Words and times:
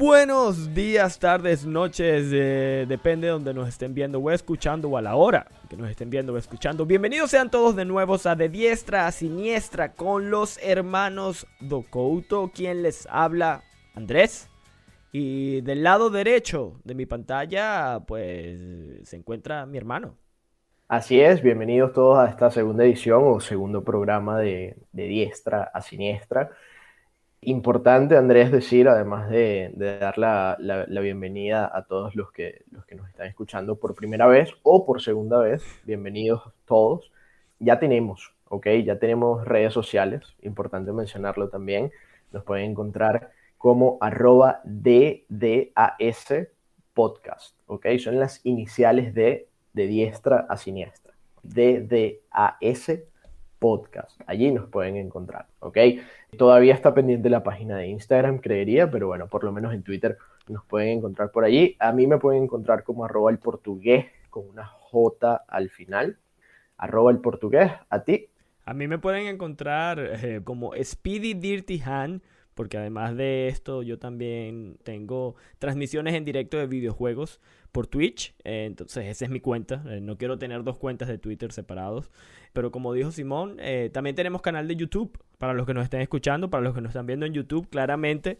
Buenos 0.00 0.72
días, 0.72 1.18
tardes, 1.18 1.66
noches, 1.66 2.30
eh, 2.32 2.86
depende 2.88 3.26
de 3.26 3.34
donde 3.34 3.52
nos 3.52 3.68
estén 3.68 3.92
viendo 3.92 4.18
o 4.18 4.30
escuchando 4.30 4.88
o 4.88 4.96
a 4.96 5.02
la 5.02 5.14
hora 5.14 5.46
que 5.68 5.76
nos 5.76 5.90
estén 5.90 6.08
viendo 6.08 6.32
o 6.32 6.38
escuchando. 6.38 6.86
Bienvenidos 6.86 7.30
sean 7.30 7.50
todos 7.50 7.76
de 7.76 7.84
nuevo 7.84 8.16
a 8.24 8.34
De 8.34 8.48
Diestra 8.48 9.06
a 9.06 9.12
Siniestra 9.12 9.92
con 9.92 10.30
los 10.30 10.58
hermanos 10.62 11.46
Docouto, 11.60 12.50
quien 12.54 12.82
les 12.82 13.06
habla 13.10 13.62
Andrés. 13.94 14.48
Y 15.12 15.60
del 15.60 15.82
lado 15.82 16.08
derecho 16.08 16.80
de 16.82 16.94
mi 16.94 17.04
pantalla, 17.04 18.00
pues 18.06 19.06
se 19.06 19.16
encuentra 19.16 19.66
mi 19.66 19.76
hermano. 19.76 20.16
Así 20.88 21.20
es, 21.20 21.42
bienvenidos 21.42 21.92
todos 21.92 22.18
a 22.18 22.30
esta 22.30 22.50
segunda 22.50 22.84
edición 22.84 23.22
o 23.26 23.38
segundo 23.38 23.84
programa 23.84 24.38
de, 24.38 24.78
de 24.92 25.02
Diestra 25.04 25.64
a 25.64 25.82
Siniestra. 25.82 26.52
Importante, 27.42 28.18
Andrés, 28.18 28.52
decir, 28.52 28.86
además 28.86 29.30
de, 29.30 29.72
dar 29.74 30.18
la, 30.18 30.58
bienvenida 31.00 31.70
a 31.74 31.86
todos 31.86 32.14
los 32.14 32.30
que, 32.32 32.64
los 32.70 32.84
que 32.84 32.96
nos 32.96 33.08
están 33.08 33.28
escuchando 33.28 33.76
por 33.76 33.94
primera 33.94 34.26
vez 34.26 34.50
o 34.62 34.84
por 34.84 35.00
segunda 35.00 35.38
vez, 35.38 35.64
bienvenidos 35.84 36.42
todos. 36.66 37.10
Ya 37.58 37.78
tenemos, 37.78 38.34
¿ok? 38.48 38.66
Ya 38.84 38.98
tenemos 38.98 39.46
redes 39.46 39.72
sociales, 39.72 40.36
importante 40.42 40.92
mencionarlo 40.92 41.48
también. 41.48 41.90
Nos 42.30 42.44
pueden 42.44 42.72
encontrar 42.72 43.32
como 43.56 43.96
arroba 44.02 44.60
DDAS 44.64 46.46
podcast, 46.92 47.56
¿ok? 47.68 47.86
Son 48.00 48.18
las 48.18 48.44
iniciales 48.44 49.14
de, 49.14 49.48
de 49.72 49.86
diestra 49.86 50.44
a 50.46 50.58
siniestra. 50.58 51.14
DDAS 51.42 53.00
podcast. 53.58 54.20
Allí 54.26 54.50
nos 54.50 54.68
pueden 54.68 54.96
encontrar, 54.96 55.46
¿ok? 55.60 55.78
Todavía 56.36 56.74
está 56.74 56.94
pendiente 56.94 57.28
la 57.28 57.42
página 57.42 57.76
de 57.76 57.88
Instagram, 57.88 58.38
creería, 58.38 58.90
pero 58.90 59.08
bueno, 59.08 59.26
por 59.28 59.44
lo 59.44 59.52
menos 59.52 59.74
en 59.74 59.82
Twitter 59.82 60.16
nos 60.48 60.64
pueden 60.64 60.98
encontrar 60.98 61.30
por 61.30 61.44
allí. 61.44 61.76
A 61.78 61.92
mí 61.92 62.06
me 62.06 62.18
pueden 62.18 62.44
encontrar 62.44 62.82
como 62.82 63.04
arroba 63.04 63.30
el 63.30 63.38
portugués 63.38 64.06
con 64.30 64.48
una 64.48 64.64
J 64.64 65.44
al 65.48 65.70
final. 65.70 66.18
Arroba 66.76 67.10
el 67.10 67.18
portugués, 67.18 67.72
a 67.90 68.04
ti. 68.04 68.28
A 68.64 68.74
mí 68.74 68.86
me 68.88 68.98
pueden 68.98 69.26
encontrar 69.26 69.98
eh, 69.98 70.40
como 70.44 70.72
Speedy 70.82 71.34
Dirty 71.34 71.82
Hand 71.84 72.22
porque 72.54 72.76
además 72.76 73.16
de 73.16 73.48
esto 73.48 73.82
yo 73.82 73.98
también 73.98 74.76
tengo 74.82 75.34
transmisiones 75.58 76.14
en 76.14 76.24
directo 76.24 76.58
de 76.58 76.66
videojuegos 76.66 77.40
por 77.72 77.86
Twitch, 77.86 78.34
eh, 78.44 78.64
entonces 78.66 79.06
esa 79.06 79.24
es 79.24 79.30
mi 79.30 79.40
cuenta, 79.40 79.82
eh, 79.88 80.00
no 80.00 80.18
quiero 80.18 80.38
tener 80.38 80.62
dos 80.62 80.76
cuentas 80.76 81.08
de 81.08 81.16
Twitter 81.16 81.52
separados, 81.52 82.10
pero 82.52 82.70
como 82.70 82.92
dijo 82.92 83.12
Simón, 83.12 83.56
también 83.92 84.14
tenemos 84.14 84.42
canal 84.42 84.68
de 84.68 84.76
YouTube, 84.76 85.16
para 85.40 85.54
los 85.54 85.66
que 85.66 85.72
nos 85.72 85.84
estén 85.84 86.02
escuchando, 86.02 86.50
para 86.50 86.62
los 86.62 86.74
que 86.74 86.82
nos 86.82 86.90
están 86.90 87.06
viendo 87.06 87.24
en 87.24 87.32
YouTube, 87.32 87.66
claramente 87.70 88.38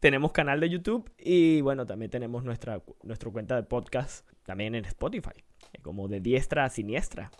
tenemos 0.00 0.32
canal 0.32 0.58
de 0.58 0.68
YouTube 0.68 1.08
y 1.16 1.60
bueno, 1.60 1.86
también 1.86 2.10
tenemos 2.10 2.42
nuestra, 2.42 2.82
nuestra 3.04 3.30
cuenta 3.30 3.54
de 3.54 3.62
podcast 3.62 4.28
también 4.42 4.74
en 4.74 4.84
Spotify, 4.84 5.44
como 5.82 6.08
de 6.08 6.18
diestra 6.18 6.64
a 6.64 6.68
siniestra. 6.68 7.30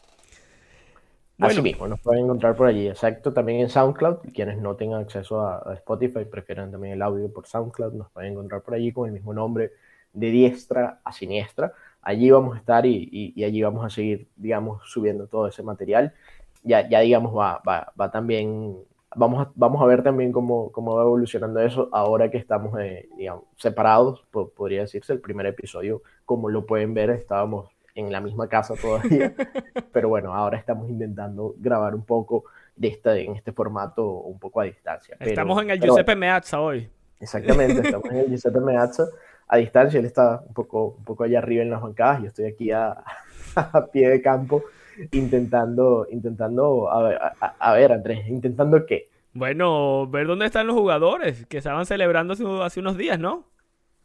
Bueno. 1.36 1.50
Así 1.50 1.62
mismo, 1.62 1.88
nos 1.88 2.00
pueden 2.00 2.26
encontrar 2.26 2.54
por 2.54 2.68
allí, 2.68 2.86
exacto, 2.86 3.32
también 3.32 3.58
en 3.58 3.68
SoundCloud. 3.68 4.18
Quienes 4.32 4.58
no 4.58 4.76
tengan 4.76 5.02
acceso 5.02 5.40
a, 5.40 5.74
Spotify, 5.74 6.24
prefieran 6.24 6.70
también 6.70 6.94
el 6.94 7.02
audio 7.02 7.28
por 7.32 7.48
SoundCloud, 7.48 7.94
nos 7.94 8.08
pueden 8.10 8.34
encontrar 8.34 8.62
por 8.62 8.74
allí 8.74 8.92
con 8.92 9.08
el 9.08 9.12
mismo 9.12 9.34
nombre, 9.34 9.72
de 10.12 10.30
diestra 10.30 11.00
a 11.02 11.12
siniestra. 11.12 11.72
Allí 12.00 12.30
vamos 12.30 12.54
a 12.54 12.60
estar 12.60 12.86
y, 12.86 13.34
allí 13.44 13.60
vamos 13.60 13.84
a 13.84 13.90
seguir, 13.90 14.28
digamos, 14.36 14.88
subiendo 14.88 15.26
todo 15.26 15.48
ese 15.48 15.64
material. 15.64 16.14
Ya, 16.62 16.88
ya 16.88 17.00
digamos, 17.00 17.36
va, 17.36 17.60
va, 17.66 17.92
va 18.00 18.12
también, 18.12 18.76
vamos 19.14 19.46
a, 19.46 19.52
vamos 19.54 19.82
a 19.82 19.86
ver 19.86 20.02
también 20.02 20.32
cómo, 20.32 20.70
cómo 20.72 20.96
va 20.96 21.02
evolucionando 21.02 21.60
eso 21.60 21.88
ahora 21.92 22.30
que 22.30 22.38
estamos, 22.38 22.78
eh, 22.80 23.08
digamos, 23.16 23.44
separados, 23.56 24.24
podría 24.30 24.82
decirse. 24.82 25.12
El 25.12 25.20
primer 25.20 25.46
episodio, 25.46 26.02
como 26.24 26.48
lo 26.48 26.66
pueden 26.66 26.94
ver, 26.94 27.10
estábamos 27.10 27.70
en 27.94 28.10
la 28.10 28.20
misma 28.20 28.48
casa 28.48 28.74
todavía, 28.74 29.34
pero 29.92 30.08
bueno, 30.08 30.34
ahora 30.34 30.56
estamos 30.56 30.88
intentando 30.88 31.54
grabar 31.58 31.94
un 31.94 32.04
poco 32.04 32.44
de 32.74 32.88
esta, 32.88 33.16
en 33.18 33.36
este 33.36 33.52
formato 33.52 34.08
un 34.08 34.38
poco 34.38 34.60
a 34.60 34.64
distancia. 34.64 35.16
estamos 35.20 35.62
en 35.62 35.70
el 35.70 35.80
Giuseppe 35.80 36.16
Meazza 36.16 36.60
hoy. 36.60 36.88
Exactamente, 37.20 37.82
estamos 37.82 38.10
en 38.10 38.16
el 38.16 38.26
Giuseppe 38.28 38.60
Meazza 38.60 39.04
a 39.46 39.58
distancia, 39.58 40.00
él 40.00 40.06
está 40.06 40.42
un 40.46 40.54
poco, 40.54 40.94
un 40.98 41.04
poco 41.04 41.24
allá 41.24 41.38
arriba 41.38 41.62
en 41.62 41.70
las 41.70 41.82
bancadas, 41.82 42.22
yo 42.22 42.28
estoy 42.28 42.46
aquí 42.46 42.70
a, 42.70 43.04
a 43.54 43.86
pie 43.86 44.08
de 44.08 44.22
campo 44.22 44.64
intentando, 45.12 46.06
intentando, 46.10 46.90
a 46.90 47.02
ver, 47.02 47.18
a, 47.40 47.72
ver, 47.72 47.92
Andrés, 47.92 48.26
intentando 48.28 48.86
qué. 48.86 49.08
Bueno, 49.34 50.06
ver 50.08 50.26
dónde 50.26 50.46
están 50.46 50.66
los 50.66 50.76
jugadores 50.76 51.46
que 51.46 51.58
estaban 51.58 51.86
celebrando 51.86 52.34
hace 52.62 52.80
unos 52.80 52.96
días, 52.96 53.18
¿no? 53.18 53.46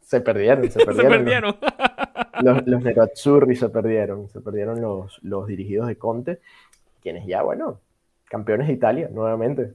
Se 0.00 0.20
perdieron, 0.20 0.70
se 0.70 0.84
perdieron. 0.84 1.12
se 1.12 1.18
perdieron. 1.18 1.56
Los, 2.40 2.64
los 2.68 2.82
se 3.58 3.68
perdieron, 3.68 4.28
se 4.28 4.40
perdieron 4.40 4.80
los, 4.80 5.18
los 5.24 5.48
dirigidos 5.48 5.88
de 5.88 5.98
Conte, 5.98 6.38
quienes 7.02 7.26
ya, 7.26 7.42
bueno, 7.42 7.80
campeones 8.26 8.68
de 8.68 8.74
Italia 8.74 9.08
nuevamente. 9.12 9.72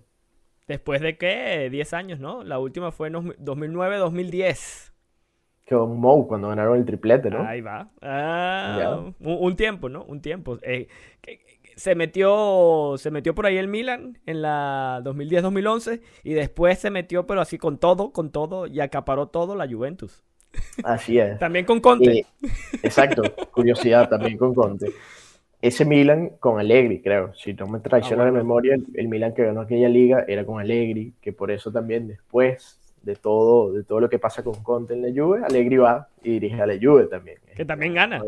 Después 0.67 1.01
de 1.01 1.17
qué? 1.17 1.67
10 1.69 1.93
años, 1.93 2.19
¿no? 2.21 2.41
La 2.45 2.59
última 2.59 2.91
fue 2.91 3.09
en 3.09 3.15
2009-2010. 3.15 4.92
Con 5.67 5.97
Mou, 5.99 6.27
cuando 6.27 6.49
ganaron 6.49 6.77
el 6.77 6.85
triplete, 6.85 7.29
¿no? 7.29 7.43
Ahí 7.43 7.61
va. 7.61 7.89
Ah, 8.01 9.05
un, 9.19 9.55
tiempo, 9.55 9.87
¿no? 9.89 10.03
Un 10.03 10.21
tiempo. 10.21 10.59
Eh, 10.61 10.87
se 11.75 11.95
metió, 11.95 12.95
se 12.97 13.11
metió 13.11 13.33
por 13.33 13.45
ahí 13.45 13.57
el 13.57 13.67
Milan 13.67 14.19
en 14.25 14.41
la 14.41 15.01
2010-2011 15.03 16.01
y 16.23 16.33
después 16.33 16.79
se 16.79 16.89
metió, 16.89 17.25
pero 17.25 17.41
así 17.41 17.57
con 17.57 17.77
todo, 17.77 18.11
con 18.11 18.31
todo 18.31 18.67
y 18.67 18.79
acaparó 18.79 19.27
todo 19.27 19.55
la 19.55 19.67
Juventus. 19.67 20.23
Así 20.83 21.17
es. 21.17 21.39
también 21.39 21.65
con 21.65 21.79
Conte. 21.79 22.25
exacto, 22.83 23.23
curiosidad 23.51 24.09
también 24.09 24.37
con 24.37 24.53
Conte. 24.53 24.91
Ese 25.61 25.85
Milan 25.85 26.31
con 26.39 26.59
Allegri, 26.59 27.01
creo. 27.01 27.33
Si 27.35 27.53
no 27.53 27.67
me 27.67 27.79
traiciona 27.79 28.23
ah, 28.23 28.25
la 28.25 28.31
memoria, 28.33 28.75
el, 28.93 29.07
Milan 29.07 29.33
que 29.33 29.45
ganó 29.45 29.61
aquella 29.61 29.87
liga 29.87 30.25
era 30.27 30.45
con 30.45 30.59
Allegri, 30.59 31.13
que 31.21 31.31
por 31.31 31.51
eso 31.51 31.71
también 31.71 32.07
después 32.07 32.79
de 33.03 33.15
todo, 33.17 33.73
de 33.73 33.83
todo 33.83 33.99
lo 33.99 34.09
que 34.09 34.17
pasa 34.17 34.43
con 34.43 34.63
Conte 34.63 34.93
en 34.93 35.01
la 35.01 35.09
Juve, 35.09 35.41
Allegri 35.45 35.77
va 35.77 36.07
y 36.23 36.31
dirige 36.31 36.61
a 36.61 36.65
la 36.65 36.75
Juve 36.81 37.07
también. 37.07 37.37
Que 37.55 37.65
también 37.65 37.93
gana. 37.93 38.23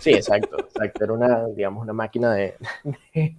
Sí, 0.00 0.10
exacto, 0.10 0.58
exacto. 0.58 1.04
Era 1.04 1.12
una, 1.14 1.46
digamos, 1.48 1.82
una 1.82 1.94
máquina 1.94 2.34
de, 2.34 2.54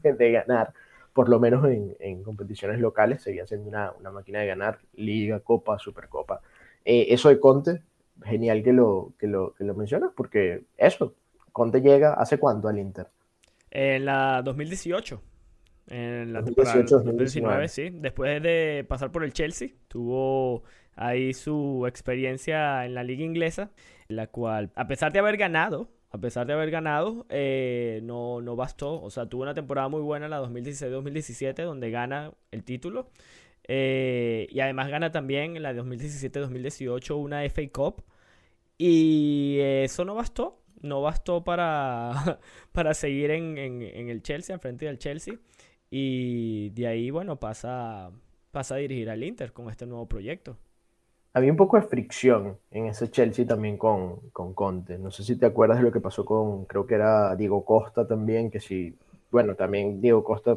de, 0.03 0.31
ganar, 0.31 0.73
por 1.13 1.29
lo 1.29 1.40
menos 1.40 1.63
en, 1.66 1.95
en, 2.00 2.23
competiciones 2.23 2.79
locales, 2.79 3.22
seguía 3.22 3.45
siendo 3.45 3.69
una, 3.69 3.91
una, 4.00 4.09
máquina 4.09 4.40
de 4.40 4.47
ganar 4.47 4.79
Liga, 4.95 5.40
Copa, 5.41 5.78
Supercopa. 5.78 6.41
Eh, 6.84 7.07
eso 7.09 7.29
de 7.29 7.39
Conte, 7.39 7.84
genial 8.24 8.63
que 8.63 8.74
lo, 8.74 9.13
que 9.19 9.28
lo, 9.28 9.53
que 9.53 9.63
lo 9.63 9.75
mencionas, 9.75 10.12
porque 10.16 10.63
eso, 10.75 11.13
Conte 11.51 11.81
llega, 11.81 12.13
¿hace 12.13 12.39
cuánto 12.39 12.68
al 12.68 12.79
Inter? 12.79 13.07
En 13.69 14.06
la 14.06 14.41
2018. 14.44 15.22
En 15.87 16.33
la 16.33 16.41
2018, 16.41 16.99
2019, 16.99 17.67
sí. 17.67 17.89
Después 17.91 18.41
de 18.43 18.85
pasar 18.87 19.11
por 19.11 19.23
el 19.23 19.33
Chelsea, 19.33 19.69
tuvo 19.87 20.63
ahí 20.95 21.33
su 21.33 21.85
experiencia 21.87 22.85
en 22.85 22.93
la 22.93 23.03
liga 23.03 23.23
inglesa, 23.23 23.71
la 24.07 24.27
cual, 24.27 24.71
a 24.75 24.87
pesar 24.87 25.13
de 25.13 25.19
haber 25.19 25.37
ganado, 25.37 25.89
a 26.09 26.17
pesar 26.19 26.47
de 26.47 26.53
haber 26.53 26.71
ganado, 26.71 27.25
eh, 27.29 27.99
no, 28.03 28.41
no 28.41 28.55
bastó. 28.55 29.01
O 29.01 29.09
sea, 29.09 29.27
tuvo 29.27 29.43
una 29.43 29.53
temporada 29.53 29.89
muy 29.89 30.01
buena, 30.01 30.27
la 30.27 30.41
2016-2017, 30.41 31.63
donde 31.63 31.91
gana 31.91 32.31
el 32.51 32.63
título. 32.63 33.09
Eh, 33.67 34.47
y 34.49 34.59
además 34.61 34.89
gana 34.89 35.11
también 35.11 35.57
en 35.57 35.63
la 35.63 35.73
2017-2018 35.73 37.15
una 37.15 37.44
FA 37.50 37.62
Cup. 37.71 38.03
Y 38.77 39.57
eso 39.59 40.06
no 40.06 40.15
bastó. 40.15 40.62
No 40.81 41.01
bastó 41.01 41.44
para, 41.44 42.39
para 42.71 42.94
seguir 42.94 43.31
en, 43.31 43.57
en, 43.57 44.09
el 44.09 44.21
Chelsea, 44.21 44.56
al 44.56 44.62
frente 44.62 44.85
del 44.85 45.00
Chelsea. 45.00 45.35
Y 45.89 46.69
de 46.72 46.88
ahí, 46.88 47.12
bueno, 47.12 47.38
pasa, 47.38 48.12
pasa 48.51 48.75
a 48.75 48.78
dirigir 48.78 49.10
al 49.10 49.24
Inter 49.24 49.54
con 49.54 49.69
este 49.69 49.86
nuevo 49.86 50.06
proyecto. 50.06 50.57
Había 51.34 51.51
un 51.51 51.57
poco 51.57 51.78
de 51.78 51.84
fricción 51.84 52.57
en 52.72 52.88
ese 52.88 53.12
Chelsea 53.12 53.45
también 53.45 53.78
con, 53.78 54.19
con 54.31 54.54
Conte. 54.54 54.98
No 54.98 55.12
sé 55.12 55.24
si 55.24 55.36
te 55.36 55.45
acuerdas 55.45 55.78
de 55.78 55.84
lo 55.84 55.92
que 55.92 56.00
pasó 56.00 56.25
con, 56.25 56.66
creo 56.66 56.88
que 56.88 56.95
era 56.95 57.36
Diego 57.36 57.63
Costa 57.63 58.07
también, 58.07 58.50
que 58.50 58.60
sí, 58.60 58.95
bueno, 59.30 59.56
también 59.56 60.01
Diego 60.01 60.24
Costa 60.24 60.56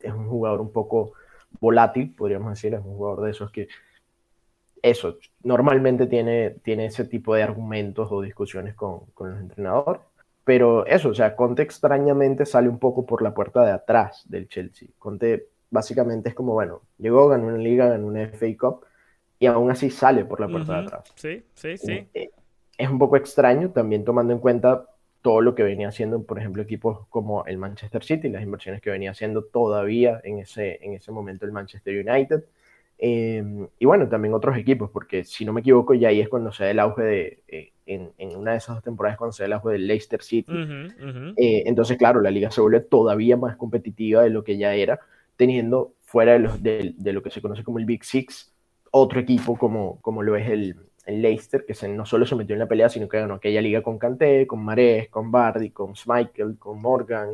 es 0.00 0.12
un 0.12 0.28
jugador 0.28 0.60
un 0.60 0.70
poco 0.70 1.12
volátil, 1.60 2.14
podríamos 2.14 2.50
decir, 2.50 2.74
es 2.74 2.80
un 2.84 2.96
jugador 2.96 3.24
de 3.24 3.30
esos 3.32 3.50
que, 3.50 3.68
eso, 4.82 5.18
normalmente 5.44 6.06
tiene, 6.06 6.50
tiene 6.62 6.86
ese 6.86 7.04
tipo 7.04 7.34
de 7.34 7.44
argumentos 7.44 8.10
o 8.10 8.20
discusiones 8.20 8.74
con, 8.74 9.06
con 9.14 9.30
los 9.30 9.40
entrenadores. 9.40 10.02
Pero 10.44 10.86
eso, 10.86 11.10
o 11.10 11.14
sea, 11.14 11.36
Conte 11.36 11.62
extrañamente 11.62 12.46
sale 12.46 12.68
un 12.68 12.78
poco 12.78 13.06
por 13.06 13.22
la 13.22 13.32
puerta 13.32 13.64
de 13.64 13.72
atrás 13.72 14.24
del 14.28 14.48
Chelsea. 14.48 14.88
Conte 14.98 15.48
básicamente 15.70 16.28
es 16.28 16.34
como, 16.34 16.52
bueno, 16.52 16.82
llegó, 16.98 17.28
ganó 17.28 17.46
una 17.46 17.58
liga, 17.58 17.88
ganó 17.88 18.06
una 18.06 18.22
FA 18.28 18.46
Cup 18.58 18.84
y 19.38 19.46
aún 19.46 19.70
así 19.70 19.90
sale 19.90 20.24
por 20.24 20.40
la 20.40 20.48
puerta 20.48 20.74
de 20.74 20.86
atrás. 20.86 21.12
Sí, 21.14 21.44
sí, 21.54 21.76
sí. 21.76 22.08
Es 22.76 22.88
un 22.88 22.98
poco 22.98 23.16
extraño 23.16 23.70
también 23.70 24.04
tomando 24.04 24.32
en 24.32 24.38
cuenta 24.38 24.86
todo 25.22 25.40
lo 25.40 25.54
que 25.54 25.62
venía 25.62 25.88
haciendo, 25.88 26.22
por 26.22 26.38
ejemplo, 26.38 26.62
equipos 26.62 27.06
como 27.08 27.44
el 27.46 27.56
Manchester 27.56 28.02
City, 28.02 28.28
las 28.28 28.42
inversiones 28.42 28.82
que 28.82 28.90
venía 28.90 29.12
haciendo 29.12 29.44
todavía 29.44 30.20
en 30.24 30.38
ese, 30.38 30.84
en 30.84 30.94
ese 30.94 31.12
momento 31.12 31.46
el 31.46 31.52
Manchester 31.52 32.06
United. 32.06 32.44
Em, 33.04 33.66
y 33.80 33.84
bueno, 33.84 34.08
también 34.08 34.32
otros 34.32 34.56
equipos, 34.56 34.88
porque 34.88 35.24
si 35.24 35.44
no 35.44 35.52
me 35.52 35.60
equivoco, 35.60 35.92
ya 35.92 36.10
ahí 36.10 36.20
es 36.20 36.28
cuando 36.28 36.52
se 36.52 36.62
da 36.62 36.70
el 36.70 36.78
auge 36.78 37.02
de, 37.02 37.42
eh, 37.48 37.72
en, 37.84 38.12
en, 38.16 38.36
una 38.36 38.52
de 38.52 38.58
esas 38.58 38.76
dos 38.76 38.84
temporadas, 38.84 39.18
cuando 39.18 39.32
se 39.32 39.42
da 39.42 39.48
el 39.48 39.52
auge 39.54 39.72
del 39.72 39.88
Leicester 39.88 40.22
City. 40.22 40.52
Eh, 41.36 41.64
entonces, 41.66 41.98
claro, 41.98 42.20
la 42.20 42.30
liga 42.30 42.52
se 42.52 42.60
vuelve 42.60 42.78
todavía 42.78 43.36
más 43.36 43.56
competitiva 43.56 44.22
de 44.22 44.30
lo 44.30 44.44
que 44.44 44.56
ya 44.56 44.74
era, 44.74 45.00
teniendo 45.34 45.94
fuera 46.02 46.34
de, 46.34 46.38
los, 46.38 46.62
de, 46.62 46.94
de 46.96 47.12
lo 47.12 47.24
que 47.24 47.30
se 47.30 47.42
conoce 47.42 47.64
como 47.64 47.80
el 47.80 47.86
Big 47.86 48.04
Six, 48.04 48.54
otro 48.92 49.18
equipo 49.18 49.58
como, 49.58 50.00
como 50.00 50.22
lo 50.22 50.36
es 50.36 50.48
el, 50.48 50.76
el 51.04 51.22
Leicester, 51.22 51.64
que 51.66 51.74
se, 51.74 51.88
no 51.88 52.06
solo 52.06 52.24
se 52.24 52.36
metió 52.36 52.54
en 52.54 52.60
la 52.60 52.68
pelea, 52.68 52.88
sino 52.88 53.08
que 53.08 53.18
ganó 53.18 53.34
aquella 53.34 53.60
liga 53.60 53.82
con 53.82 53.98
Kanté, 53.98 54.46
con 54.46 54.64
Marés, 54.64 55.08
con 55.08 55.32
Bardi, 55.32 55.70
con 55.70 55.96
Schmeichel, 55.96 56.56
con 56.56 56.80
Morgan, 56.80 57.30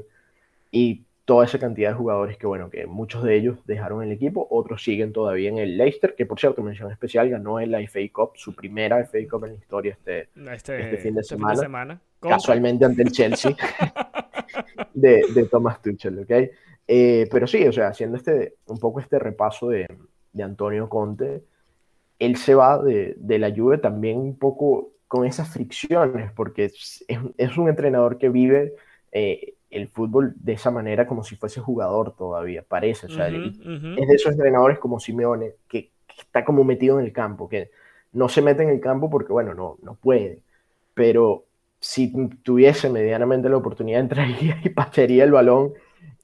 y 0.71 1.03
toda 1.29 1.45
esa 1.45 1.59
cantidad 1.59 1.91
de 1.91 1.95
jugadores 1.95 2.39
que, 2.39 2.47
bueno, 2.47 2.71
que 2.71 2.87
muchos 2.87 3.23
de 3.23 3.37
ellos 3.37 3.59
dejaron 3.67 4.03
el 4.03 4.11
equipo, 4.13 4.49
otros 4.51 4.83
siguen 4.83 5.13
todavía 5.13 5.51
en 5.51 5.59
el 5.59 5.77
Leicester, 5.77 6.15
que 6.15 6.25
por 6.25 6.41
cierto, 6.41 6.63
mención 6.63 6.91
especial, 6.91 7.29
ganó 7.29 7.61
en 7.61 7.71
la 7.71 7.81
FA 7.87 8.01
Cup, 8.11 8.31
su 8.37 8.55
primera 8.55 9.05
FA 9.05 9.19
Cup 9.31 9.45
en 9.45 9.51
la 9.51 9.59
historia 9.59 9.93
este, 9.93 10.31
este, 10.51 10.81
este 10.81 10.97
fin 10.97 11.15
de 11.15 11.21
este 11.21 11.35
semana, 11.35 12.01
casualmente 12.19 12.87
ante 12.87 13.03
el 13.03 13.13
Chelsea 13.13 13.55
de, 14.95 15.23
de, 15.35 15.45
Thomas 15.45 15.83
Tuchel, 15.83 16.21
¿ok? 16.21 16.31
Eh, 16.87 17.29
pero 17.31 17.47
sí, 17.47 17.63
o 17.67 17.73
sea, 17.75 17.89
haciendo 17.89 18.17
este, 18.17 18.55
un 18.65 18.79
poco 18.79 18.99
este 18.99 19.19
repaso 19.19 19.69
de, 19.69 19.87
de 20.33 20.43
Antonio 20.43 20.89
Conte, 20.89 21.43
él 22.19 22.37
se 22.39 22.55
va 22.55 22.83
de, 22.83 23.13
de, 23.19 23.39
la 23.39 23.55
Juve 23.55 23.77
también 23.77 24.17
un 24.17 24.39
poco 24.39 24.93
con 25.07 25.27
esas 25.27 25.51
fricciones, 25.51 26.33
porque 26.33 26.65
es, 26.65 27.05
es 27.37 27.59
un 27.59 27.69
entrenador 27.69 28.17
que 28.17 28.31
vive... 28.31 28.73
Eh, 29.13 29.57
el 29.71 29.89
fútbol 29.89 30.35
de 30.37 30.55
esa 30.55 30.71
manera 30.71 31.07
como 31.07 31.25
si 31.25 31.37
fuese 31.37 31.61
jugador 31.61 32.15
todavía, 32.17 32.65
parece. 32.67 33.07
O 33.07 33.11
sea, 33.11 33.29
es 33.29 33.59
de 33.61 34.15
esos 34.15 34.33
entrenadores 34.33 34.79
como 34.79 34.99
Simeone, 34.99 35.55
que, 35.69 35.91
está 36.19 36.45
como 36.45 36.65
metido 36.65 36.99
en 36.99 37.07
el 37.07 37.13
campo, 37.13 37.49
que 37.49 37.71
no 38.13 38.29
se 38.29 38.43
mete 38.43 38.63
en 38.63 38.71
el 38.71 38.81
campo 38.81 39.09
porque, 39.09 39.33
bueno, 39.33 39.55
no, 39.55 39.79
no 39.83 39.95
puede. 39.95 40.43
Pero 40.95 41.45
si 41.81 42.13
tuviese 42.43 42.91
medianamente 42.91 43.49
la 43.49 43.57
oportunidad, 43.57 44.01
entraría 44.01 44.61
y 44.63 44.71
pasearía 44.71 45.25
el 45.25 45.33
balón. 45.33 45.75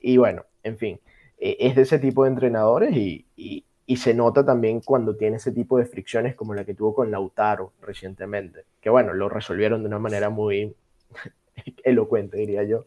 Y 0.01 0.17
bueno, 0.17 0.45
en 0.63 0.79
fin, 0.79 1.01
e, 1.39 1.57
es 1.61 1.77
de 1.77 1.83
ese 1.83 1.99
tipo 1.99 2.25
de 2.25 2.31
entrenadores 2.31 2.97
y, 2.97 3.27
y, 3.37 3.65
y, 3.87 3.97
se 3.97 4.15
nota 4.15 4.45
también 4.45 4.81
cuando 4.81 5.17
tiene 5.17 5.37
ese 5.37 5.53
tipo 5.53 5.79
de 5.79 5.87
fricciones 5.87 6.35
como 6.35 6.55
la 6.55 6.65
que 6.65 6.75
tuvo 6.75 6.95
con 6.95 7.11
Lautaro 7.11 7.73
recientemente, 7.81 8.65
que 8.81 8.91
bueno, 8.91 9.13
lo 9.13 9.29
resolvieron 9.29 9.83
de 9.83 9.89
una 9.89 9.99
manera 9.99 10.31
muy 10.31 10.75
elocuente, 11.85 12.37
diría 12.37 12.65
yo. 12.65 12.85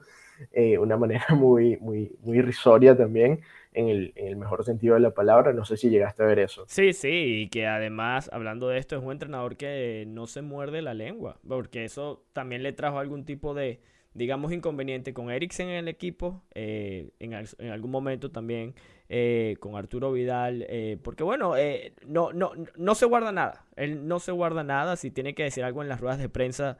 Eh, 0.51 0.77
una 0.77 0.97
manera 0.97 1.25
muy, 1.35 1.77
muy, 1.77 2.15
muy 2.21 2.39
irrisoria 2.39 2.95
también, 2.95 3.41
en 3.73 3.89
el, 3.89 4.13
en 4.15 4.27
el, 4.27 4.35
mejor 4.35 4.63
sentido 4.63 4.95
de 4.95 5.01
la 5.01 5.11
palabra. 5.11 5.53
No 5.53 5.65
sé 5.65 5.77
si 5.77 5.89
llegaste 5.89 6.23
a 6.23 6.25
ver 6.25 6.39
eso. 6.39 6.65
Sí, 6.67 6.93
sí, 6.93 7.43
y 7.43 7.49
que 7.49 7.67
además, 7.67 8.29
hablando 8.33 8.67
de 8.69 8.79
esto, 8.79 8.95
es 8.95 9.03
un 9.03 9.11
entrenador 9.11 9.55
que 9.55 10.05
no 10.07 10.27
se 10.27 10.41
muerde 10.41 10.81
la 10.81 10.93
lengua, 10.93 11.39
porque 11.47 11.85
eso 11.85 12.23
también 12.33 12.63
le 12.63 12.73
trajo 12.73 12.99
algún 12.99 13.25
tipo 13.25 13.53
de, 13.53 13.79
digamos, 14.13 14.51
inconveniente 14.51 15.13
con 15.13 15.29
Eriksen 15.29 15.69
en 15.69 15.75
el 15.75 15.87
equipo, 15.87 16.43
eh, 16.55 17.09
en, 17.19 17.33
en, 17.33 17.71
algún 17.71 17.91
momento 17.91 18.31
también 18.31 18.73
eh, 19.09 19.55
con 19.59 19.75
Arturo 19.75 20.11
Vidal, 20.11 20.65
eh, 20.67 20.97
porque 21.01 21.23
bueno, 21.23 21.55
eh, 21.55 21.93
no, 22.05 22.33
no, 22.33 22.51
no 22.75 22.95
se 22.95 23.05
guarda 23.05 23.31
nada, 23.31 23.65
él 23.77 24.05
no 24.07 24.19
se 24.19 24.33
guarda 24.33 24.63
nada, 24.63 24.97
si 24.97 25.11
tiene 25.11 25.33
que 25.33 25.43
decir 25.43 25.63
algo 25.63 25.81
en 25.81 25.87
las 25.87 26.01
ruedas 26.01 26.19
de 26.19 26.27
prensa 26.27 26.77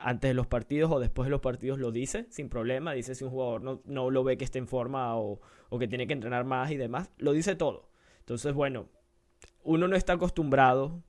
antes 0.00 0.30
de 0.30 0.34
los 0.34 0.46
partidos 0.46 0.92
o 0.92 1.00
después 1.00 1.26
de 1.26 1.30
los 1.30 1.40
partidos 1.40 1.80
lo 1.80 1.90
dice, 1.90 2.26
sin 2.30 2.48
problema, 2.48 2.92
dice 2.92 3.16
si 3.16 3.24
un 3.24 3.30
jugador 3.30 3.62
no, 3.62 3.80
no 3.84 4.10
lo 4.10 4.22
ve 4.22 4.36
que 4.36 4.44
esté 4.44 4.60
en 4.60 4.68
forma 4.68 5.16
o, 5.18 5.40
o 5.70 5.78
que 5.80 5.88
tiene 5.88 6.06
que 6.06 6.12
entrenar 6.12 6.44
más 6.44 6.70
y 6.70 6.76
demás, 6.76 7.10
lo 7.18 7.32
dice 7.32 7.56
todo. 7.56 7.88
Entonces, 8.20 8.54
bueno, 8.54 8.86
uno 9.64 9.88
no 9.88 9.96
está 9.96 10.12
acostumbrado 10.12 11.02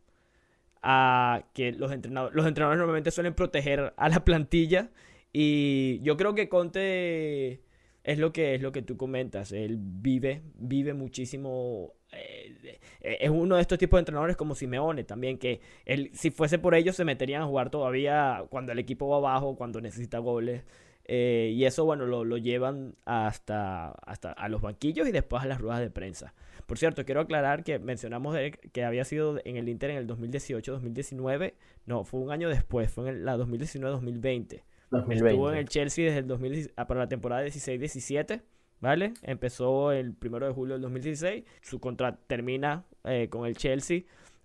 a 0.81 1.44
que 1.54 1.72
los 1.72 1.92
entrenadores, 1.92 2.36
los 2.36 2.48
entrenadores 2.48 2.80
normalmente 2.80 3.12
suelen 3.12 3.36
proteger 3.36 3.94
a 3.95 4.10
la 4.10 4.25
plantilla 4.25 4.89
y 5.31 6.00
yo 6.01 6.18
creo 6.18 6.33
que 6.33 6.50
Conte 6.50 7.62
es 8.06 8.19
lo 8.19 8.31
que 8.31 8.54
es 8.54 8.62
lo 8.62 8.72
que 8.72 8.84
tú 8.84 8.98
comentas. 8.98 9.52
Él 9.52 9.78
vive, 9.80 10.44
vive 10.56 10.94
muchísimo. 10.94 11.94
Eh, 12.12 12.80
es 13.02 13.30
uno 13.30 13.56
de 13.56 13.62
estos 13.62 13.80
tipos 13.80 13.98
de 13.98 14.02
entrenadores 14.02 14.38
como 14.38 14.54
Simeone 14.54 15.04
también, 15.04 15.40
que 15.40 15.60
él, 15.86 16.12
si 16.13 16.30
fuese 16.30 16.60
por 16.60 16.75
ellos, 16.75 16.96
se 16.96 17.04
meterían 17.04 17.42
a 17.42 17.46
jugar 17.46 17.72
todavía 17.72 18.46
cuando 18.50 18.72
el 18.72 18.80
equipo 18.80 19.10
va 19.10 19.18
abajo, 19.18 19.56
cuando 19.56 19.81
necesita 19.81 20.19
goles. 20.19 20.63
Eh, 21.07 21.52
y 21.56 21.66
eso, 21.66 21.84
bueno, 21.86 22.06
lo, 22.06 22.24
lo, 22.24 22.38
llevan 22.38 22.96
hasta, 23.06 23.90
hasta 23.90 24.31
a 24.31 24.50
los 24.50 24.62
banquillos 24.62 25.08
y 25.08 25.12
después 25.12 25.44
a 25.44 25.48
las 25.48 25.60
ruedas 25.60 25.80
de 25.80 25.90
prensa. 25.90 26.34
Por 26.68 26.78
cierto, 26.78 27.06
quiero 27.06 27.22
aclarar 27.22 27.63
que 27.63 27.80
mencionamos 27.80 28.38
que 28.72 28.84
había 28.84 29.04
sido 29.04 29.40
en 29.46 29.58
el 29.58 29.68
Inter 29.68 29.92
en 29.92 29.98
el 29.98 30.08
2018-2019. 30.08 31.54
No, 31.86 32.04
fue 32.04 32.19
un 32.19 32.31
año 32.31 32.50
después, 32.50 32.92
fue 32.92 33.10
en 33.10 33.25
la 33.25 33.36
2019-2020. 33.38 34.62
Estuvo 34.92 35.52
en 35.52 35.58
el 35.58 35.68
Chelsea 35.68 36.06
desde 36.06 36.20
el 36.20 36.28
2000, 36.28 36.74
ah, 36.76 36.88
para 36.88 37.02
la 37.02 37.08
temporada 37.08 37.46
16-17. 37.46 38.42
¿Vale? 38.82 39.14
Empezó 39.24 39.92
el 39.92 40.14
primero 40.14 40.46
de 40.46 40.54
julio 40.54 40.74
del 40.76 40.82
2016. 40.82 41.44
Su 41.62 41.80
contrato 41.80 42.20
termina 42.28 42.84
eh, 43.06 43.30
con 43.30 43.48
el 43.48 43.56
Chelsea 43.56 44.02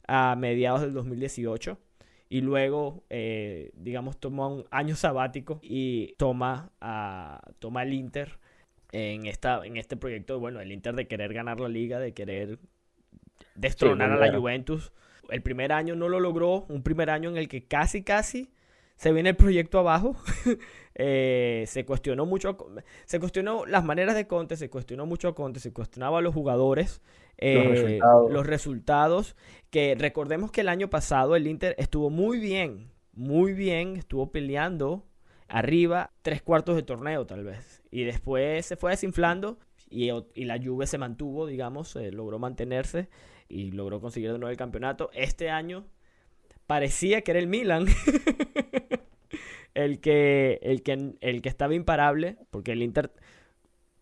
a 0.06 0.36
mediados 0.36 0.80
del 0.80 0.94
2018. 0.94 1.78
Y 2.28 2.40
luego, 2.42 3.04
eh, 3.10 3.72
digamos, 3.74 4.18
toma 4.18 4.46
un 4.46 4.64
año 4.70 4.94
sabático 4.94 5.58
y 5.62 6.14
toma, 6.16 6.70
a, 6.80 7.42
toma 7.58 7.82
el 7.82 7.92
Inter 7.92 8.38
en, 8.92 9.26
esta, 9.26 9.66
en 9.66 9.76
este 9.76 9.96
proyecto. 9.96 10.38
Bueno, 10.38 10.60
el 10.60 10.70
Inter 10.70 10.94
de 10.94 11.08
querer 11.08 11.34
ganar 11.34 11.58
la 11.58 11.68
liga, 11.68 11.98
de 11.98 12.14
querer 12.14 12.60
destronar 13.56 14.12
a 14.12 14.16
la 14.16 14.32
Juventus. 14.32 14.92
El 15.28 15.42
primer 15.42 15.72
año 15.72 15.96
no 15.96 16.08
lo 16.08 16.20
logró. 16.20 16.66
Un 16.68 16.82
primer 16.82 17.10
año 17.10 17.30
en 17.30 17.36
el 17.36 17.48
que 17.48 17.66
casi, 17.66 18.02
casi 18.04 18.52
se 19.00 19.12
viene 19.12 19.30
el 19.30 19.36
proyecto 19.36 19.78
abajo. 19.78 20.16
Eh, 21.02 21.64
se 21.66 21.86
cuestionó 21.86 22.26
mucho, 22.26 22.58
se 23.06 23.20
cuestionó 23.20 23.64
las 23.64 23.84
maneras 23.84 24.14
de 24.16 24.26
Conte, 24.26 24.56
se 24.56 24.68
cuestionó 24.68 25.06
mucho 25.06 25.28
a 25.28 25.34
Conte, 25.34 25.58
se 25.58 25.72
cuestionaba 25.72 26.18
a 26.18 26.20
los 26.20 26.34
jugadores, 26.34 27.00
eh, 27.38 27.98
los, 28.28 28.46
resultados. 28.46 29.34
Que 29.70 29.94
recordemos 29.94 30.50
que 30.50 30.60
el 30.60 30.68
año 30.68 30.90
pasado 30.90 31.36
el 31.36 31.46
Inter 31.46 31.74
estuvo 31.78 32.10
muy 32.10 32.38
bien, 32.38 32.90
muy 33.14 33.54
bien, 33.54 33.96
estuvo 33.96 34.30
peleando 34.30 35.06
arriba 35.48 36.10
tres 36.20 36.42
cuartos 36.42 36.76
de 36.76 36.82
torneo 36.82 37.24
tal 37.24 37.44
vez. 37.44 37.82
Y 37.90 38.02
después 38.02 38.66
se 38.66 38.76
fue 38.76 38.90
desinflando 38.90 39.58
y, 39.88 40.10
y 40.34 40.44
la 40.44 40.62
Juve 40.62 40.86
se 40.86 40.98
mantuvo, 40.98 41.46
digamos, 41.46 41.94
logró 41.94 42.38
mantenerse 42.38 43.08
y 43.48 43.70
logró 43.70 44.02
conseguir 44.02 44.32
de 44.32 44.38
nuevo 44.38 44.50
el 44.50 44.58
campeonato. 44.58 45.08
Este 45.14 45.48
año 45.48 45.86
parecía 46.70 47.22
que 47.22 47.32
era 47.32 47.40
el 47.40 47.48
Milan. 47.48 47.86
el 49.74 49.98
que, 49.98 50.60
el 50.62 50.84
que, 50.84 51.16
el 51.20 51.42
que 51.42 51.48
estaba 51.48 51.74
imparable, 51.74 52.36
porque 52.52 52.70
el 52.70 52.84
Inter 52.84 53.10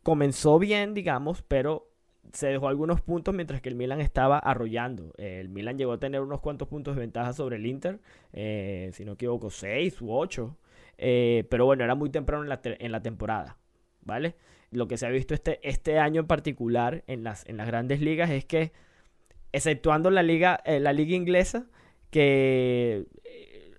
comenzó 0.02 0.58
bien, 0.58 0.92
digamos, 0.92 1.40
pero 1.48 1.88
se 2.34 2.48
dejó 2.48 2.68
algunos 2.68 3.00
puntos 3.00 3.34
mientras 3.34 3.62
que 3.62 3.70
el 3.70 3.74
Milan 3.74 4.02
estaba 4.02 4.38
arrollando. 4.38 5.14
El 5.16 5.48
Milan 5.48 5.78
llegó 5.78 5.94
a 5.94 5.98
tener 5.98 6.20
unos 6.20 6.40
cuantos 6.40 6.68
puntos 6.68 6.94
de 6.94 7.00
ventaja 7.00 7.32
sobre 7.32 7.56
el 7.56 7.64
Inter, 7.64 8.00
eh, 8.34 8.90
si 8.92 9.06
no 9.06 9.12
equivoco, 9.12 9.48
6 9.48 10.02
u 10.02 10.12
8. 10.12 10.54
Eh, 10.98 11.44
pero 11.48 11.64
bueno, 11.64 11.84
era 11.84 11.94
muy 11.94 12.10
temprano 12.10 12.42
en 12.42 12.50
la, 12.50 12.60
en 12.62 12.92
la, 12.92 13.00
temporada, 13.00 13.56
¿vale? 14.02 14.34
Lo 14.70 14.88
que 14.88 14.98
se 14.98 15.06
ha 15.06 15.08
visto 15.08 15.32
este, 15.32 15.58
este 15.66 15.98
año 15.98 16.20
en 16.20 16.26
particular 16.26 17.02
en 17.06 17.24
las, 17.24 17.48
en 17.48 17.56
las 17.56 17.66
grandes 17.66 18.02
ligas 18.02 18.28
es 18.28 18.44
que, 18.44 18.72
exceptuando 19.52 20.10
la 20.10 20.22
liga, 20.22 20.60
eh, 20.66 20.80
la 20.80 20.92
liga 20.92 21.16
inglesa, 21.16 21.66
que 22.10 23.06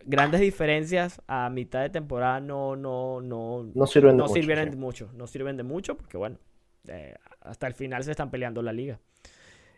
grandes 0.10 0.42
diferencias 0.42 1.22
a 1.28 1.50
mitad 1.50 1.82
de 1.82 1.90
temporada 1.90 2.40
no, 2.40 2.76
no, 2.76 3.22
no, 3.22 3.64
no 3.64 3.88
sirven, 3.88 4.18
de, 4.18 4.24
mucho, 4.24 4.34
sirven 4.34 4.70
de 4.70 4.76
mucho. 4.76 5.10
No 5.14 5.28
sirven 5.28 5.58
de 5.58 5.64
mucho 5.64 5.96
porque, 5.96 6.18
bueno, 6.18 6.38
eh, 6.88 7.16
hasta 7.42 7.68
el 7.68 7.74
final 7.74 8.04
se 8.04 8.12
están 8.12 8.32
peleando 8.32 8.62
la 8.62 8.74
liga. 8.74 9.00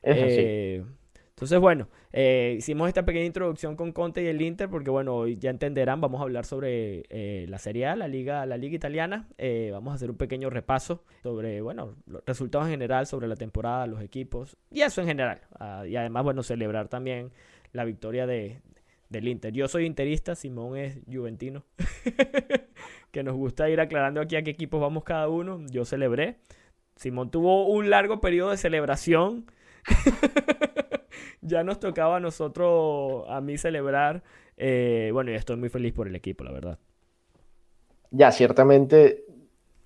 Eh, 0.04 0.84
entonces, 1.30 1.60
bueno, 1.60 1.90
eh, 2.14 2.56
hicimos 2.58 2.88
esta 2.88 3.04
pequeña 3.04 3.26
introducción 3.26 3.76
con 3.76 3.92
Conte 3.92 4.24
y 4.24 4.28
el 4.28 4.42
Inter 4.42 4.70
porque, 4.70 4.90
bueno, 4.90 5.28
ya 5.28 5.50
entenderán, 5.50 6.00
vamos 6.00 6.22
a 6.22 6.24
hablar 6.24 6.46
sobre 6.46 7.04
la 7.48 7.58
Serie 7.58 7.88
A, 7.88 7.96
la 7.96 8.08
liga, 8.08 8.46
la 8.46 8.58
liga 8.58 8.76
italiana. 8.76 9.28
vamos 9.72 9.92
a 9.92 9.96
hacer 9.96 10.12
un 10.12 10.18
pequeño 10.18 10.50
repaso 10.50 11.04
sobre, 11.24 11.62
bueno, 11.62 11.96
los 12.06 12.24
resultados 12.26 12.68
en 12.68 12.72
general, 12.72 13.06
sobre 13.06 13.28
la 13.28 13.36
temporada, 13.36 13.86
los 13.88 14.02
equipos 14.02 14.56
y 14.70 14.82
eso 14.82 15.02
en 15.02 15.08
general. 15.08 15.42
Ah, 15.60 15.84
y 15.86 15.96
además, 15.96 16.24
bueno, 16.24 16.44
celebrar 16.44 16.88
también 16.88 17.32
la 17.74 17.86
victoria 17.86 18.26
de, 18.28 18.62
del 19.10 19.28
Inter. 19.28 19.54
Yo 19.54 19.68
soy 19.68 19.86
interista, 19.86 20.36
Simón 20.36 20.78
es 20.78 21.00
juventino. 21.12 21.64
que 23.12 23.24
nos 23.24 23.36
gusta 23.36 23.70
ir 23.70 23.80
aclarando 23.80 24.22
aquí 24.22 24.36
a 24.36 24.44
qué 24.44 24.52
equipos 24.52 24.82
vamos 24.82 25.04
cada 25.04 25.28
uno. 25.28 25.66
Yo 25.70 25.86
celebré. 25.86 26.38
Simón 26.96 27.30
tuvo 27.32 27.68
un 27.68 27.90
largo 27.90 28.22
periodo 28.22 28.52
de 28.52 28.58
celebración. 28.58 29.46
ya 31.42 31.64
nos 31.64 31.80
tocaba 31.80 32.18
a 32.18 32.20
nosotros, 32.20 33.26
a 33.28 33.42
mí 33.42 33.58
celebrar. 33.58 34.24
Eh, 34.58 35.10
bueno, 35.14 35.32
y 35.32 35.36
estoy 35.36 35.58
muy 35.58 35.70
feliz 35.70 35.94
por 35.94 36.08
el 36.08 36.16
equipo, 36.16 36.44
la 36.44 36.52
verdad. 36.52 36.80
Ya, 38.12 38.32
ciertamente 38.32 39.26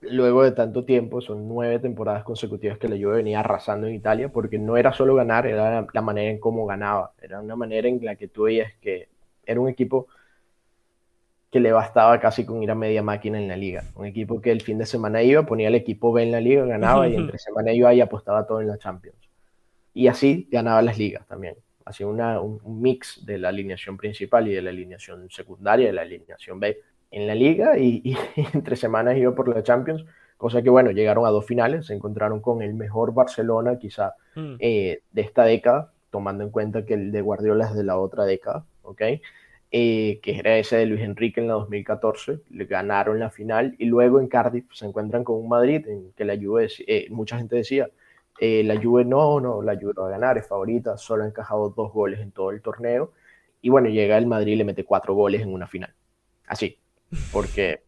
luego 0.10 0.44
de 0.44 0.52
tanto 0.52 0.86
tiempo, 0.86 1.22
son 1.22 1.48
nueve 1.48 1.80
temporadas 1.80 2.24
consecutivas 2.24 2.78
que 2.78 2.88
la 2.88 2.96
Juve 2.96 3.18
venía 3.18 3.40
arrasando 3.40 3.88
en 3.88 3.96
Italia, 3.96 4.30
porque 4.30 4.58
no 4.58 4.78
era 4.78 4.94
solo 4.94 5.16
ganar, 5.16 5.48
era 5.48 5.86
la, 5.92 6.02
manera 6.02 6.32
en 6.32 6.40
cómo 6.40 6.66
ganaba, 6.66 7.14
era 7.22 7.42
una 7.42 7.56
manera 7.56 7.88
en 7.88 8.04
la 8.04 8.16
que 8.16 8.28
tú 8.28 8.44
veías 8.44 8.74
que 8.82 9.10
era 9.46 9.60
un 9.60 9.70
equipo 9.70 10.08
que 11.52 11.60
le 11.60 11.72
bastaba 11.72 12.20
casi 12.20 12.46
con 12.46 12.62
ir 12.64 12.72
a 12.72 12.76
media 12.76 13.02
máquina 13.02 13.40
en 13.40 13.48
la 13.48 13.56
liga, 13.56 13.84
un 13.96 14.06
equipo 14.06 14.42
que 14.42 14.52
el 14.52 14.62
fin 14.62 14.78
de 14.78 14.86
semana 14.86 15.24
iba, 15.24 15.46
ponía 15.46 15.70
el 15.70 15.76
equipo 15.76 16.12
B 16.12 16.24
en 16.24 16.32
la 16.32 16.42
liga, 16.42 16.66
ganaba 16.66 17.08
y 17.08 17.16
entre 17.16 17.38
semana 17.40 17.72
iba 17.72 17.94
y 17.94 18.02
apostaba 18.02 18.46
todo 18.46 18.62
en 18.62 18.68
la 18.68 18.78
Champions. 18.78 19.18
Y 19.94 20.08
así 20.08 20.48
ganaba 20.52 20.82
las 20.82 20.98
ligas 20.98 21.26
también. 21.28 21.56
Hacía 21.86 22.08
una, 22.08 22.42
un, 22.42 22.60
mix 22.82 23.26
de 23.26 23.38
la 23.38 23.50
alineación 23.50 23.96
principal 23.96 24.48
y 24.48 24.54
de 24.54 24.62
la 24.62 24.72
alineación 24.72 25.30
secundaria, 25.30 25.88
de 25.88 25.94
la 25.94 26.02
alineación 26.02 26.60
B 26.60 26.78
en 27.16 27.28
la 27.28 27.34
liga 27.34 27.78
y, 27.78 28.16
entre 28.54 28.76
semanas 28.76 29.18
iba 29.18 29.34
por 29.34 29.48
la 29.48 29.64
Champions, 29.64 30.06
cosa 30.38 30.62
que 30.62 30.70
bueno, 30.70 30.92
llegaron 30.92 31.26
a 31.26 31.30
dos 31.30 31.46
finales, 31.46 31.88
se 31.88 31.94
encontraron 31.94 32.42
con 32.42 32.62
el 32.62 32.74
mejor 32.74 33.14
Barcelona 33.14 33.80
quizá 33.80 34.16
mm. 34.36 34.56
eh, 34.60 35.02
de 35.12 35.22
esta 35.22 35.46
década, 35.46 35.94
tomando 36.10 36.44
en 36.44 36.50
cuenta 36.50 36.86
que 36.86 36.94
el 36.94 37.14
de 37.14 37.22
Guardiola 37.22 37.68
es 37.68 37.74
de 37.74 37.86
la 37.86 37.98
otra 37.98 38.26
década, 38.26 38.66
¿ok? 38.82 39.02
Eh, 39.72 40.20
que 40.22 40.38
era 40.38 40.58
ese 40.58 40.76
de 40.76 40.86
Luis 40.88 41.02
Enrique 41.02 41.40
en 41.40 41.48
la 41.48 41.54
2014, 41.54 42.42
le 42.50 42.66
ganaron 42.66 43.18
la 43.18 43.30
final 43.30 43.76
y 43.78 43.86
luego 43.86 44.20
en 44.20 44.28
Cardiff 44.28 44.66
se 44.74 44.86
encuentran 44.86 45.24
con 45.24 45.38
un 45.38 45.48
Madrid 45.48 45.88
en 45.88 46.12
que 46.18 46.26
la 46.26 46.36
Juve, 46.36 46.68
eh, 46.86 47.08
mucha 47.12 47.38
gente 47.38 47.56
decía, 47.56 47.90
la 48.42 48.82
Juve 48.82 49.06
no, 49.06 49.40
no, 49.40 49.62
la 49.62 49.76
Juve 49.76 49.94
va 49.98 50.08
a 50.08 50.12
ganar, 50.12 50.38
es 50.38 50.46
favorita, 50.46 50.98
solo 50.98 51.24
ha 51.24 51.28
encajado 51.28 51.70
dos 51.70 51.94
goles 51.94 52.20
en 52.20 52.32
todo 52.34 52.52
el 52.52 52.62
torneo 52.62 53.14
y 53.62 53.70
bueno, 53.70 53.88
llega 53.88 54.18
el 54.18 54.28
Madrid 54.28 54.54
y 54.54 54.56
le 54.58 54.66
mete 54.66 54.84
cuatro 54.84 55.14
goles 55.14 55.42
en 55.42 55.54
una 55.54 55.66
final, 55.66 55.94
así, 56.48 56.78
porque 57.32 57.82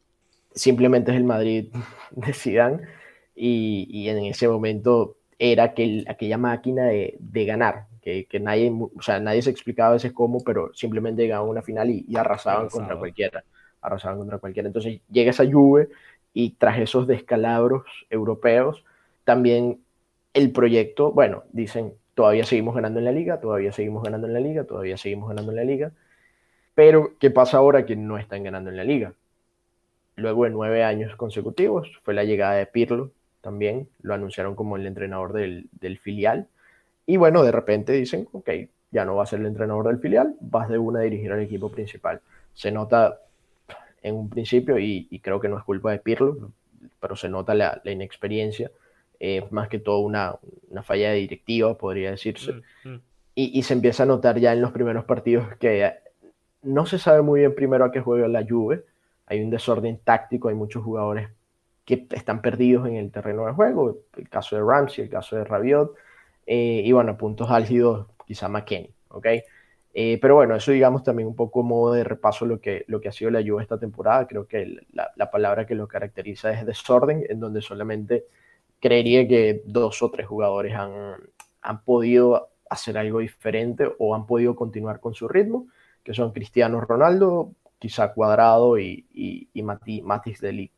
simplemente 0.54 1.12
es 1.12 1.18
el 1.18 1.24
Madrid 1.24 1.68
de 2.12 2.34
Zidane 2.34 2.88
y, 3.36 4.08
en 4.10 4.26
ese 4.26 4.48
momento 4.48 5.18
era 5.40 5.66
aquel, 5.66 6.06
aquella 6.10 6.38
máquina 6.38 6.86
de, 6.86 7.46
ganar, 7.46 7.86
que, 8.02 8.28
nadie, 8.40 8.72
o 8.72 9.02
sea, 9.02 9.20
nadie 9.20 9.42
se 9.42 9.52
explicaba 9.52 9.90
a 9.90 9.94
veces 9.94 10.12
cómo, 10.12 10.44
pero 10.44 10.74
simplemente 10.74 11.22
llegaban 11.22 11.48
a 11.48 11.52
una 11.52 11.62
final 11.62 11.90
y, 11.90 12.06
arrasaban 12.16 12.70
contra 12.70 12.98
cualquiera, 12.98 13.44
arrasaban 13.82 14.18
contra 14.18 14.40
cualquiera. 14.40 14.68
Entonces 14.68 15.02
llega 15.12 15.32
esa 15.32 15.46
Juve 15.50 15.90
y 16.34 16.52
tras 16.52 16.80
esos 16.80 17.08
descalabros 17.08 17.84
europeos, 18.10 18.84
también 19.24 19.80
el 20.34 20.52
proyecto, 20.52 21.12
bueno, 21.12 21.44
dicen, 21.52 21.94
todavía 22.14 22.46
seguimos 22.46 22.76
ganando 22.76 23.00
en 23.00 23.06
la 23.06 23.12
liga, 23.12 23.40
todavía 23.40 23.72
seguimos 23.72 24.04
ganando 24.04 24.28
en 24.28 24.34
la 24.34 24.40
liga, 24.40 24.64
todavía 24.64 24.98
seguimos 24.98 25.30
ganando 25.30 25.52
en 25.52 25.56
la 25.56 25.64
liga, 25.64 25.92
pero, 26.78 27.14
¿qué 27.20 27.32
pasa 27.32 27.58
ahora 27.58 27.88
que 27.88 27.96
no 27.96 28.20
están 28.20 28.44
ganando 28.44 28.70
en 28.70 28.78
la 28.78 28.84
liga? 28.84 29.14
Luego 30.16 30.44
de 30.44 30.52
nueve 30.52 30.84
años 30.84 31.16
consecutivos, 31.16 31.90
fue 32.04 32.14
la 32.14 32.24
llegada 32.24 32.54
de 32.54 32.68
Pirlo 32.68 33.10
también, 33.42 33.90
lo 34.04 34.14
anunciaron 34.14 34.54
como 34.54 34.78
el 34.78 34.86
entrenador 34.86 35.34
del, 35.34 35.98
filial. 35.98 36.46
Y 37.08 37.18
bueno, 37.18 37.42
de 37.42 37.52
repente 37.52 37.94
dicen, 37.94 38.28
ok, 38.32 38.52
ya 38.92 39.06
no 39.06 39.16
va 39.16 39.24
a 39.24 39.26
ser 39.26 39.40
el 39.40 39.48
entrenador 39.48 39.88
del 39.88 39.98
filial, 39.98 40.36
vas 40.40 40.70
de 40.70 40.78
una 40.78 41.00
a 41.00 41.02
dirigir 41.02 41.32
al 41.32 41.42
equipo 41.42 41.72
principal. 41.72 42.22
Se 42.54 42.72
nota 42.72 43.22
en 44.04 44.14
un 44.14 44.30
principio, 44.30 44.78
y, 44.78 45.08
creo 45.24 45.40
que 45.40 45.50
no 45.50 45.58
es 45.58 45.64
culpa 45.64 45.92
de 45.92 45.98
Pirlo, 45.98 46.52
pero 47.00 47.16
se 47.16 47.28
nota 47.28 47.56
la, 47.56 47.82
inexperiencia, 47.86 48.70
eh, 49.20 49.44
más 49.50 49.68
que 49.68 49.80
todo 49.80 50.02
una, 50.02 50.36
falla 50.84 51.10
de 51.10 51.16
directiva, 51.16 51.76
podría 51.76 52.12
decirse. 52.12 52.54
Mm, 52.84 52.90
mm. 52.90 53.02
Y, 53.34 53.58
y, 53.58 53.64
se 53.64 53.74
empieza 53.74 54.04
a 54.04 54.06
notar 54.06 54.38
ya 54.38 54.54
en 54.54 54.62
los 54.62 54.72
primeros 54.72 55.06
partidos 55.06 55.48
que 55.60 56.06
no 56.68 56.86
se 56.86 57.00
sabe 57.00 57.22
muy 57.22 57.40
bien 57.40 57.56
primero 57.56 57.86
a 57.86 57.92
qué 57.92 58.02
juega 58.02 58.28
la 58.28 58.46
Juve. 58.48 58.84
Hay 59.26 59.42
un 59.42 59.50
desorden 59.50 60.00
táctico, 60.04 60.50
hay 60.50 60.56
muchos 60.56 60.84
jugadores 60.84 61.30
que 61.86 62.06
están 62.12 62.42
perdidos 62.42 62.88
en 62.88 62.96
el 62.96 63.12
terreno 63.12 63.46
de 63.46 63.54
juego. 63.54 64.00
El 64.16 64.30
caso 64.30 64.56
de 64.56 64.62
Ramsey, 64.62 65.06
el 65.06 65.10
caso 65.10 65.36
de 65.36 65.44
Rabiot. 65.44 65.96
Eh, 66.46 66.82
y 66.84 66.92
bueno, 66.92 67.18
puntos 67.18 67.50
álgidos, 67.50 68.08
quizá 68.26 68.48
McKenny, 68.50 68.94
¿ok? 69.10 69.28
Eh, 69.94 70.20
pero 70.22 70.36
bueno, 70.36 70.56
eso 70.56 70.72
digamos 70.72 71.04
también 71.04 71.28
un 71.28 71.36
poco 71.36 71.64
modo 71.64 71.94
de 71.94 72.04
repaso 72.04 72.46
lo 72.46 72.62
que, 72.62 72.86
lo 72.88 73.02
que 73.02 73.10
ha 73.10 73.12
sido 73.12 73.32
la 73.32 73.42
Juve 73.42 73.64
esta 73.64 73.80
temporada. 73.80 74.28
Creo 74.28 74.48
que 74.48 74.82
la, 74.92 75.32
palabra 75.32 75.66
que 75.66 75.76
lo 75.76 75.88
caracteriza 75.88 76.52
es 76.52 76.66
desorden, 76.66 77.26
en 77.30 77.40
donde 77.40 77.62
solamente 77.62 78.26
creería 78.80 79.28
que 79.28 79.64
dos 79.66 80.02
o 80.04 80.12
tres 80.12 80.28
jugadores 80.28 80.76
han, 80.76 81.16
han 81.62 81.84
podido 81.84 82.50
hacer 82.70 82.98
algo 82.98 83.20
diferente 83.20 83.90
o 83.98 84.14
han 84.14 84.26
podido 84.26 84.56
continuar 84.56 85.00
con 85.00 85.14
su 85.14 85.28
ritmo 85.28 85.68
que 86.08 86.14
son 86.14 86.32
Cristiano 86.32 86.80
Ronaldo, 86.80 87.52
quizá 87.80 88.14
Cuadrado 88.14 88.80
y, 88.80 89.06
y, 89.14 89.62
Matis 89.62 90.40
de 90.40 90.72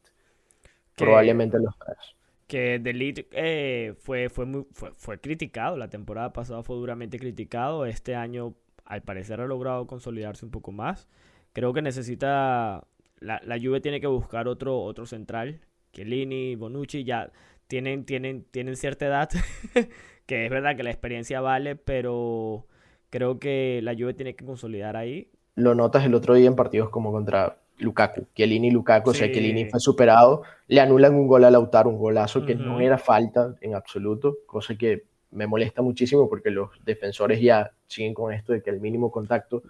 Probablemente 0.96 1.60
los 1.60 1.78
tres. 1.78 2.16
Que 2.48 2.80
de 2.80 3.28
eh, 3.34 3.94
fue, 4.00 4.30
fue, 4.30 4.48
muy, 4.48 4.66
fue, 4.72 5.20
criticado, 5.20 5.78
la 5.78 5.88
temporada 5.88 6.34
pasada 6.34 6.64
fue 6.64 6.78
duramente 6.78 7.20
criticado, 7.20 7.86
este 7.86 8.16
año 8.16 8.56
al 8.86 9.04
parecer 9.04 9.40
ha 9.40 9.46
logrado 9.46 9.86
consolidarse 9.86 10.46
un 10.46 10.52
poco 10.52 10.72
más. 10.72 11.08
Creo 11.54 11.74
que 11.74 11.84
necesita, 11.84 12.88
la, 13.20 13.40
la 13.44 13.60
Juve 13.60 13.82
tiene 13.82 14.02
que 14.02 14.08
buscar 14.08 14.48
otro, 14.48 14.82
otro 14.82 15.06
central, 15.06 15.60
Chiellini, 15.94 16.56
Bonucci 16.56 17.04
ya 17.04 17.32
tienen, 17.68 18.04
tienen, 18.04 18.46
tienen 18.46 18.76
cierta 18.76 19.06
edad, 19.06 19.30
que 20.26 20.46
es 20.46 20.50
verdad 20.50 20.76
que 20.76 20.82
la 20.82 20.90
experiencia 20.90 21.40
vale, 21.40 21.76
pero 21.76 22.66
Creo 23.10 23.40
que 23.40 23.80
la 23.84 23.94
Juve 23.94 24.14
tiene 24.14 24.36
que 24.36 24.46
consolidar 24.46 24.96
ahí. 24.96 25.30
Lo 25.56 25.76
notas 25.76 26.06
el 26.06 26.14
otro 26.14 26.36
día 26.36 26.48
en 26.48 26.56
partidos 26.56 26.90
como 26.90 27.12
contra 27.12 27.58
Lukaku, 27.80 28.28
Chiellini 28.36 28.68
y 28.68 28.72
Lukaku, 28.72 29.10
o 29.10 29.14
sea, 29.14 29.32
Chiellini 29.32 29.66
fue 29.66 29.80
superado, 29.80 30.44
le 30.68 30.82
anulan 30.82 31.16
un 31.16 31.28
gol 31.28 31.44
a 31.46 31.52
Lautaro, 31.52 31.90
un 31.90 31.98
golazo 31.98 32.46
que 32.46 32.56
no 32.56 32.80
era 32.80 32.98
falta 32.98 33.56
en 33.62 33.74
absoluto, 33.74 34.38
cosa 34.46 34.76
que 34.76 35.04
me 35.32 35.48
molesta 35.48 35.82
muchísimo 35.82 36.28
porque 36.28 36.50
los 36.50 36.70
defensores 36.86 37.42
ya 37.42 37.72
siguen 37.88 38.14
con 38.14 38.34
esto 38.34 38.54
de 38.54 38.62
que 38.62 38.70
el 38.70 38.82
mínimo 38.82 39.12
contacto 39.12 39.64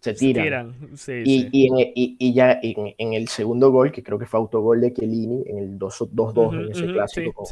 se 0.00 0.14
tiran. 0.14 0.74
y, 1.06 2.32
ya 2.32 2.58
en, 2.62 3.12
el 3.12 3.28
segundo 3.28 3.70
gol, 3.70 3.92
que 3.92 4.02
creo 4.02 4.18
que 4.18 4.26
fue 4.26 4.40
autogol 4.40 4.80
de 4.80 4.94
Chiellini, 4.94 5.42
en 5.46 5.58
el 5.58 5.78
2-2 5.78 6.54
en 6.54 6.70
ese 6.70 6.86
clásico, 6.86 7.44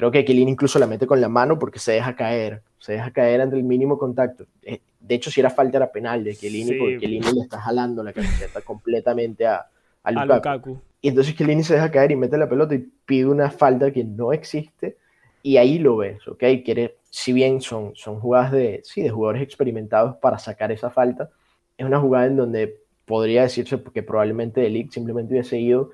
creo 0.00 0.10
que 0.10 0.24
Chiellini 0.24 0.52
incluso 0.52 0.78
la 0.78 0.86
mete 0.86 1.06
con 1.06 1.20
la 1.20 1.28
mano 1.28 1.58
porque 1.58 1.78
se 1.78 1.92
deja 1.92 2.16
caer 2.16 2.62
se 2.80 2.94
deja 2.94 3.10
caer 3.10 3.42
ante 3.42 3.56
el 3.56 3.62
mínimo 3.62 3.98
contacto. 3.98 4.46
Eh, 4.62 4.80
de 4.98 5.14
hecho, 5.14 5.30
si 5.30 5.40
era 5.40 5.50
falta, 5.50 5.76
era 5.76 5.92
penal 5.92 6.24
de 6.24 6.34
Chiellini, 6.34 6.78
porque 6.78 6.98
Chiellini 6.98 7.32
le 7.32 7.42
está 7.42 7.60
jalando 7.60 8.02
la 8.02 8.12
camiseta 8.12 8.60
completamente 8.64 9.46
a, 9.46 9.66
Lukaku. 10.10 10.80
Y 11.02 11.08
entonces 11.08 11.36
Chiellini 11.36 11.62
se 11.62 11.74
deja 11.74 11.90
caer 11.90 12.10
y 12.12 12.16
mete 12.16 12.38
la 12.38 12.48
pelota 12.48 12.74
y 12.74 12.86
pide 13.04 13.26
una 13.26 13.50
falta 13.50 13.90
que 13.90 14.02
no 14.02 14.32
existe, 14.32 14.96
y 15.42 15.58
ahí 15.58 15.78
lo 15.78 15.98
ves, 15.98 16.26
¿ok? 16.26 16.42
Quiere, 16.64 16.96
si 17.10 17.32
bien 17.32 17.60
son, 17.60 17.92
son 17.94 18.18
jugadas 18.18 18.52
de, 18.52 18.80
sí, 18.82 19.02
de 19.02 19.10
jugadores 19.10 19.42
experimentados 19.42 20.16
para 20.16 20.38
sacar 20.38 20.72
esa 20.72 20.90
falta, 20.90 21.30
es 21.76 21.86
una 21.86 22.00
jugada 22.00 22.26
en 22.26 22.36
donde 22.36 22.78
podría 23.04 23.42
decirse 23.42 23.82
que 23.92 24.02
probablemente 24.02 24.60
Delic 24.60 24.90
simplemente 24.90 25.34
hubiese 25.34 25.58
ido 25.58 25.90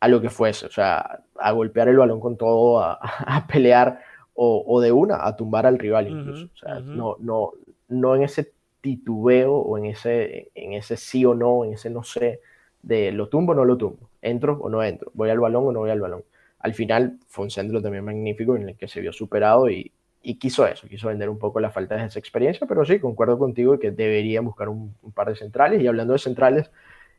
a 0.00 0.08
lo 0.08 0.20
que 0.20 0.30
fuese, 0.30 0.66
o 0.66 0.70
sea, 0.70 1.20
a 1.38 1.52
golpear 1.52 1.88
el 1.88 1.96
balón 1.96 2.20
con 2.20 2.36
todo, 2.36 2.80
a, 2.80 2.94
a 3.00 3.46
pelear 3.46 4.00
o, 4.38 4.80
de 4.80 4.92
una 4.92 5.26
a 5.26 5.34
tumbar 5.34 5.66
al 5.66 5.78
rival 5.78 6.08
incluso. 6.08 6.46
o 6.52 6.56
sea, 6.58 6.80
no, 6.80 7.16
no, 7.20 7.52
no 7.88 8.14
en 8.14 8.22
ese 8.22 8.52
titubeo 8.82 9.54
o 9.54 9.78
en 9.78 9.86
ese, 9.86 10.50
en 10.54 10.74
ese 10.74 10.96
sí 10.96 11.24
o 11.24 11.34
no, 11.34 11.64
en 11.64 11.72
ese 11.72 11.88
no 11.88 12.02
sé, 12.02 12.40
de 12.82 13.12
lo 13.12 13.28
tumbo 13.28 13.52
o 13.52 13.54
no 13.54 13.64
lo 13.64 13.76
tumbo, 13.78 14.10
entro 14.20 14.58
o 14.60 14.68
no 14.68 14.82
entro, 14.82 15.10
voy 15.14 15.30
al 15.30 15.40
balón 15.40 15.66
o 15.66 15.72
no 15.72 15.80
voy 15.80 15.90
al 15.90 16.00
balón. 16.00 16.22
Al 16.58 16.74
final 16.74 17.18
fue 17.28 17.44
un 17.44 17.50
centro 17.50 17.80
también 17.80 18.04
magnífico 18.04 18.56
en 18.56 18.68
el 18.68 18.76
que 18.76 18.88
se 18.88 19.00
vio 19.00 19.12
superado 19.12 19.70
y, 19.70 19.90
y 20.22 20.34
quiso 20.34 20.66
eso, 20.66 20.88
quiso 20.88 21.08
vender 21.08 21.28
un 21.28 21.38
poco 21.38 21.60
la 21.60 21.70
falta 21.70 21.96
de 21.96 22.04
esa 22.04 22.18
experiencia, 22.18 22.66
pero 22.66 22.84
sí, 22.84 22.98
concuerdo 22.98 23.38
contigo 23.38 23.78
que 23.78 23.92
debería 23.92 24.40
buscar 24.40 24.68
un, 24.68 24.92
par 25.14 25.28
de 25.28 25.36
centrales. 25.36 25.80
Y 25.80 25.86
hablando 25.86 26.14
de 26.14 26.18
centrales, 26.18 26.70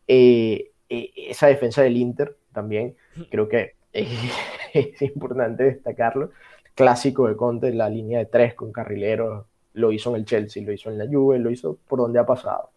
eh, 0.07 0.71
eh, 0.89 1.11
esa 1.15 1.47
defensa 1.47 1.81
del 1.81 1.95
Inter 1.95 2.35
también 2.57 2.95
creo 3.29 3.47
que 3.47 3.75
es 3.93 5.01
importante 5.03 5.63
destacarlo 5.63 6.31
clásico 6.73 7.27
de 7.27 7.35
Conte, 7.35 7.71
la 7.71 7.87
línea 7.87 8.19
de 8.19 8.25
tres 8.25 8.55
con 8.55 8.71
carrileros, 8.71 9.45
lo 9.73 9.91
hizo 9.91 10.09
en 10.09 10.15
el 10.17 10.25
Chelsea, 10.25 10.63
lo 10.63 10.73
hizo 10.73 10.89
en 10.89 10.97
la 10.97 11.07
Juve, 11.07 11.37
lo 11.37 11.51
hizo 11.51 11.77
por 11.87 11.99
donde 11.99 12.19
ha 12.19 12.25
pasado. 12.25 12.71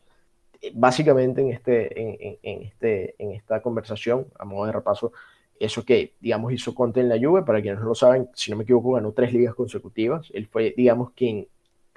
Básicamente 0.74 1.40
en, 1.40 1.50
este, 1.52 2.38
en, 2.42 2.62
este, 2.62 3.14
en 3.18 3.32
esta 3.32 3.62
conversación, 3.62 4.26
a 4.38 4.44
modo 4.44 4.66
de 4.66 4.72
repaso, 4.72 5.12
eso 5.58 5.82
que, 5.84 6.14
digamos, 6.20 6.52
hizo 6.52 6.74
Conte 6.74 7.00
en 7.00 7.08
la 7.08 7.18
Juve, 7.18 7.42
para 7.42 7.62
quienes 7.62 7.80
no 7.80 7.86
lo 7.86 7.94
saben, 7.94 8.28
si 8.34 8.50
no 8.50 8.58
me 8.58 8.64
equivoco, 8.64 8.92
ganó 8.92 9.12
tres 9.12 9.32
ligas 9.32 9.54
consecutivas. 9.54 10.28
Él 10.34 10.46
fue, 10.46 10.74
digamos, 10.76 11.12
quien 11.12 11.48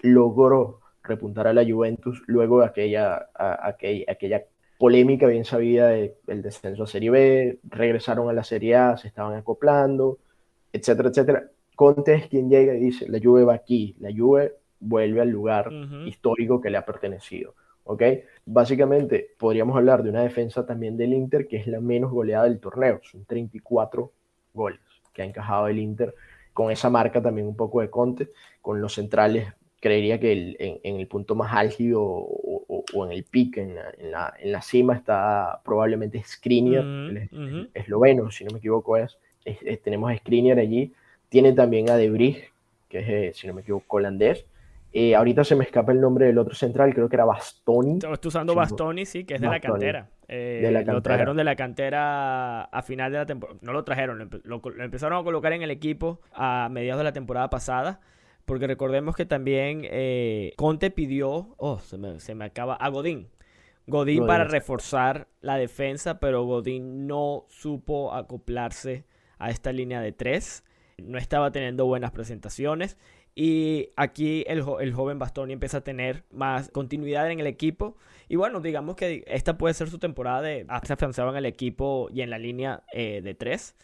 logró 0.02 0.80
repuntar 1.04 1.48
a 1.48 1.54
la 1.54 1.66
Juventus 1.66 2.22
luego 2.28 2.62
de 2.62 2.68
aquella, 2.68 3.30
aquella, 3.36 4.06
aquella 4.10 4.44
polémica 4.78 5.28
bien 5.28 5.46
sabida 5.46 5.90
del 5.90 6.42
descenso 6.42 6.84
a 6.84 6.88
Serie 6.88 7.10
B, 7.10 7.60
regresaron 7.64 8.30
a 8.30 8.34
la 8.34 8.44
Serie 8.44 8.76
A, 8.76 8.98
se 8.98 9.08
estaban 9.08 9.36
acoplando, 9.36 10.20
etcétera, 10.72 11.10
etcétera. 11.10 11.50
Conte 11.76 12.14
es 12.14 12.28
quien 12.28 12.50
llega 12.50 12.76
y 12.76 12.80
dice, 12.80 13.10
la 13.10 13.20
Juve 13.22 13.44
va 13.44 13.54
aquí, 13.54 13.96
la 14.00 14.12
Juve 14.16 14.54
vuelve 14.80 15.22
al 15.22 15.30
lugar 15.30 15.72
histórico 16.06 16.62
que 16.62 16.70
le 16.70 16.78
ha 16.78 16.86
pertenecido. 16.86 17.56
¿ok? 17.86 18.04
Básicamente 18.46 19.32
podríamos 19.38 19.76
hablar 19.76 20.04
de 20.04 20.10
una 20.10 20.24
defensa 20.24 20.66
también 20.66 20.98
del 20.98 21.14
Inter 21.14 21.48
que 21.48 21.58
es 21.58 21.68
la 21.68 21.80
menos 21.80 22.12
goleada 22.12 22.46
del 22.46 22.60
torneo, 22.60 23.00
son 23.04 23.26
34 23.26 24.12
goles 24.54 24.80
que 25.14 25.22
ha 25.22 25.26
encajado 25.26 25.68
el 25.68 25.80
Inter 25.80 26.14
con 26.54 26.72
esa 26.72 26.90
marca 26.90 27.22
también 27.22 27.48
un 27.48 27.56
poco 27.56 27.82
de 27.82 27.90
Conte, 27.90 28.30
con 28.62 28.80
los 28.80 28.94
centrales, 28.94 29.48
creería 29.84 30.18
que 30.18 30.56
en, 30.82 30.96
el 30.98 31.08
punto 31.08 31.36
más 31.36 31.52
álgido 31.54 32.02
o, 32.02 33.06
en 33.06 33.12
el 33.12 33.26
pic, 33.26 33.58
en 33.58 33.76
la, 33.76 34.34
en 34.40 34.52
la, 34.54 34.62
cima, 34.62 34.96
está 34.96 35.60
probablemente 35.66 36.24
Skriniar, 36.24 36.86
el, 36.86 37.70
esloveno, 37.74 38.32
si 38.32 38.46
no 38.46 38.52
me 38.52 38.60
equivoco 38.60 38.96
es, 38.96 39.18
tenemos 39.84 40.10
a 40.10 40.16
Skriniar 40.16 40.58
allí, 40.58 40.94
tiene 41.28 41.52
también 41.52 41.90
a 41.90 41.98
Debris, 41.98 42.38
que 42.88 43.00
es, 43.00 43.10
eh, 43.10 43.32
si 43.36 43.46
no 43.46 43.54
me 43.54 43.60
equivoco, 43.60 43.98
holandés, 43.98 44.46
eh, 44.94 45.16
ahorita 45.16 45.44
se 45.44 45.58
me 45.58 45.66
escapa 45.66 45.92
el 45.92 46.00
nombre 46.00 46.28
del 46.28 46.38
otro 46.38 46.56
central, 46.56 46.94
creo 46.94 47.10
que 47.10 47.18
era 47.18 47.26
Bastoni. 47.26 47.96
Estoy 47.96 48.30
usando 48.30 48.56
Bastoni, 48.56 49.06
sí, 49.06 49.26
que 49.26 49.36
es 49.36 49.42
de 49.42 49.48
la 49.48 49.60
cantera. 49.60 50.08
Eh, 50.30 50.84
lo 50.86 51.02
trajeron 51.02 51.36
de 51.36 51.44
la 51.44 51.58
cantera 51.58 52.64
a 52.64 52.82
final 52.84 53.12
de 53.12 53.18
la 53.18 53.26
temporada. 53.26 53.60
No 53.62 53.74
lo 53.74 53.84
trajeron, 53.84 54.30
lo, 54.46 54.62
empezaron 54.80 55.20
a 55.20 55.24
colocar 55.26 55.52
en 55.52 55.62
el 55.62 55.72
equipo 55.72 56.22
a 56.32 56.70
mediados 56.72 57.02
de 57.02 57.04
la 57.04 57.12
temporada 57.12 57.50
pasada. 57.50 58.00
Porque 58.46 58.68
recordemos 58.68 59.16
que 59.16 59.26
también 59.26 59.82
eh, 59.84 60.54
Conte 60.58 60.92
pidió, 60.92 61.56
oh, 61.58 61.80
se 61.80 61.98
me, 61.98 62.20
se 62.20 62.36
me, 62.36 62.46
acaba, 62.46 62.76
a 62.76 62.90
Godín. 62.90 63.30
Godín 63.88 64.26
para 64.26 64.46
reforzar 64.46 65.28
la 65.42 65.58
defensa, 65.58 66.20
pero 66.20 66.44
Godín 66.44 67.08
no 67.08 67.46
supo 67.50 68.14
acoplarse 68.14 69.06
a 69.40 69.50
esta 69.50 69.72
línea 69.72 70.02
de 70.02 70.12
tres. 70.12 70.64
No 70.98 71.18
estaba 71.18 71.52
teniendo 71.52 71.86
buenas 71.86 72.12
presentaciones. 72.12 72.98
Y 73.36 73.90
aquí 73.96 74.44
el, 74.48 74.64
el, 74.80 74.94
joven 74.94 75.18
Bastoni 75.18 75.54
empieza 75.54 75.78
a 75.78 75.84
tener 75.84 76.24
más 76.32 76.70
continuidad 76.70 77.32
en 77.32 77.40
el 77.40 77.48
equipo. 77.48 77.98
Y 78.30 78.36
bueno, 78.36 78.62
digamos 78.62 78.96
que 78.96 79.24
esta 79.28 79.58
puede 79.58 79.74
ser 79.74 79.90
su 79.90 79.98
temporada 79.98 80.42
de 80.42 80.68
se 80.84 80.94
afianzaba 80.94 81.32
en 81.32 81.38
el 81.38 81.46
equipo 81.46 82.10
y 82.14 82.22
en 82.22 82.30
la 82.30 82.38
línea 82.38 82.84
eh, 82.94 83.22
de 83.24 83.34
tres. 83.34 83.76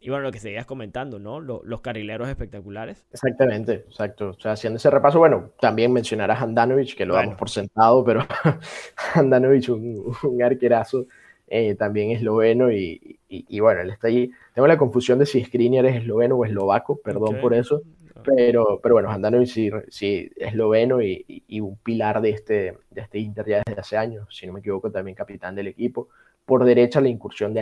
Y 0.00 0.10
bueno, 0.10 0.24
lo 0.24 0.32
que 0.32 0.38
seguías 0.38 0.66
comentando, 0.66 1.18
¿no? 1.18 1.40
los 1.40 1.80
carrileros 1.80 2.28
espectaculares. 2.28 3.04
Exactamente, 3.12 3.84
exacto. 3.88 4.30
O 4.30 4.40
sea, 4.40 4.52
haciendo 4.52 4.76
ese 4.76 4.90
repaso, 4.90 5.18
bueno, 5.18 5.50
también 5.60 5.92
mencionar 5.92 6.30
a 6.30 6.38
Handanovic, 6.38 6.96
que 6.96 7.04
lo 7.04 7.14
damos 7.14 7.36
por 7.36 7.50
sentado, 7.50 8.04
pero 8.04 8.20
Handanovic, 9.14 9.68
un, 9.70 10.14
un 10.22 10.42
arquerazo, 10.42 11.06
eh, 11.48 11.74
también 11.74 12.10
esloveno 12.10 12.70
y, 12.70 13.18
y, 13.28 13.60
bueno, 13.60 13.80
él 13.80 13.90
está 13.90 14.08
allí. 14.08 14.30
Tengo 14.54 14.68
la 14.68 14.76
confusión 14.76 15.18
de 15.18 15.26
si 15.26 15.42
Skriniar 15.42 15.86
es 15.86 15.96
esloveno 15.96 16.36
o 16.36 16.44
eslovaco, 16.44 17.00
perdón 17.00 17.38
por 17.40 17.54
eso. 17.54 17.82
Pero, 18.24 18.80
pero 18.82 18.96
bueno, 18.96 19.10
Handanovic 19.10 19.48
sí, 19.48 19.70
sí 19.88 20.30
esloveno 20.36 21.00
y, 21.00 21.24
y, 21.46 21.60
un 21.60 21.76
pilar 21.76 22.20
de 22.20 22.30
este, 22.30 22.76
de 22.90 23.00
este 23.00 23.18
Inter 23.18 23.46
ya 23.46 23.62
desde 23.64 23.80
hace 23.80 23.96
años, 23.96 24.28
si 24.30 24.46
no 24.46 24.52
me 24.52 24.60
equivoco, 24.60 24.90
también 24.90 25.14
capitán 25.14 25.54
del 25.54 25.68
equipo. 25.68 26.08
Por 26.44 26.64
derecha, 26.64 27.00
la 27.00 27.08
incursión 27.08 27.54
de 27.54 27.60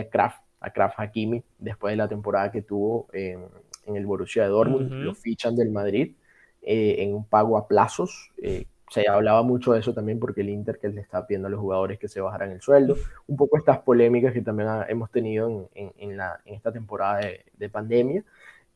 Akraf, 0.67 0.91
Akraf 0.91 1.09
Hakimi, 1.09 1.43
después 1.59 1.91
de 1.93 1.97
la 1.97 2.07
temporada 2.07 2.51
que 2.51 2.61
tuvo 2.61 3.07
en, 3.13 3.45
en 3.85 3.95
el 3.95 4.05
Borussia 4.05 4.43
de 4.43 4.49
Dortmund, 4.49 4.91
lo 4.91 5.13
fichan 5.15 5.55
del 5.55 5.71
Madrid 5.71 6.13
eh, 6.61 6.95
en 6.99 7.13
un 7.13 7.25
pago 7.25 7.57
a 7.57 7.67
plazos. 7.67 8.31
Eh, 8.41 8.65
se 8.89 9.09
hablaba 9.09 9.43
mucho 9.43 9.73
de 9.73 9.79
eso 9.79 9.93
también 9.93 10.19
porque 10.19 10.41
el 10.41 10.49
Inter 10.49 10.79
que 10.79 10.87
le 10.87 11.01
está 11.01 11.27
pidiendo 11.27 11.47
a 11.47 11.51
los 11.51 11.59
jugadores 11.59 11.99
que 11.99 12.07
se 12.07 12.21
bajaran 12.21 12.51
el 12.51 12.61
sueldo. 12.61 12.95
Un 13.27 13.35
poco 13.35 13.57
estas 13.57 13.79
polémicas 13.79 14.33
que 14.33 14.41
también 14.41 14.69
hemos 14.87 15.11
tenido 15.11 15.69
en, 15.73 15.91
en, 15.97 16.17
la, 16.17 16.39
en 16.45 16.55
esta 16.55 16.71
temporada 16.71 17.19
de, 17.19 17.45
de 17.53 17.69
pandemia. 17.69 18.23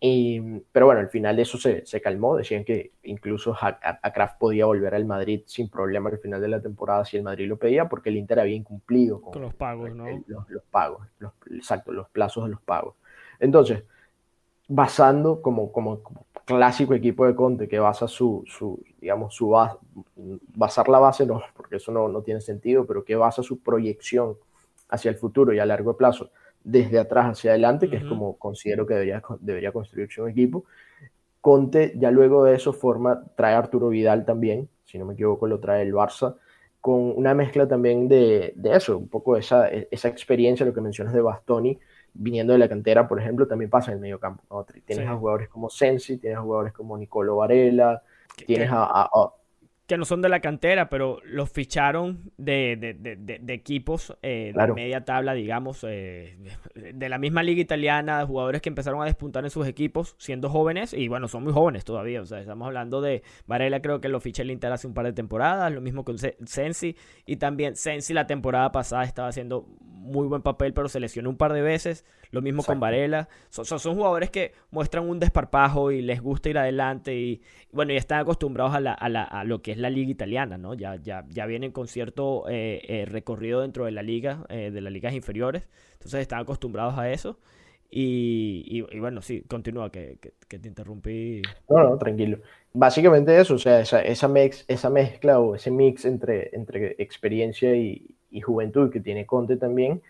Y, 0.03 0.41
pero 0.71 0.87
bueno, 0.87 0.99
al 0.99 1.09
final 1.09 1.37
eso 1.37 1.59
se, 1.59 1.85
se 1.85 2.01
calmó. 2.01 2.35
Decían 2.35 2.65
que 2.65 2.93
incluso 3.03 3.55
a, 3.61 4.11
Kraft 4.11 4.39
podía 4.39 4.65
volver 4.65 4.95
al 4.95 5.05
Madrid 5.05 5.43
sin 5.45 5.69
problema 5.69 6.09
al 6.09 6.17
final 6.17 6.41
de 6.41 6.47
la 6.47 6.59
temporada 6.59 7.05
si 7.05 7.17
el 7.17 7.23
Madrid 7.23 7.47
lo 7.47 7.57
pedía, 7.57 7.87
porque 7.87 8.09
el 8.09 8.17
Inter 8.17 8.39
había 8.39 8.55
incumplido 8.55 9.21
con, 9.21 9.39
los 9.39 9.53
pagos, 9.53 9.93
¿no? 9.93 10.05
los, 10.25 10.63
pagos, 10.71 11.07
los, 11.19 11.33
exacto, 11.51 11.91
los 11.91 12.09
plazos 12.09 12.45
de 12.45 12.49
los 12.49 12.61
pagos. 12.61 12.95
Entonces, 13.39 13.83
basando 14.67 15.39
como, 15.39 15.71
como, 15.71 16.01
clásico 16.45 16.95
equipo 16.95 17.27
de 17.27 17.35
Conte 17.35 17.67
que 17.67 17.77
basa 17.77 18.07
su, 18.07 18.43
su 18.47 18.83
digamos, 18.99 19.35
su 19.35 19.49
base, 19.49 19.77
basar 20.55 20.89
la 20.89 20.97
base, 20.97 21.27
no, 21.27 21.43
porque 21.55 21.75
eso 21.75 21.91
no, 21.91 22.07
no 22.07 22.23
tiene 22.23 22.41
sentido, 22.41 22.87
pero 22.87 23.05
que 23.05 23.15
basa 23.15 23.43
su 23.43 23.59
proyección 23.59 24.35
hacia 24.89 25.09
el 25.09 25.17
futuro 25.17 25.53
y 25.53 25.59
a 25.59 25.65
largo 25.65 25.95
plazo 25.95 26.31
desde 26.63 26.99
atrás 26.99 27.31
hacia 27.31 27.51
adelante, 27.51 27.89
que 27.89 27.97
es 27.97 28.03
como 28.03 28.37
considero 28.37 28.85
que 28.85 28.93
debería, 28.93 29.21
debería 29.39 29.71
construirse 29.71 30.21
un 30.21 30.29
equipo. 30.29 30.65
Conte 31.39 31.93
ya 31.97 32.11
luego 32.11 32.43
de 32.43 32.55
eso 32.55 32.71
forma, 32.73 33.23
trae 33.35 33.55
a 33.55 33.57
Arturo 33.57 33.89
Vidal 33.89 34.25
también, 34.25 34.69
si 34.85 34.99
no 34.99 35.05
me 35.05 35.13
equivoco 35.13 35.47
lo 35.47 35.59
trae 35.59 35.81
el 35.81 35.93
Barça, 35.93 36.35
con 36.79 37.13
una 37.15 37.33
mezcla 37.33 37.67
también 37.67 38.07
de, 38.07 38.53
de 38.55 38.75
eso, 38.75 38.97
un 38.97 39.07
poco 39.07 39.37
esa, 39.37 39.67
esa 39.69 40.07
experiencia, 40.07 40.65
lo 40.65 40.73
que 40.73 40.81
mencionas 40.81 41.13
de 41.13 41.21
Bastoni, 41.21 41.79
viniendo 42.13 42.53
de 42.53 42.59
la 42.59 42.67
cantera, 42.67 43.07
por 43.07 43.19
ejemplo, 43.19 43.47
también 43.47 43.69
pasa 43.69 43.91
en 43.91 43.97
el 43.97 44.01
medio 44.01 44.19
campo. 44.19 44.65
Tienes 44.85 45.07
a 45.07 45.15
jugadores 45.15 45.49
como 45.49 45.69
Sensi, 45.69 46.17
tienes 46.17 46.39
a 46.39 46.41
jugadores 46.41 46.73
como 46.73 46.97
Nicolo 46.97 47.37
Varela, 47.37 48.03
tienes 48.45 48.69
a, 48.71 49.09
que 49.91 49.97
no 49.97 50.05
son 50.05 50.21
de 50.21 50.29
la 50.29 50.39
cantera, 50.39 50.87
pero 50.87 51.19
los 51.25 51.49
ficharon 51.49 52.31
de, 52.37 53.41
equipos 53.49 54.15
eh, 54.21 54.53
de 54.55 54.67
media 54.71 55.03
tabla, 55.03 55.33
digamos, 55.33 55.85
eh, 55.85 56.37
de 56.75 57.09
la 57.09 57.17
misma 57.17 57.43
liga 57.43 57.59
italiana, 57.59 58.25
jugadores 58.25 58.61
que 58.61 58.69
empezaron 58.69 59.01
a 59.01 59.05
despuntar 59.05 59.43
en 59.43 59.49
sus 59.49 59.67
equipos 59.67 60.15
siendo 60.17 60.49
jóvenes, 60.49 60.93
y 60.93 61.09
bueno, 61.09 61.27
son 61.27 61.43
muy 61.43 61.51
jóvenes 61.51 61.83
todavía, 61.83 62.21
o 62.21 62.25
sea, 62.25 62.39
estamos 62.39 62.67
hablando 62.67 63.01
de 63.01 63.21
Varela, 63.47 63.81
creo 63.81 63.99
que 63.99 64.07
lo 64.07 64.21
fiché 64.21 64.43
el 64.43 64.51
Inter 64.51 64.71
hace 64.71 64.87
un 64.87 64.93
par 64.93 65.07
de 65.07 65.11
temporadas, 65.11 65.69
lo 65.73 65.81
mismo 65.81 66.05
con 66.05 66.15
Sensi, 66.17 66.95
y 67.25 67.35
también 67.35 67.75
Sensi 67.75 68.13
la 68.13 68.27
temporada 68.27 68.71
pasada 68.71 69.03
estaba 69.03 69.27
haciendo 69.27 69.67
muy 70.01 70.27
buen 70.27 70.41
papel, 70.41 70.73
pero 70.73 70.89
se 70.89 70.99
lesionó 70.99 71.29
un 71.29 71.37
par 71.37 71.53
de 71.53 71.61
veces. 71.61 72.05
Lo 72.31 72.41
mismo 72.41 72.63
con 72.63 72.79
Varela. 72.79 73.27
Son, 73.49 73.65
son, 73.65 73.95
jugadores 73.95 74.29
que 74.29 74.53
muestran 74.71 75.07
un 75.07 75.19
desparpajo 75.19 75.91
y 75.91 76.01
les 76.01 76.21
gusta 76.21 76.49
ir 76.49 76.57
adelante. 76.57 77.15
Y 77.15 77.41
bueno, 77.71 77.91
ya 77.91 77.99
están 77.99 78.19
acostumbrados 78.19 78.73
a, 78.73 78.79
la, 78.79 78.93
a, 78.93 79.09
la, 79.09 79.23
a 79.23 79.43
lo 79.43 79.61
que 79.61 79.71
es 79.71 79.77
la 79.81 79.89
liga 79.89 80.11
italiana, 80.11 80.57
¿no? 80.57 80.73
Ya, 80.73 80.95
ya, 80.95 81.25
ya 81.29 81.45
vienen 81.45 81.71
con 81.71 81.87
cierto 81.87 82.45
eh, 82.49 82.81
eh, 82.87 83.05
recorrido 83.05 83.61
dentro 83.61 83.85
de 83.85 83.91
la 83.91 84.03
liga, 84.03 84.45
eh, 84.49 84.71
de 84.71 84.81
las 84.81 84.93
ligas 84.93 85.13
inferiores. 85.13 85.67
Entonces 85.93 86.21
están 86.21 86.39
acostumbrados 86.39 86.97
a 86.97 87.11
eso. 87.11 87.37
Y, 87.93 88.63
y, 88.89 88.99
bueno, 88.99 89.21
sí, 89.21 89.41
continúa, 89.41 89.91
que, 89.91 90.17
que, 90.47 90.59
te 90.59 90.67
interrumpí. 90.67 91.41
No, 91.69 91.83
no, 91.83 91.97
tranquilo. 91.97 92.39
Básicamente 92.71 93.37
eso, 93.37 93.55
o 93.55 93.57
sea, 93.57 93.81
esa, 93.81 94.01
esa, 94.01 94.29
mez, 94.29 94.63
esa 94.69 94.89
mezcla 94.89 95.41
o 95.41 95.55
ese 95.55 95.71
mix 95.71 96.05
entre, 96.05 96.55
entre 96.55 96.95
experiencia 96.99 97.75
y, 97.75 98.15
y 98.31 98.39
juventud 98.39 98.89
que 98.91 99.01
tiene 99.01 99.25
Conte 99.25 99.57
también, 99.57 100.01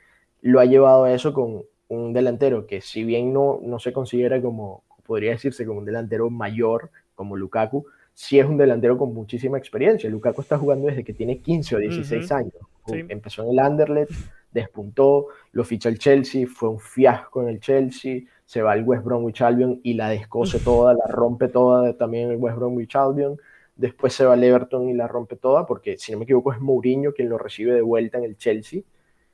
lo 0.42 0.60
ha 0.60 0.66
llevado 0.66 1.06
a 1.06 1.14
eso 1.14 1.34
con 1.34 1.64
un 1.88 2.14
delantero 2.14 2.68
que 2.68 2.82
si 2.82 3.04
bien 3.04 3.34
no, 3.34 3.60
no 3.64 3.80
se 3.80 3.92
considera 3.92 4.42
como, 4.42 4.84
podría 5.06 5.32
decirse 5.32 5.66
como 5.66 5.80
un 5.80 5.86
delantero 5.86 6.30
mayor 6.30 6.92
como 7.16 7.36
Lukaku, 7.36 7.86
sí 8.14 8.40
es 8.40 8.46
un 8.46 8.58
delantero 8.58 8.98
con 8.98 9.14
muchísima 9.14 9.58
experiencia. 9.58 10.10
Lukaku 10.10 10.42
está 10.42 10.58
jugando 10.58 10.88
desde 10.88 11.04
que 11.04 11.14
tiene 11.14 11.40
15 11.40 11.76
o 11.76 11.80
16 11.80 12.32
años. 12.32 12.54
Empezó 12.88 13.44
en 13.44 13.52
el 13.52 13.60
Anderlecht, 13.60 14.12
despuntó, 14.52 15.28
lo 15.52 15.64
ficha 15.64 15.90
el 15.90 16.00
Chelsea, 16.00 16.48
fue 16.48 16.70
un 16.70 16.80
fiasco 16.80 17.42
en 17.42 17.50
el 17.50 17.60
Chelsea, 17.60 18.22
se 18.46 18.62
va 18.62 18.74
al 18.74 18.84
West 18.84 19.04
Bromwich 19.04 19.42
Albion 19.42 19.80
y 19.84 19.94
la 19.94 20.10
descose 20.10 20.60
toda, 20.64 20.94
la 20.94 21.06
rompe 21.08 21.48
toda 21.48 21.94
también 21.98 22.32
el 22.32 22.38
West 22.38 22.58
Bromwich 22.58 22.96
Albion 22.96 23.38
después 23.82 24.14
se 24.14 24.26
va 24.26 24.34
al 24.34 24.44
Everton 24.44 24.90
y 24.90 24.94
la 24.94 25.08
rompe 25.08 25.36
toda, 25.36 25.66
porque 25.66 25.98
si 25.98 26.12
no 26.12 26.20
me 26.20 26.24
equivoco 26.24 26.54
es 26.54 26.60
Mourinho 26.60 27.14
quien 27.14 27.30
lo 27.30 27.38
recibe 27.38 27.74
de 27.74 27.82
vuelta 27.82 28.20
en 28.20 28.26
el 28.26 28.38
Chelsea. 28.38 28.84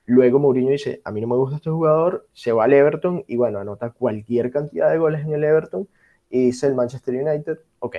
Luego 0.06 0.40
Mourinho 0.40 0.72
dice, 0.72 1.02
a 1.04 1.12
mí 1.12 1.20
no 1.20 1.28
me 1.28 1.36
gusta 1.36 1.58
este 1.58 1.70
jugador, 1.70 2.28
se 2.34 2.54
va 2.54 2.64
al 2.64 2.74
Everton 2.74 3.26
y 3.28 3.36
bueno, 3.36 3.60
anota 3.60 3.90
cualquier 3.92 4.52
cantidad 4.52 4.90
de 4.90 4.98
goles 4.98 5.26
en 5.26 5.34
el 5.34 5.44
Everton 5.44 5.88
y 6.30 6.46
dice 6.46 6.68
el 6.68 6.76
Manchester 6.76 7.16
United, 7.16 7.60
ok, 7.80 7.98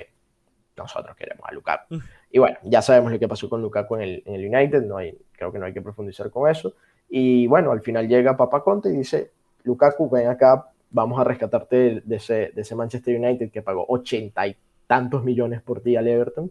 nosotros 0.78 1.14
queremos 1.16 1.46
a 1.48 1.52
Lukaku. 1.52 1.94
Mm. 1.94 2.00
Y 2.30 2.38
bueno, 2.38 2.58
ya 2.62 2.82
sabemos 2.82 3.12
lo 3.12 3.18
que 3.18 3.28
pasó 3.28 3.48
con 3.48 3.60
Lukaku 3.60 3.96
en 3.96 4.02
el, 4.02 4.22
en 4.24 4.34
el 4.34 4.46
United, 4.46 4.82
no 4.84 4.96
hay, 4.96 5.18
creo 5.32 5.52
que 5.52 5.58
no 5.58 5.66
hay 5.66 5.72
que 5.72 5.82
profundizar 5.82 6.30
con 6.30 6.50
eso. 6.50 6.74
Y 7.08 7.46
bueno, 7.46 7.72
al 7.72 7.80
final 7.80 8.08
llega 8.08 8.36
Papa 8.36 8.62
Conte 8.62 8.88
y 8.88 8.96
dice, 8.96 9.30
Lukaku, 9.64 10.08
ven 10.08 10.28
acá, 10.28 10.70
vamos 10.90 11.20
a 11.20 11.24
rescatarte 11.24 12.02
de, 12.04 12.16
ese, 12.16 12.52
de 12.54 12.62
ese 12.62 12.74
Manchester 12.74 13.18
United 13.18 13.50
que 13.50 13.62
pagó 13.62 13.84
80 13.88 14.46
y 14.46 14.56
tantos 14.86 15.22
millones 15.24 15.62
por 15.62 15.82
día 15.82 16.00
al 16.00 16.08
Everton 16.08 16.50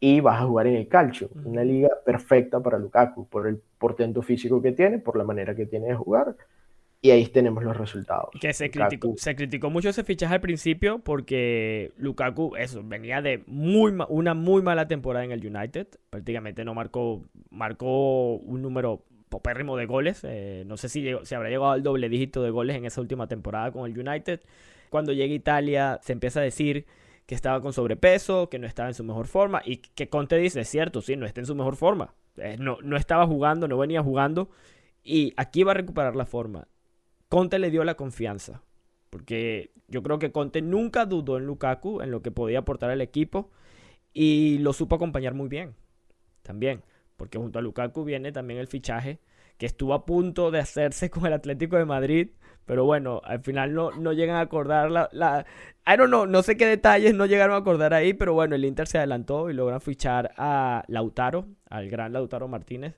y 0.00 0.20
vas 0.20 0.42
a 0.42 0.44
jugar 0.44 0.66
en 0.66 0.74
el 0.76 0.86
calcio, 0.86 1.30
una 1.46 1.64
liga 1.64 1.88
perfecta 2.04 2.60
para 2.60 2.78
Lukaku, 2.78 3.26
por 3.26 3.46
el 3.46 3.60
portento 3.78 4.20
físico 4.20 4.60
que 4.60 4.72
tiene, 4.72 4.98
por 4.98 5.16
la 5.16 5.24
manera 5.24 5.54
que 5.54 5.64
tiene 5.64 5.86
de 5.88 5.94
jugar, 5.94 6.36
y 7.04 7.10
ahí 7.10 7.26
tenemos 7.26 7.62
los 7.62 7.76
resultados. 7.76 8.30
Que 8.40 8.54
se 8.54 8.70
criticó, 8.70 9.12
se 9.18 9.36
criticó 9.36 9.68
mucho 9.68 9.90
ese 9.90 10.04
fichaje 10.04 10.36
al 10.36 10.40
principio 10.40 11.00
porque 11.00 11.92
Lukaku, 11.98 12.56
eso, 12.56 12.82
venía 12.82 13.20
de 13.20 13.44
muy 13.46 13.94
una 14.08 14.32
muy 14.32 14.62
mala 14.62 14.88
temporada 14.88 15.22
en 15.22 15.30
el 15.30 15.46
United, 15.46 15.86
prácticamente 16.08 16.64
no 16.64 16.72
marcó, 16.72 17.22
marcó 17.50 18.36
un 18.36 18.62
número 18.62 19.04
popérrimo 19.28 19.76
de 19.76 19.84
goles, 19.84 20.22
eh, 20.24 20.64
no 20.66 20.78
sé 20.78 20.88
si, 20.88 21.06
si 21.24 21.34
habrá 21.34 21.50
llegado 21.50 21.72
al 21.72 21.82
doble 21.82 22.08
dígito 22.08 22.42
de 22.42 22.48
goles 22.48 22.74
en 22.74 22.86
esa 22.86 23.02
última 23.02 23.26
temporada 23.26 23.70
con 23.70 23.84
el 23.84 23.98
United. 23.98 24.40
Cuando 24.88 25.12
llega 25.12 25.34
a 25.34 25.36
Italia 25.36 26.00
se 26.02 26.14
empieza 26.14 26.40
a 26.40 26.42
decir 26.42 26.86
que 27.26 27.34
estaba 27.34 27.60
con 27.60 27.74
sobrepeso, 27.74 28.48
que 28.48 28.58
no 28.58 28.66
estaba 28.66 28.88
en 28.88 28.94
su 28.94 29.04
mejor 29.04 29.26
forma 29.26 29.60
y 29.62 29.76
que 29.76 30.08
Conte 30.08 30.38
dice, 30.38 30.62
es 30.62 30.68
cierto, 30.70 31.02
sí, 31.02 31.16
no 31.16 31.26
está 31.26 31.42
en 31.42 31.46
su 31.46 31.54
mejor 31.54 31.76
forma. 31.76 32.14
Eh, 32.38 32.56
no, 32.58 32.78
no 32.82 32.96
estaba 32.96 33.26
jugando, 33.26 33.68
no 33.68 33.76
venía 33.76 34.02
jugando 34.02 34.48
y 35.02 35.34
aquí 35.36 35.64
va 35.64 35.72
a 35.72 35.74
recuperar 35.74 36.16
la 36.16 36.24
forma. 36.24 36.66
Conte 37.34 37.58
le 37.58 37.70
dio 37.70 37.82
la 37.82 37.96
confianza 37.96 38.62
porque 39.14 39.70
yo 39.86 40.02
creo 40.02 40.18
que 40.18 40.32
Conte 40.32 40.60
nunca 40.60 41.06
dudó 41.06 41.36
en 41.36 41.46
Lukaku, 41.46 42.00
en 42.00 42.10
lo 42.10 42.20
que 42.20 42.32
podía 42.32 42.58
aportar 42.58 42.90
al 42.90 43.00
equipo, 43.00 43.52
y 44.12 44.58
lo 44.58 44.72
supo 44.72 44.96
acompañar 44.96 45.34
muy 45.34 45.48
bien, 45.48 45.76
también, 46.42 46.82
porque 47.16 47.38
junto 47.38 47.60
a 47.60 47.62
Lukaku 47.62 48.02
viene 48.02 48.32
también 48.32 48.58
el 48.58 48.66
fichaje 48.66 49.20
que 49.56 49.66
estuvo 49.66 49.94
a 49.94 50.04
punto 50.04 50.50
de 50.50 50.58
hacerse 50.58 51.10
con 51.10 51.26
el 51.26 51.32
Atlético 51.32 51.76
de 51.76 51.84
Madrid, 51.84 52.30
pero 52.66 52.86
bueno, 52.86 53.20
al 53.22 53.38
final 53.38 53.72
no, 53.72 53.92
no 53.92 54.12
llegan 54.12 54.34
a 54.34 54.40
acordar 54.40 54.90
la, 54.90 55.08
la... 55.12 55.46
I 55.86 55.96
don't 55.96 56.08
know, 56.08 56.26
no 56.26 56.42
sé 56.42 56.56
qué 56.56 56.66
detalles 56.66 57.14
no 57.14 57.26
llegaron 57.26 57.54
a 57.54 57.58
acordar 57.58 57.94
ahí, 57.94 58.14
pero 58.14 58.34
bueno, 58.34 58.56
el 58.56 58.64
Inter 58.64 58.88
se 58.88 58.98
adelantó 58.98 59.48
y 59.48 59.54
logran 59.54 59.80
fichar 59.80 60.34
a 60.38 60.82
Lautaro, 60.88 61.46
al 61.70 61.88
gran 61.88 62.12
Lautaro 62.12 62.48
Martínez. 62.48 62.96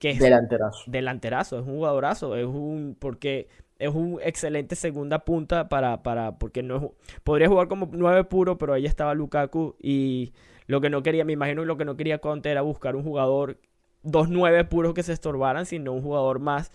Que 0.00 0.10
es 0.10 0.18
delanterazo. 0.18 0.82
Delanterazo, 0.86 1.60
es 1.60 1.66
un 1.66 1.74
jugadorazo, 1.76 2.34
es 2.34 2.46
un... 2.46 2.96
porque 2.98 3.48
es 3.78 3.94
un 3.94 4.18
excelente 4.22 4.76
segunda 4.76 5.20
punta 5.20 5.68
para, 5.68 6.02
para 6.02 6.38
porque 6.38 6.62
no 6.62 6.76
es, 6.76 6.82
podría 7.24 7.48
jugar 7.48 7.68
como 7.68 7.88
nueve 7.92 8.24
puro, 8.24 8.58
pero 8.58 8.74
ahí 8.74 8.84
estaba 8.86 9.14
Lukaku 9.14 9.76
y 9.80 10.32
lo 10.66 10.80
que 10.80 10.90
no 10.90 11.02
quería, 11.02 11.24
me 11.24 11.32
imagino 11.32 11.64
lo 11.64 11.76
que 11.76 11.86
no 11.86 11.96
quería 11.96 12.18
Conte 12.18 12.50
era 12.50 12.60
buscar 12.60 12.94
un 12.94 13.02
jugador 13.02 13.58
dos 14.02 14.28
nueve 14.28 14.64
puros 14.64 14.92
que 14.94 15.02
se 15.02 15.12
estorbaran, 15.12 15.66
sino 15.66 15.92
un 15.92 16.02
jugador 16.02 16.40
más 16.40 16.72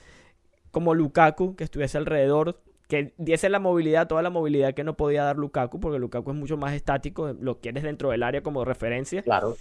como 0.71 0.93
Lukaku, 0.93 1.55
que 1.55 1.63
estuviese 1.63 1.97
alrededor, 1.97 2.59
que 2.87 3.13
diese 3.17 3.49
la 3.49 3.59
movilidad, 3.59 4.07
toda 4.07 4.21
la 4.21 4.29
movilidad 4.29 4.73
que 4.73 4.83
no 4.83 4.97
podía 4.97 5.23
dar 5.23 5.37
Lukaku, 5.37 5.79
porque 5.79 5.99
Lukaku 5.99 6.31
es 6.31 6.37
mucho 6.37 6.57
más 6.57 6.73
estático, 6.73 7.33
lo 7.39 7.59
quieres 7.59 7.83
dentro 7.83 8.09
del 8.09 8.23
área 8.23 8.41
como 8.41 8.65
referencia. 8.65 9.21
Claro. 9.21 9.55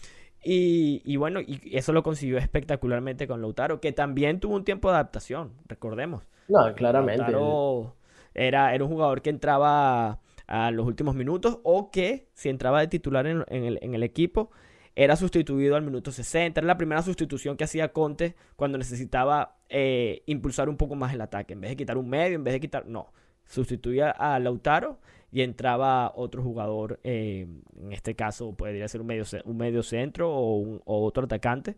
Y, 0.45 1.17
bueno, 1.17 1.41
y 1.41 1.61
eso 1.73 1.93
lo 1.93 2.03
consiguió 2.03 2.39
espectacularmente 2.39 3.27
con 3.27 3.41
Lautaro, 3.41 3.81
que 3.81 3.93
también 3.93 4.41
tuvo 4.41 4.57
un 4.57 4.65
tiempo 4.65 4.89
de 4.89 4.95
adaptación, 4.95 5.53
recordemos. 5.67 6.25
No, 6.49 6.75
claramente. 6.75 7.23
Lautaro 7.23 7.95
era, 8.35 8.75
era 8.75 8.85
un 8.85 8.91
jugador 8.91 9.23
que 9.23 9.31
entraba 9.31 10.21
a 10.47 10.71
los 10.71 10.87
últimos 10.87 11.15
minutos 11.15 11.61
o 11.63 11.91
que 11.91 12.29
si 12.35 12.49
entraba 12.49 12.81
de 12.81 12.89
titular 12.89 13.27
en, 13.27 13.45
el, 13.49 13.79
en 13.81 13.95
el 13.95 14.03
equipo 14.03 14.51
era 14.97 15.17
sustituido 15.17 15.77
al 15.77 15.83
minuto 15.83 16.13
60. 16.13 16.61
Era 16.61 16.67
la 16.67 16.77
primera 16.77 17.03
sustitución 17.03 17.57
que 17.57 17.65
hacía 17.65 17.93
Conte 17.93 18.37
cuando 18.57 18.79
necesitaba 18.79 19.57
eh, 19.69 20.23
impulsar 20.27 20.69
un 20.69 20.77
poco 20.77 20.95
más 20.95 21.13
el 21.13 21.21
ataque. 21.21 21.55
En 21.55 21.61
vez 21.61 21.71
de 21.71 21.77
quitar 21.77 21.99
un 21.99 22.09
medio, 22.09 22.37
en 22.37 22.45
vez 22.45 22.55
de 22.55 22.61
quitar. 22.61 22.87
No. 22.87 23.13
Sustituía 23.47 24.11
a 24.11 24.39
Lautaro 24.39 25.01
y 25.35 25.43
entraba 25.43 26.13
otro 26.15 26.45
jugador. 26.45 27.01
Eh, 27.03 27.49
en 27.83 27.93
este 27.93 28.15
caso, 28.15 28.55
podría 28.55 28.87
ser 28.87 29.01
un 29.01 29.09
medio, 29.09 29.25
un 29.45 29.57
medio 29.57 29.83
centro 29.83 30.33
o, 30.33 30.59
un, 30.59 30.81
otro 30.85 31.25
atacante. 31.25 31.75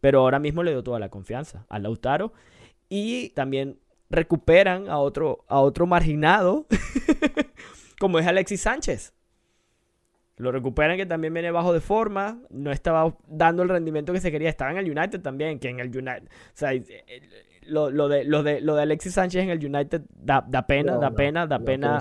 Pero 0.00 0.20
ahora 0.20 0.38
mismo 0.38 0.62
le 0.62 0.70
dio 0.70 0.82
toda 0.82 0.98
la 0.98 1.10
confianza 1.10 1.66
a 1.68 1.78
Lautaro. 1.78 2.32
Y 2.88 3.28
también 3.30 3.78
recuperan 4.08 4.88
a 4.88 4.96
otro, 4.96 5.44
a 5.48 5.60
otro 5.60 5.86
marginado, 5.86 6.66
como 8.00 8.18
es 8.18 8.26
Alexis 8.26 8.62
Sánchez. 8.62 9.12
Lo 10.38 10.50
recuperan 10.50 10.96
que 10.96 11.04
también 11.04 11.34
viene 11.34 11.50
bajo 11.50 11.74
de 11.74 11.82
forma. 11.82 12.40
No 12.48 12.72
estaba 12.72 13.18
dando 13.28 13.62
el 13.62 13.68
rendimiento 13.68 14.14
que 14.14 14.20
se 14.20 14.32
quería. 14.32 14.48
Estaba 14.48 14.70
en 14.70 14.78
el 14.78 14.90
United 14.90 15.20
también, 15.20 15.58
que 15.58 15.68
en 15.68 15.78
el 15.78 15.88
United. 15.88 16.24
O 16.24 16.54
sea, 16.54 16.70
eh, 17.66 17.70
lo, 17.70 18.08
de, 18.08 18.24
lo, 18.24 18.42
de, 18.42 18.60
lo 18.60 18.74
de 18.74 18.82
Alexis 18.82 19.14
Sánchez 19.14 19.42
en 19.42 19.50
el 19.50 19.64
United 19.64 20.02
da, 20.14 20.42
pena, 20.66 20.96
da 20.98 21.10
pena, 21.10 21.46
da 21.46 21.58
pena. 21.58 21.98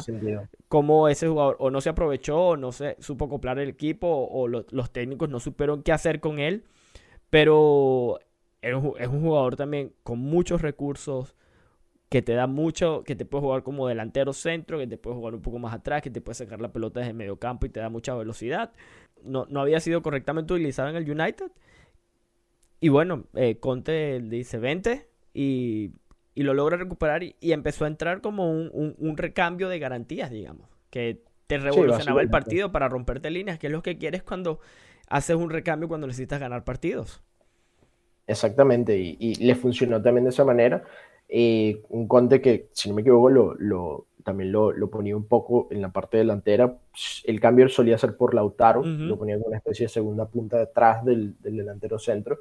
Como 0.67 1.08
ese 1.08 1.28
jugador 1.28 1.58
o 1.60 1.69
no 1.69 1.82
se 1.82 1.89
aprovechó, 1.89 2.39
o 2.39 2.58
no 2.58 2.71
se 2.71 2.95
supo 2.99 3.26
acoplar 3.26 3.60
el 3.60 3.69
equipo, 3.69 4.08
o, 4.08 4.47
los 4.47 4.91
técnicos 4.91 5.30
no 5.30 5.39
supieron 5.39 5.84
qué 5.84 5.91
hacer 5.91 6.19
con 6.19 6.39
él. 6.39 6.63
Pero 7.30 8.19
es 8.62 8.73
un 9.08 9.21
jugador 9.21 9.56
también 9.56 9.93
con 10.04 10.19
muchos 10.19 10.62
recursos 10.62 11.36
que 12.10 12.21
te 12.21 12.34
da 12.34 12.45
mucho, 12.45 13.04
que 13.04 13.15
te 13.15 13.26
puede 13.26 13.41
jugar 13.41 13.63
como 13.63 13.88
delantero 13.88 14.34
centro, 14.34 14.78
que 14.78 14.86
te 14.86 14.97
puede 14.97 15.15
jugar 15.15 15.34
un 15.34 15.41
poco 15.41 15.58
más 15.58 15.73
atrás, 15.73 16.04
que 16.04 16.12
te 16.12 16.21
puede 16.21 16.36
sacar 16.36 16.62
la 16.62 16.71
pelota 16.71 16.99
desde 16.99 17.13
medio 17.13 17.38
campo 17.38 17.65
y 17.65 17.69
te 17.69 17.80
da 17.80 17.89
mucha 17.89 18.13
velocidad. 18.13 18.71
No, 19.23 19.47
no 19.49 19.62
había 19.62 19.80
sido 19.80 20.04
correctamente 20.04 20.54
utilizado 20.54 20.89
en 20.89 20.95
el 20.95 21.10
United. 21.10 21.52
Y 22.80 22.89
bueno, 22.89 23.23
eh, 23.34 23.58
Conte 23.60 24.19
dice 24.21 24.60
20 24.60 25.12
y, 25.34 25.91
y, 26.36 26.43
lo 26.43 26.54
logra 26.54 26.78
recuperar 26.78 27.24
y, 27.24 27.36
empezó 27.41 27.86
a 27.86 27.88
entrar 27.88 28.22
como 28.22 28.52
un, 28.52 28.96
un, 28.98 29.17
recambio 29.17 29.69
de 29.69 29.80
garantías, 29.80 30.30
digamos, 30.32 30.69
que 30.89 31.22
te 31.48 31.58
revolucionaba 31.58 32.22
el 32.22 32.30
partido 32.30 32.72
para 32.72 32.89
romperte 32.89 33.30
líneas, 33.30 33.60
que 33.60 33.67
es 33.67 33.74
lo 33.74 33.84
que 33.84 33.98
quieres 33.98 34.24
cuando 34.24 34.60
haces 35.10 35.36
un 35.36 35.50
recambio 35.50 35.88
cuando 35.88 36.08
necesitas 36.08 36.39
ganar 36.39 36.63
partidos. 36.63 37.22
Exactamente, 38.26 38.98
y, 38.98 39.17
y 39.19 39.36
le 39.36 39.56
funcionó 39.56 40.02
también 40.02 40.24
de 40.24 40.30
esa 40.30 40.46
manera. 40.46 40.84
Eh, 41.36 41.82
un 41.89 42.08
Conte 42.08 42.41
que, 42.41 42.69
si 42.74 42.89
no 42.89 42.96
me 42.96 43.02
equivoco, 43.02 43.30
lo, 43.30 44.06
también 44.24 44.52
lo, 44.52 44.89
ponía 44.91 45.15
un 45.15 45.26
poco 45.26 45.67
en 45.72 45.82
la 45.82 45.91
parte 45.91 46.17
delantera. 46.17 46.78
El 47.24 47.39
cambio 47.39 47.67
solía 47.69 47.98
ser 47.98 48.15
por 48.15 48.36
Lautaro, 48.36 48.84
lo 48.84 49.17
ponía 49.17 49.36
en 49.36 49.43
una 49.43 49.58
especie 49.58 49.86
de 49.86 49.89
segunda 49.89 50.28
punta 50.28 50.60
detrás 50.60 51.04
del, 51.04 51.36
delantero 51.41 51.98
centro 51.98 52.38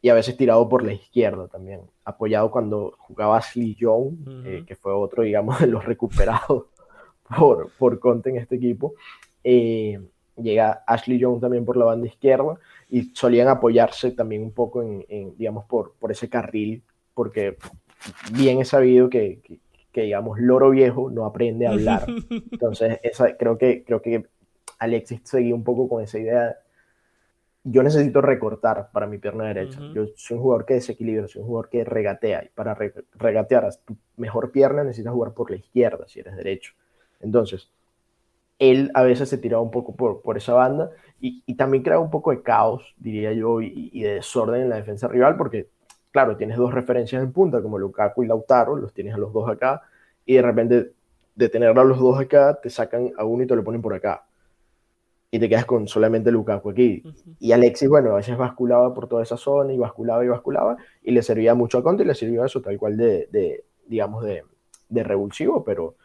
y 0.00 0.08
a 0.08 0.14
veces 0.14 0.36
tirado 0.36 0.68
por 0.68 0.84
la 0.84 0.92
izquierda 0.92 1.48
también, 1.48 1.80
apoyado 2.04 2.50
cuando 2.50 2.94
jugaba 2.98 3.38
Ashley 3.38 3.74
Young, 3.74 4.44
eh, 4.44 4.64
que 4.66 4.76
fue 4.76 4.92
otro, 4.92 5.22
digamos, 5.22 5.58
de 5.60 5.66
los 5.66 5.84
recuperados 5.84 6.66
por, 7.36 7.70
por 7.78 7.98
Conte 7.98 8.30
en 8.30 8.36
este 8.36 8.56
equipo. 8.56 8.94
Eh, 9.42 10.00
llega 10.36 10.84
Ashley 10.86 11.18
Young 11.18 11.40
también 11.40 11.64
por 11.64 11.76
la 11.76 11.86
banda 11.86 12.06
izquierda 12.06 12.56
y 12.88 13.10
solían 13.14 13.48
apoyarse 13.48 14.12
también 14.12 14.42
un 14.42 14.52
poco 14.52 14.82
en, 14.82 15.04
en 15.08 15.36
digamos, 15.36 15.64
por, 15.66 15.94
por 15.98 16.12
ese 16.12 16.28
carril, 16.28 16.82
porque 17.14 17.56
bien 18.32 18.60
he 18.60 18.64
sabido 18.64 19.10
que, 19.10 19.40
que, 19.92 20.02
digamos, 20.02 20.38
loro 20.38 20.70
viejo 20.70 21.10
no 21.10 21.24
aprende 21.24 21.66
a 21.66 21.72
hablar. 21.72 22.06
Entonces, 22.30 23.00
esa, 23.02 23.36
creo, 23.36 23.58
que, 23.58 23.84
creo 23.84 24.00
que 24.00 24.26
Alexis 24.78 25.20
seguía 25.24 25.54
un 25.54 25.64
poco 25.64 25.88
con 25.88 26.02
esa 26.02 26.18
idea. 26.18 26.56
Yo 27.70 27.82
necesito 27.82 28.20
recortar 28.20 28.90
para 28.92 29.06
mi 29.06 29.18
pierna 29.18 29.44
derecha. 29.44 29.80
Yo 29.94 30.06
soy 30.16 30.36
un 30.36 30.42
jugador 30.42 30.64
que 30.64 30.74
desequilibra, 30.74 31.28
soy 31.28 31.42
un 31.42 31.48
jugador 31.48 31.68
que 31.68 31.84
regatea. 31.84 32.44
Y 32.44 32.48
para 32.48 32.76
regatear 33.14 33.64
a 33.64 33.70
tu 33.70 33.96
mejor 34.16 34.50
pierna 34.50 34.84
necesitas 34.84 35.12
jugar 35.12 35.32
por 35.32 35.50
la 35.50 35.56
izquierda 35.56 36.06
si 36.08 36.20
eres 36.20 36.36
derecho. 36.36 36.72
Entonces, 37.20 37.70
él 38.58 38.90
a 38.94 39.02
veces 39.02 39.28
se 39.28 39.38
tiraba 39.38 39.62
un 39.62 39.70
poco 39.70 39.94
por, 39.94 40.22
por 40.22 40.36
esa 40.36 40.54
banda 40.54 40.90
y, 41.20 41.42
y, 41.46 41.54
también 41.54 41.82
crea 41.82 41.98
un 41.98 42.10
poco 42.10 42.30
de 42.30 42.42
caos, 42.42 42.94
diría 42.98 43.32
yo, 43.32 43.60
y, 43.60 43.90
y, 43.92 44.02
de 44.02 44.14
desorden 44.14 44.62
en 44.62 44.68
la 44.70 44.76
defensa 44.76 45.08
rival, 45.08 45.36
porque 45.36 45.68
claro, 46.10 46.36
tienes 46.36 46.56
dos 46.56 46.74
referencias 46.74 47.22
en 47.22 47.32
punta, 47.32 47.62
como 47.62 47.78
Lukaku 47.78 48.24
y 48.24 48.26
Lautaro, 48.26 48.76
los 48.76 48.92
tienes 48.92 49.14
a 49.14 49.18
los 49.18 49.32
dos 49.32 49.48
acá, 49.48 49.82
y 50.26 50.34
de 50.34 50.42
repente 50.42 50.92
de 51.34 51.48
tener 51.48 51.76
a 51.78 51.84
los 51.84 51.98
dos 51.98 52.18
acá, 52.18 52.58
te 52.60 52.70
sacan 52.70 53.12
a 53.16 53.24
uno 53.24 53.44
y 53.44 53.46
te 53.46 53.54
lo 53.54 53.62
ponen 53.62 53.80
por 53.80 53.94
acá. 53.94 54.27
Y 55.30 55.38
te 55.38 55.48
quedas 55.48 55.66
con 55.66 55.86
solamente 55.88 56.30
Lukaku 56.30 56.70
aquí. 56.70 57.02
Y 57.38 57.52
Alexis, 57.52 57.88
bueno, 57.88 58.12
a 58.12 58.16
veces 58.16 58.36
basculaba 58.36 58.94
por 58.94 59.08
toda 59.08 59.22
esa 59.22 59.36
zona 59.36 59.72
y 59.72 59.78
basculaba 59.78 60.24
y 60.24 60.28
basculaba, 60.28 60.76
y 61.02 61.10
le 61.10 61.22
servía 61.22 61.54
mucho 61.54 61.78
a 61.78 61.82
Conte 61.82 62.02
y 62.02 62.06
le 62.06 62.14
sirvió 62.14 62.44
eso 62.44 62.62
tal 62.62 62.78
cual 62.78 62.96
de, 62.96 63.64
digamos, 63.86 64.24
de, 64.24 64.44
revulsivo, 65.04 65.64
pero 65.64 65.96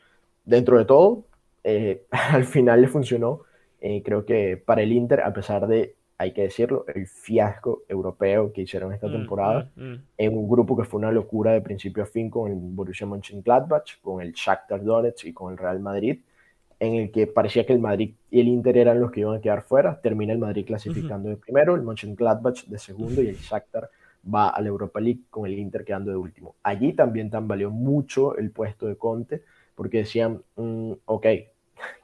dentro 0.43 0.77
de 0.77 0.86
todo, 0.86 1.23
eh, 1.63 2.03
al 2.12 2.43
final 2.43 2.81
le 2.81 2.88
funcionó. 2.88 3.41
Eh, 3.79 4.01
creo 4.03 4.25
que 4.25 4.57
para 4.57 4.81
el 4.81 4.91
Inter, 4.91 5.21
a 5.21 5.33
pesar 5.33 5.67
de 5.67 5.95
hay 6.17 6.31
que 6.31 6.43
decirlo, 6.43 6.86
el 6.93 7.07
fiasco 7.07 7.83
europeo 7.88 8.53
que 8.53 8.62
hicieron 8.62 8.93
esta 8.93 9.07
mm, 9.07 9.12
temporada 9.12 9.69
mm, 9.75 9.83
mm. 9.83 10.03
en 10.17 10.38
un 10.38 10.49
grupo 10.49 10.77
que 10.77 10.83
fue 10.83 10.99
una 10.99 11.12
locura 11.12 11.51
de 11.51 11.62
principio 11.62 12.03
a 12.03 12.05
fin 12.05 12.29
con 12.29 12.51
el 12.51 12.57
Borussia 12.57 13.05
Mönchengladbach, 13.05 13.99
con 14.01 14.21
el 14.21 14.31
Shakhtar 14.31 14.83
Donetsk 14.83 15.25
y 15.25 15.33
con 15.33 15.51
el 15.51 15.57
Real 15.57 15.79
Madrid, 15.79 16.21
en 16.84 16.96
el 16.96 17.12
que 17.12 17.28
parecía 17.28 17.65
que 17.65 17.74
el 17.74 17.80
Madrid 17.80 18.13
y 18.30 18.41
el 18.41 18.48
Inter 18.48 18.78
eran 18.78 19.00
los 19.00 19.12
que 19.12 19.22
iban 19.22 19.38
a 19.38 19.41
quedar 19.41 19.63
fuera. 19.63 20.02
Termina 20.02 20.34
el 20.34 20.39
Madrid 20.39 20.65
clasificando 20.65 21.30
de 21.30 21.38
primero, 21.38 21.76
el 21.76 21.82
Mönchengladbach 21.84 22.65
de 22.65 22.78
segundo 22.78 23.22
y 23.22 23.28
el 23.28 23.38
Shakhtar 23.38 23.89
va 24.34 24.50
a 24.50 24.62
la 24.62 24.67
Europa 24.67 25.00
League 25.00 25.22
con 25.30 25.46
el 25.46 25.58
Inter 25.58 25.84
quedando 25.86 26.12
de 26.12 26.17
último. 26.17 26.56
Allí 26.63 26.93
también 26.93 27.30
tambaleó 27.30 27.72
mucho 27.72 28.36
el 28.38 28.52
puesto 28.52 28.88
de 28.88 28.98
Conte 28.98 29.43
porque 29.76 30.00
decían, 30.00 30.41
ok, 31.06 31.22
¿qué 31.22 31.50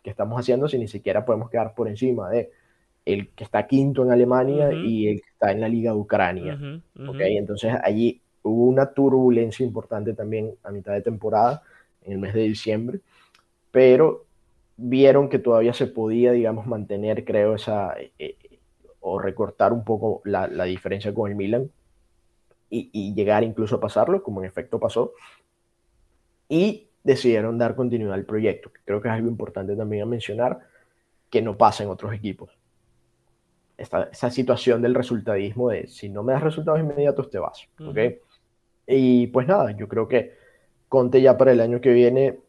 estamos 0.04 0.40
haciendo 0.40 0.68
si 0.68 0.78
ni 0.78 0.88
siquiera 0.88 1.26
podemos 1.26 1.50
quedar 1.50 1.74
por 1.74 1.88
encima 1.88 2.30
de 2.30 2.52
el 3.06 3.30
que 3.30 3.44
está 3.44 3.66
quinto 3.66 4.04
en 4.04 4.12
Alemania 4.12 4.72
y 4.72 5.08
el 5.08 5.22
que 5.22 5.30
está 5.30 5.52
en 5.52 5.62
la 5.62 5.68
Liga 5.68 5.92
de 5.92 5.98
Ucrania. 5.98 6.60
Entonces 6.96 7.74
allí 7.84 8.22
hubo 8.44 8.66
una 8.66 8.94
turbulencia 8.94 9.66
importante 9.66 10.14
también 10.14 10.54
a 10.64 10.72
mitad 10.72 10.94
de 10.94 11.02
temporada, 11.02 11.64
en 12.04 12.14
el 12.14 12.18
mes 12.20 12.34
de 12.34 12.42
diciembre, 12.42 13.00
pero 13.72 14.26
vieron 14.80 15.30
que 15.30 15.40
todavía 15.40 15.74
se 15.74 15.88
podía, 15.88 16.32
digamos, 16.32 16.68
mantener, 16.68 17.26
creo, 17.26 17.56
esa, 17.56 18.00
eh, 18.00 18.12
eh, 18.20 18.36
o 19.02 19.20
recortar 19.20 19.74
un 19.74 19.84
poco 19.84 20.22
la, 20.26 20.48
diferencia 20.66 21.14
con 21.14 21.30
el 21.30 21.36
Milan 21.36 21.70
y, 22.70 22.90
y, 22.94 23.14
llegar 23.14 23.44
incluso 23.44 23.76
a 23.76 23.80
pasarlo, 23.80 24.24
como 24.24 24.42
en 24.42 24.48
efecto 24.48 24.80
pasó, 24.80 25.14
y 26.48 26.88
decidieron 27.04 27.58
dar 27.58 27.76
continuidad 27.76 28.14
al 28.14 28.26
proyecto, 28.26 28.72
que 28.72 28.82
creo 28.86 29.02
que 29.02 29.08
es 29.08 29.14
algo 29.14 29.30
importante 29.30 29.76
también 29.76 30.04
a 30.04 30.06
mencionar, 30.06 30.60
que 31.30 31.42
no 31.42 31.58
pasa 31.58 31.84
en 31.84 31.90
otros 31.90 32.14
equipos 32.14 32.60
esa 33.80 34.30
situación 34.30 34.82
del 34.82 34.94
resultadismo 34.94 35.70
de 35.70 35.88
si 35.88 36.10
no 36.10 36.22
me 36.24 36.34
das 36.34 36.44
resultados 36.44 36.82
inmediatos 36.82 37.30
te 37.30 37.40
vas, 37.40 37.68
¿ok? 37.80 37.98
Y 38.88 39.28
pues 39.28 39.48
nada, 39.48 39.72
yo 39.72 39.88
creo 39.88 40.08
que 40.08 40.38
Conte 40.90 41.22
ya 41.22 41.38
para 41.38 41.52
el 41.52 41.62
año 41.62 41.80
que 41.80 41.94
viene 41.94 42.40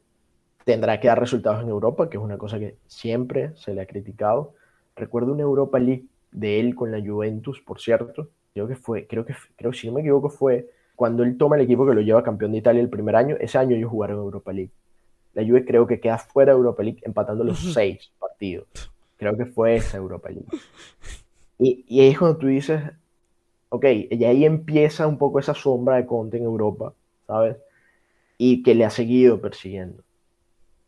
tendrá 0.64 1.00
que 1.00 1.08
dar 1.08 1.18
resultados 1.18 1.62
en 1.62 1.68
Europa, 1.68 2.08
que 2.08 2.16
es 2.16 2.22
una 2.22 2.38
cosa 2.38 2.58
que 2.58 2.76
siempre 2.86 3.52
se 3.56 3.74
le 3.74 3.80
ha 3.80 3.86
criticado. 3.86 4.54
Recuerdo 4.96 5.32
una 5.32 5.42
Europa 5.42 5.78
League 5.78 6.04
de 6.32 6.60
él 6.60 6.74
con 6.74 6.90
la 6.92 7.00
Juventus, 7.00 7.60
por 7.60 7.80
cierto. 7.80 8.28
Creo 8.52 8.68
que 8.68 8.76
fue, 8.76 9.06
creo 9.06 9.24
que, 9.24 9.34
creo 9.56 9.72
si 9.72 9.86
no 9.86 9.94
me 9.94 10.00
equivoco, 10.00 10.28
fue 10.28 10.70
cuando 10.96 11.22
él 11.22 11.38
toma 11.38 11.56
el 11.56 11.62
equipo 11.62 11.86
que 11.86 11.94
lo 11.94 12.00
lleva 12.00 12.22
campeón 12.22 12.52
de 12.52 12.58
Italia 12.58 12.80
el 12.80 12.90
primer 12.90 13.16
año. 13.16 13.36
Ese 13.40 13.58
año 13.58 13.76
ellos 13.76 13.90
jugaron 13.90 14.18
Europa 14.18 14.52
League. 14.52 14.72
La 15.32 15.44
Juve 15.44 15.64
creo 15.64 15.86
que 15.86 16.00
queda 16.00 16.18
fuera 16.18 16.52
de 16.52 16.58
Europa 16.58 16.82
League 16.82 17.00
empatando 17.02 17.44
los 17.44 17.72
seis 17.72 18.12
partidos. 18.18 18.66
Creo 19.16 19.36
que 19.36 19.46
fue 19.46 19.76
esa 19.76 19.96
Europa 19.96 20.30
League. 20.30 20.46
Y, 21.62 21.84
y 21.86 22.00
ahí 22.00 22.08
es 22.08 22.18
cuando 22.18 22.38
tú 22.38 22.46
dices, 22.46 22.80
ok, 23.70 23.84
y 24.10 24.24
ahí 24.24 24.44
empieza 24.44 25.06
un 25.06 25.16
poco 25.16 25.38
esa 25.38 25.54
sombra 25.54 25.96
de 25.96 26.06
Conte 26.06 26.36
en 26.36 26.44
Europa, 26.44 26.94
¿sabes? 27.26 27.56
Y 28.38 28.62
que 28.62 28.74
le 28.74 28.84
ha 28.84 28.90
seguido 28.90 29.40
persiguiendo, 29.40 30.02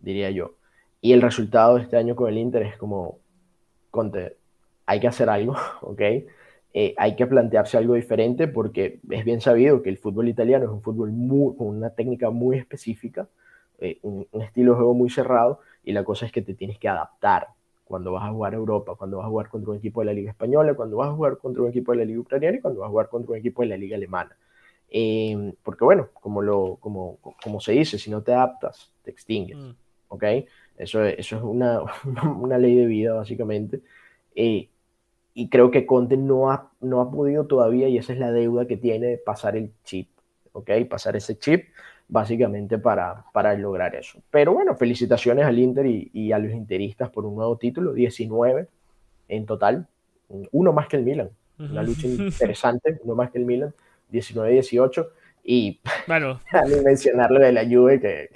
diría 0.03 0.31
yo. 0.31 0.57
Y 1.01 1.13
el 1.13 1.23
resultado 1.23 1.77
de 1.77 1.83
este 1.83 1.97
año 1.97 2.15
con 2.15 2.29
el 2.29 2.39
Inter 2.39 2.63
es 2.63 2.77
como, 2.77 3.19
Conte, 3.91 4.37
hay 4.87 5.01
que 5.01 5.09
hacer 5.09 5.31
algo, 5.31 5.57
¿ok? 5.81 6.01
Eh, 6.75 6.95
hay 6.97 7.17
que 7.17 7.27
plantearse 7.27 7.77
algo 7.77 7.95
diferente 7.95 8.49
porque 8.49 9.01
es 9.11 9.25
bien 9.25 9.41
sabido 9.41 9.83
que 9.83 9.91
el 9.91 9.99
fútbol 9.99 10.29
italiano 10.29 10.65
es 10.65 10.71
un 10.71 10.83
fútbol 10.83 11.13
muy, 11.13 11.55
con 11.57 11.69
una 11.69 11.91
técnica 11.91 12.31
muy 12.31 12.57
específica, 12.57 13.29
eh, 13.79 13.99
un, 14.03 14.27
un, 14.33 14.43
estilo 14.43 14.73
de 14.73 14.77
juego 14.77 14.95
muy 14.95 15.11
cerrado 15.11 15.61
y 15.85 15.93
la 15.93 16.05
cosa 16.05 16.25
es 16.25 16.33
que 16.33 16.41
te 16.41 16.55
tienes 16.55 16.79
que 16.79 16.89
adaptar 16.89 17.49
cuando 17.85 18.13
vas 18.13 18.25
a 18.25 18.31
jugar 18.31 18.55
a 18.55 18.57
Europa, 18.57 18.95
cuando 18.95 19.19
vas 19.19 19.27
a 19.27 19.29
jugar 19.29 19.51
contra 19.51 19.71
un 19.71 19.77
equipo 19.77 20.01
de 20.01 20.07
la 20.07 20.13
Liga 20.15 20.31
Española, 20.31 20.73
cuando 20.73 20.97
vas 20.97 21.11
a 21.11 21.13
jugar 21.13 21.37
contra 21.37 21.63
un 21.63 21.69
equipo 21.69 21.93
de 21.93 21.99
la 21.99 22.05
Liga 22.07 22.21
Ucraniana 22.21 22.57
y 22.57 22.61
cuando 22.63 22.81
vas 22.81 22.89
a 22.89 22.91
jugar 22.91 23.09
contra 23.11 23.33
un 23.33 23.39
equipo 23.39 23.61
de 23.61 23.69
la 23.69 23.77
Liga 23.77 23.97
Alemana. 23.97 24.35
Eh, 24.89 25.53
porque 25.63 25.85
bueno, 25.85 26.09
como, 26.15 26.41
lo, 26.41 26.77
como, 26.81 27.19
como 27.43 27.61
se 27.61 27.73
dice, 27.73 27.99
si 27.99 28.11
no 28.11 28.23
te 28.23 28.33
adaptas, 28.33 28.91
te 29.03 29.11
extingues. 29.11 29.59
Mm. 29.59 29.71
¿Ok? 30.13 30.25
Eso, 30.77 31.03
eso 31.05 31.37
es 31.37 31.43
una, 31.43 31.81
una, 32.37 32.59
ley 32.59 32.77
de 32.77 32.87
vida, 32.87 33.15
básicamente. 33.15 33.81
Eh, 34.35 34.69
y 35.35 35.49
creo 35.49 35.71
que 35.71 35.87
Conte 35.87 36.19
no 36.19 36.51
ha, 36.51 36.71
no 36.81 37.01
ha 37.01 37.11
podido 37.11 37.47
todavía, 37.47 37.89
y 37.89 37.97
esa 37.97 38.13
es 38.13 38.19
la 38.19 38.31
deuda 38.31 38.67
que 38.67 38.77
tiene, 38.77 39.17
pasar 39.17 39.57
el 39.57 39.73
chip. 39.85 40.09
¿Ok? 40.53 40.71
Pasar 40.89 41.17
ese 41.17 41.39
chip 41.39 41.65
básicamente 42.09 42.77
para, 42.79 43.25
para 43.33 43.55
lograr 43.55 43.95
eso. 43.95 44.21
Pero 44.31 44.53
bueno, 44.53 44.77
felicitaciones 44.77 45.47
al 45.47 45.59
Inter 45.59 45.87
y, 45.87 46.33
a 46.33 46.39
los 46.39 46.53
interistas 46.53 47.09
por 47.09 47.25
un 47.25 47.37
nuevo 47.37 47.57
título, 47.57 47.95
19 47.95 48.69
en 49.29 49.47
total, 49.47 49.87
uno 50.51 50.75
más 50.75 50.89
que 50.89 50.99
el 50.99 51.05
Milan, 51.05 51.31
una 51.59 51.83
lucha 51.83 52.07
interesante, 52.09 53.01
uno 53.03 53.15
más 53.15 53.31
que 53.31 53.39
el 53.39 53.47
Milan, 53.47 53.73
19-18 54.13 55.09
y 55.43 55.81
bueno. 56.07 56.39
a 56.53 56.67
mí 56.67 56.75
mencionar 56.85 57.31
lo 57.31 57.41
de 57.41 57.53
la 57.53 57.65
Juve 57.65 57.99
que, 57.99 58.29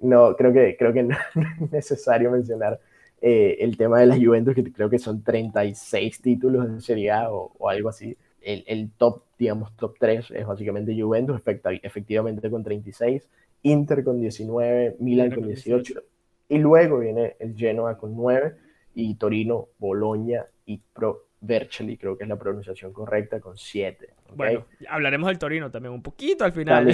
no 0.00 0.36
creo 0.36 0.52
que 0.52 0.76
creo 0.76 0.92
que 0.92 1.02
no, 1.04 1.16
es 1.34 1.72
necesario 1.72 2.30
mencionar 2.30 2.80
eh, 3.20 3.56
el 3.60 3.76
tema 3.76 4.00
de 4.00 4.06
la 4.06 4.16
Juventus 4.16 4.54
que 4.54 4.72
creo 4.72 4.90
que 4.90 4.98
son 4.98 5.22
36 5.22 6.20
títulos 6.20 6.66
en 6.66 6.80
Serie 6.80 7.10
A 7.10 7.32
o, 7.32 7.52
o 7.58 7.68
algo 7.68 7.88
así. 7.88 8.16
El, 8.40 8.64
el, 8.66 8.90
top, 8.96 9.24
digamos, 9.38 9.76
top 9.76 9.96
3 9.98 10.30
es 10.30 10.46
básicamente 10.46 10.98
Juventus, 10.98 11.40
efectivamente 11.82 12.48
con 12.50 12.62
36, 12.62 13.28
Inter 13.62 14.04
con 14.04 14.20
19, 14.20 14.96
Milan 15.00 15.32
con 15.32 15.44
18, 15.44 16.02
y 16.48 16.58
luego 16.58 17.00
viene 17.00 17.34
el 17.40 17.56
Genoa 17.56 17.98
con 17.98 18.14
9, 18.14 18.54
y 18.94 19.14
Torino, 19.16 19.68
Boloña 19.78 20.46
y 20.66 20.80
Pro 20.92 21.27
Vercelli, 21.40 21.96
creo 21.96 22.16
que 22.16 22.24
es 22.24 22.28
la 22.28 22.36
pronunciación 22.36 22.92
correcta, 22.92 23.40
con 23.40 23.56
7. 23.56 24.08
Bueno, 24.34 24.64
hablaremos 24.88 25.28
del 25.28 25.38
Torino 25.38 25.70
también 25.70 25.94
un 25.94 26.02
poquito 26.02 26.44
al 26.44 26.52
final. 26.52 26.88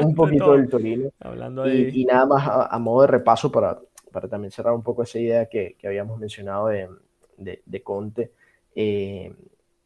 un 0.00 0.14
poquito 0.14 0.52
del 0.52 0.68
Torino. 0.68 1.10
Hablando 1.20 1.62
de... 1.62 1.90
y, 1.90 2.04
nada 2.04 2.26
más 2.26 2.68
a, 2.70 2.78
modo 2.78 3.02
de 3.02 3.08
repaso 3.08 3.52
para, 3.52 3.78
para 4.10 4.28
también 4.28 4.50
cerrar 4.50 4.74
un 4.74 4.82
poco 4.82 5.04
esa 5.04 5.18
idea 5.18 5.46
que, 5.46 5.76
que 5.78 5.86
habíamos 5.86 6.18
mencionado 6.18 6.68
de, 6.68 6.88
de, 7.36 7.62
de 7.64 7.82
Conte. 7.82 8.32
Eh, 8.74 9.32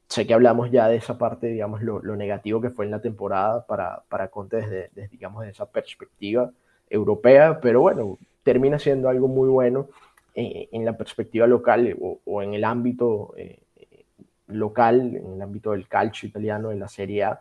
sé 0.08 0.26
que 0.26 0.34
hablamos 0.34 0.70
ya 0.70 0.88
de 0.88 0.96
esa 0.96 1.18
parte, 1.18 1.48
digamos, 1.48 1.82
lo, 1.82 2.00
lo 2.00 2.16
negativo 2.16 2.60
que 2.60 2.70
fue 2.70 2.86
en 2.86 2.92
la 2.92 3.00
temporada 3.00 3.66
para, 3.66 4.02
para 4.08 4.28
Conte 4.28 4.56
desde, 4.56 4.90
desde, 4.94 5.08
digamos, 5.08 5.44
de 5.44 5.50
esa 5.50 5.66
perspectiva 5.66 6.50
europea, 6.88 7.60
pero 7.60 7.82
bueno, 7.82 8.18
termina 8.42 8.78
siendo 8.78 9.08
algo 9.08 9.28
muy 9.28 9.48
bueno 9.48 9.88
en, 10.34 10.68
en 10.72 10.84
la 10.84 10.96
perspectiva 10.96 11.46
local 11.46 11.96
o, 12.00 12.20
o 12.24 12.42
en 12.42 12.54
el 12.54 12.64
ámbito 12.64 13.34
eh, 13.36 13.58
local, 14.46 15.16
en 15.16 15.34
el 15.34 15.42
ámbito 15.42 15.72
del 15.72 15.88
calcio 15.88 16.28
italiano, 16.28 16.70
en 16.70 16.80
la 16.80 16.88
Serie 16.88 17.24
A, 17.24 17.40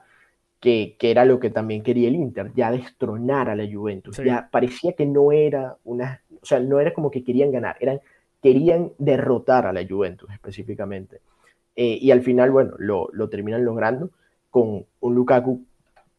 que, 0.59 0.95
que, 0.97 1.11
era 1.11 1.25
lo 1.25 1.39
que 1.39 1.49
también 1.49 1.83
quería 1.83 2.07
el 2.07 2.15
Inter, 2.15 2.51
ya 2.55 2.71
destronar 2.71 3.49
a 3.49 3.55
la 3.55 3.67
Juventus. 3.71 4.15
Sí. 4.15 4.23
Ya 4.23 4.49
parecía 4.51 4.93
que 4.93 5.05
no 5.05 5.31
era 5.31 5.77
una, 5.83 6.21
o 6.41 6.45
sea, 6.45 6.59
no 6.59 6.79
era 6.79 6.93
como 6.93 7.11
que 7.11 7.23
querían 7.23 7.51
ganar, 7.51 7.77
eran, 7.79 7.99
querían 8.41 8.91
derrotar 8.97 9.67
a 9.67 9.73
la 9.73 9.85
Juventus 9.87 10.29
específicamente. 10.31 11.21
Eh, 11.75 11.97
y 12.01 12.11
al 12.11 12.21
final, 12.21 12.51
bueno, 12.51 12.73
lo, 12.77 13.09
lo, 13.11 13.29
terminan 13.29 13.65
logrando 13.65 14.09
con 14.49 14.85
un 15.01 15.15
Lukaku 15.15 15.65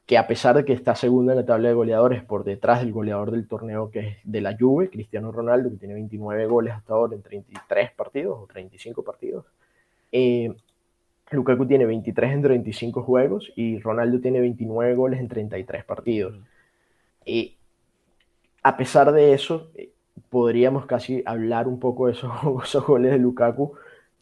que 0.04 0.18
a 0.18 0.26
pesar 0.26 0.56
de 0.56 0.64
que 0.64 0.72
está 0.72 0.94
segundo 0.94 1.32
en 1.32 1.38
la 1.38 1.46
tabla 1.46 1.68
de 1.68 1.74
goleadores 1.74 2.22
por 2.22 2.44
detrás 2.44 2.80
del 2.80 2.92
goleador 2.92 3.32
del 3.32 3.48
torneo 3.48 3.90
que 3.90 4.00
es 4.00 4.16
de 4.22 4.40
la 4.40 4.56
Juve, 4.58 4.88
Cristiano 4.88 5.32
Ronaldo, 5.32 5.70
que 5.70 5.76
tiene 5.76 5.94
29 5.94 6.46
goles 6.46 6.74
hasta 6.74 6.94
ahora 6.94 7.16
en 7.16 7.22
33 7.22 7.90
partidos 7.92 8.38
o 8.40 8.46
35 8.46 9.02
partidos. 9.02 9.46
Eh, 10.12 10.54
Lukaku 11.30 11.66
tiene 11.66 11.86
23 11.86 12.32
en 12.32 12.42
35 12.42 13.02
juegos 13.02 13.52
y 13.56 13.78
Ronaldo 13.80 14.20
tiene 14.20 14.40
29 14.40 14.94
goles 14.94 15.20
en 15.20 15.28
33 15.28 15.84
partidos. 15.84 16.38
Y 17.24 17.56
a 18.62 18.76
pesar 18.76 19.12
de 19.12 19.32
eso, 19.32 19.70
eh, 19.74 19.90
podríamos 20.30 20.86
casi 20.86 21.22
hablar 21.26 21.66
un 21.68 21.80
poco 21.80 22.06
de 22.06 22.12
esos, 22.12 22.30
esos 22.64 22.86
goles 22.86 23.12
de 23.12 23.18
Lukaku 23.18 23.74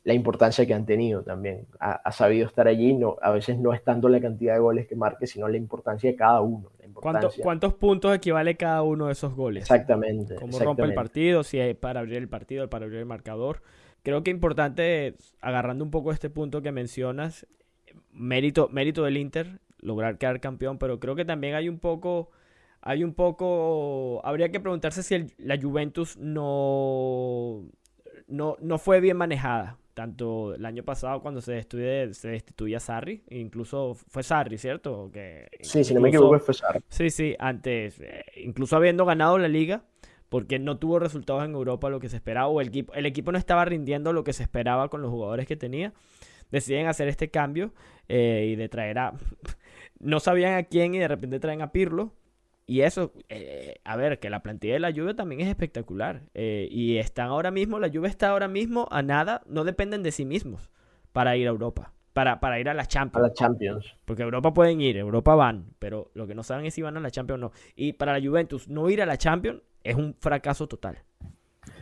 la 0.05 0.13
importancia 0.13 0.67
que 0.67 0.75
han 0.75 0.85
tenido 0.85 1.23
también. 1.23 1.67
Ha, 1.81 1.93
ha, 1.93 2.13
sabido 2.13 2.47
estar 2.47 2.69
allí, 2.69 2.93
no, 2.93 3.17
a 3.23 3.31
veces 3.31 3.59
no 3.59 3.73
es 3.73 3.83
tanto 3.83 4.09
la 4.11 4.21
cantidad 4.21 4.53
de 4.53 4.61
goles 4.61 4.87
que 4.87 4.97
marque, 4.97 5.27
sino 5.27 5.49
la 5.49 5.57
importancia 5.57 6.11
de 6.11 6.15
cada 6.17 6.43
uno. 6.43 6.71
¿Cuánto, 6.93 7.31
¿Cuántos 7.43 7.75
puntos 7.75 8.15
equivale 8.15 8.55
cada 8.57 8.83
uno 8.83 9.07
de 9.07 9.13
esos 9.13 9.35
goles? 9.35 9.63
Exactamente. 9.63 10.35
¿Cómo 10.37 10.49
exactamente. 10.49 10.65
rompe 10.65 10.83
el 10.85 10.95
partido? 10.95 11.43
Si 11.43 11.59
es 11.59 11.75
para 11.77 12.01
abrir 12.01 12.19
el 12.19 12.29
partido, 12.29 12.69
para 12.69 12.85
abrir 12.85 13.01
el 13.01 13.07
marcador. 13.07 13.63
Creo 14.05 14.23
que 14.23 14.31
importante, 14.31 15.17
agarrando 15.41 15.85
un 15.85 15.91
poco 15.91 16.13
este 16.13 16.31
punto 16.31 16.63
que 16.63 16.71
mencionas, 16.71 17.49
mérito, 18.13 18.69
mérito 18.71 19.03
del 19.03 19.17
Inter, 19.17 19.61
lograr 19.81 20.19
quedar 20.19 20.41
campeón, 20.41 20.79
pero 20.79 21.01
creo 21.01 21.17
que 21.17 21.25
también 21.25 21.57
hay 21.57 21.69
un 21.69 21.81
poco 21.81 22.31
hay 22.87 23.03
un 23.03 23.15
poco. 23.15 24.21
Habría 24.25 24.51
que 24.51 24.61
preguntarse 24.61 25.03
si 25.03 25.15
el, 25.15 25.33
la 25.39 25.59
Juventus 25.61 26.19
no, 26.19 27.65
no, 28.29 28.57
no 28.61 28.79
fue 28.79 29.01
bien 29.01 29.17
manejada 29.17 29.79
tanto 29.95 30.55
el 30.55 30.67
año 30.67 30.83
pasado 30.83 31.23
cuando 31.23 31.41
se 31.41 31.53
destituye, 31.53 32.13
se 32.15 32.29
destituye 32.29 32.77
a 32.77 32.81
Sarri, 32.81 33.23
incluso 33.31 33.95
fue 33.95 34.23
Sarri, 34.23 34.59
¿cierto? 34.59 35.09
Que 35.13 35.49
sí, 35.63 35.79
incluso, 35.79 35.85
si 35.85 35.95
no 35.95 36.01
me 36.01 36.09
equivoco 36.11 36.39
fue 36.41 36.53
Sarri. 36.53 36.81
Sí, 36.89 37.11
sí, 37.11 37.37
antes, 37.39 38.01
eh, 38.01 38.25
incluso 38.37 38.77
habiendo 38.77 39.07
ganado 39.07 39.39
la 39.39 39.49
liga, 39.49 39.85
porque 40.35 40.59
no 40.59 40.79
tuvo 40.79 40.99
resultados 40.99 41.45
en 41.45 41.53
Europa 41.53 41.89
lo 41.91 42.01
que 42.01 42.09
se 42.09 42.17
esperaba, 42.17 42.49
o 42.49 42.61
el 42.61 42.67
equipo, 42.67 42.93
el 42.95 43.07
equipo 43.07 43.31
no 43.31 43.39
estaba 43.39 43.65
rindiendo 43.65 44.13
lo 44.13 44.25
que 44.25 44.33
se 44.33 44.43
esperaba 44.43 44.89
con 44.89 45.01
los 45.01 45.13
jugadores 45.13 45.47
que 45.47 45.55
tenía, 45.55 45.93
deciden 46.51 46.89
hacer 46.89 47.07
este 47.07 47.31
cambio 47.31 47.73
eh, 48.09 48.49
y 48.51 48.57
de 48.57 48.69
traer 48.69 48.99
a... 48.99 49.13
no 50.01 50.19
sabían 50.19 50.55
a 50.55 50.65
quién 50.65 50.93
y 50.93 50.99
de 50.99 51.07
repente 51.07 51.39
traen 51.39 51.63
a 51.63 51.71
Pirlo, 51.71 52.15
y 52.67 52.81
eso, 52.81 53.13
eh, 53.29 53.77
a 53.85 53.97
ver, 53.97 54.19
que 54.19 54.29
la 54.29 54.43
plantilla 54.43 54.73
de 54.73 54.81
la 54.81 54.91
lluvia 54.91 55.15
también 55.15 55.41
es 55.41 55.47
espectacular. 55.47 56.23
Eh, 56.35 56.67
y 56.69 56.97
están 56.97 57.29
ahora 57.29 57.53
mismo, 57.53 57.79
la 57.79 57.87
lluvia 57.87 58.11
está 58.11 58.31
ahora 58.31 58.49
mismo 58.49 58.89
a 58.91 59.03
nada, 59.03 59.43
no 59.47 59.63
dependen 59.63 60.03
de 60.03 60.11
sí 60.11 60.25
mismos 60.25 60.69
para 61.13 61.37
ir 61.37 61.47
a 61.47 61.51
Europa, 61.51 61.93
para, 62.13 62.41
para 62.41 62.59
ir 62.59 62.69
a 62.69 62.75
la 62.75 62.87
Champions. 62.87 63.25
A 63.25 63.29
la 63.29 63.35
Champions. 63.35 63.95
Porque 64.05 64.25
Europa 64.25 64.53
pueden 64.53 64.81
ir, 64.81 64.97
Europa 64.97 65.37
van, 65.37 65.77
pero 65.79 66.11
lo 66.15 66.27
que 66.27 66.35
no 66.35 66.43
saben 66.43 66.67
es 66.67 66.75
si 66.75 66.83
van 66.83 66.97
a 66.97 67.01
la 67.01 67.13
Champions 67.13 67.41
o 67.41 67.47
no. 67.47 67.53
Y 67.77 67.93
para 67.93 68.19
la 68.19 68.29
Juventus, 68.29 68.67
no 68.67 68.91
ir 68.91 69.01
a 69.01 69.07
la 69.07 69.17
Champions 69.17 69.63
es 69.85 69.95
un 69.95 70.15
fracaso 70.19 70.67
total. 70.67 70.99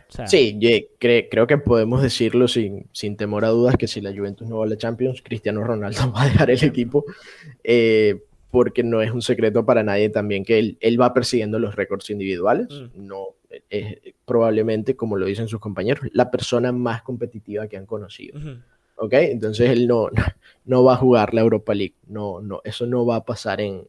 O 0.09 0.15
sea, 0.15 0.27
sí, 0.27 0.59
cre 0.99 1.27
creo 1.29 1.47
que 1.47 1.57
podemos 1.57 2.03
decirlo 2.03 2.47
sin, 2.47 2.87
sin, 2.91 3.17
temor 3.17 3.45
a 3.45 3.49
dudas 3.49 3.77
que 3.77 3.87
si 3.87 3.99
la 3.99 4.13
Juventus 4.13 4.47
no 4.47 4.59
va 4.59 4.65
a 4.65 4.69
la 4.69 4.77
Champions, 4.77 5.23
Cristiano 5.23 5.63
Ronaldo 5.63 6.11
va 6.15 6.23
a 6.23 6.25
dejar 6.25 6.51
el 6.51 6.63
equipo. 6.63 7.05
Eh, 7.63 8.21
porque 8.51 8.83
no 8.83 9.01
es 9.01 9.09
un 9.09 9.23
secreto 9.23 9.65
para 9.65 9.81
nadie 9.81 10.09
también 10.09 10.45
que 10.45 10.59
él, 10.59 10.77
él 10.79 11.01
va 11.01 11.11
persiguiendo 11.11 11.57
los 11.57 11.75
récords 11.75 12.11
individuales. 12.11 12.67
Mm. 12.69 13.07
No, 13.07 13.29
es 13.67 13.97
probablemente, 14.25 14.95
como 14.95 15.17
lo 15.17 15.25
dicen 15.25 15.47
sus 15.47 15.59
compañeros, 15.59 16.07
la 16.13 16.29
persona 16.29 16.71
más 16.71 17.01
competitiva 17.01 17.67
que 17.67 17.77
han 17.77 17.87
conocido. 17.87 18.39
-huh. 18.39 18.61
¿Ok? 18.97 19.13
Entonces 19.13 19.71
él 19.71 19.87
no, 19.87 20.09
no 20.65 20.83
va 20.83 20.93
a 20.93 20.97
jugar 20.97 21.33
la 21.33 21.41
Europa 21.41 21.73
League. 21.73 21.95
No, 22.07 22.41
no, 22.41 22.61
eso 22.63 22.85
no 22.85 23.07
va 23.07 23.15
a 23.15 23.25
pasar 23.25 23.59
en, 23.59 23.87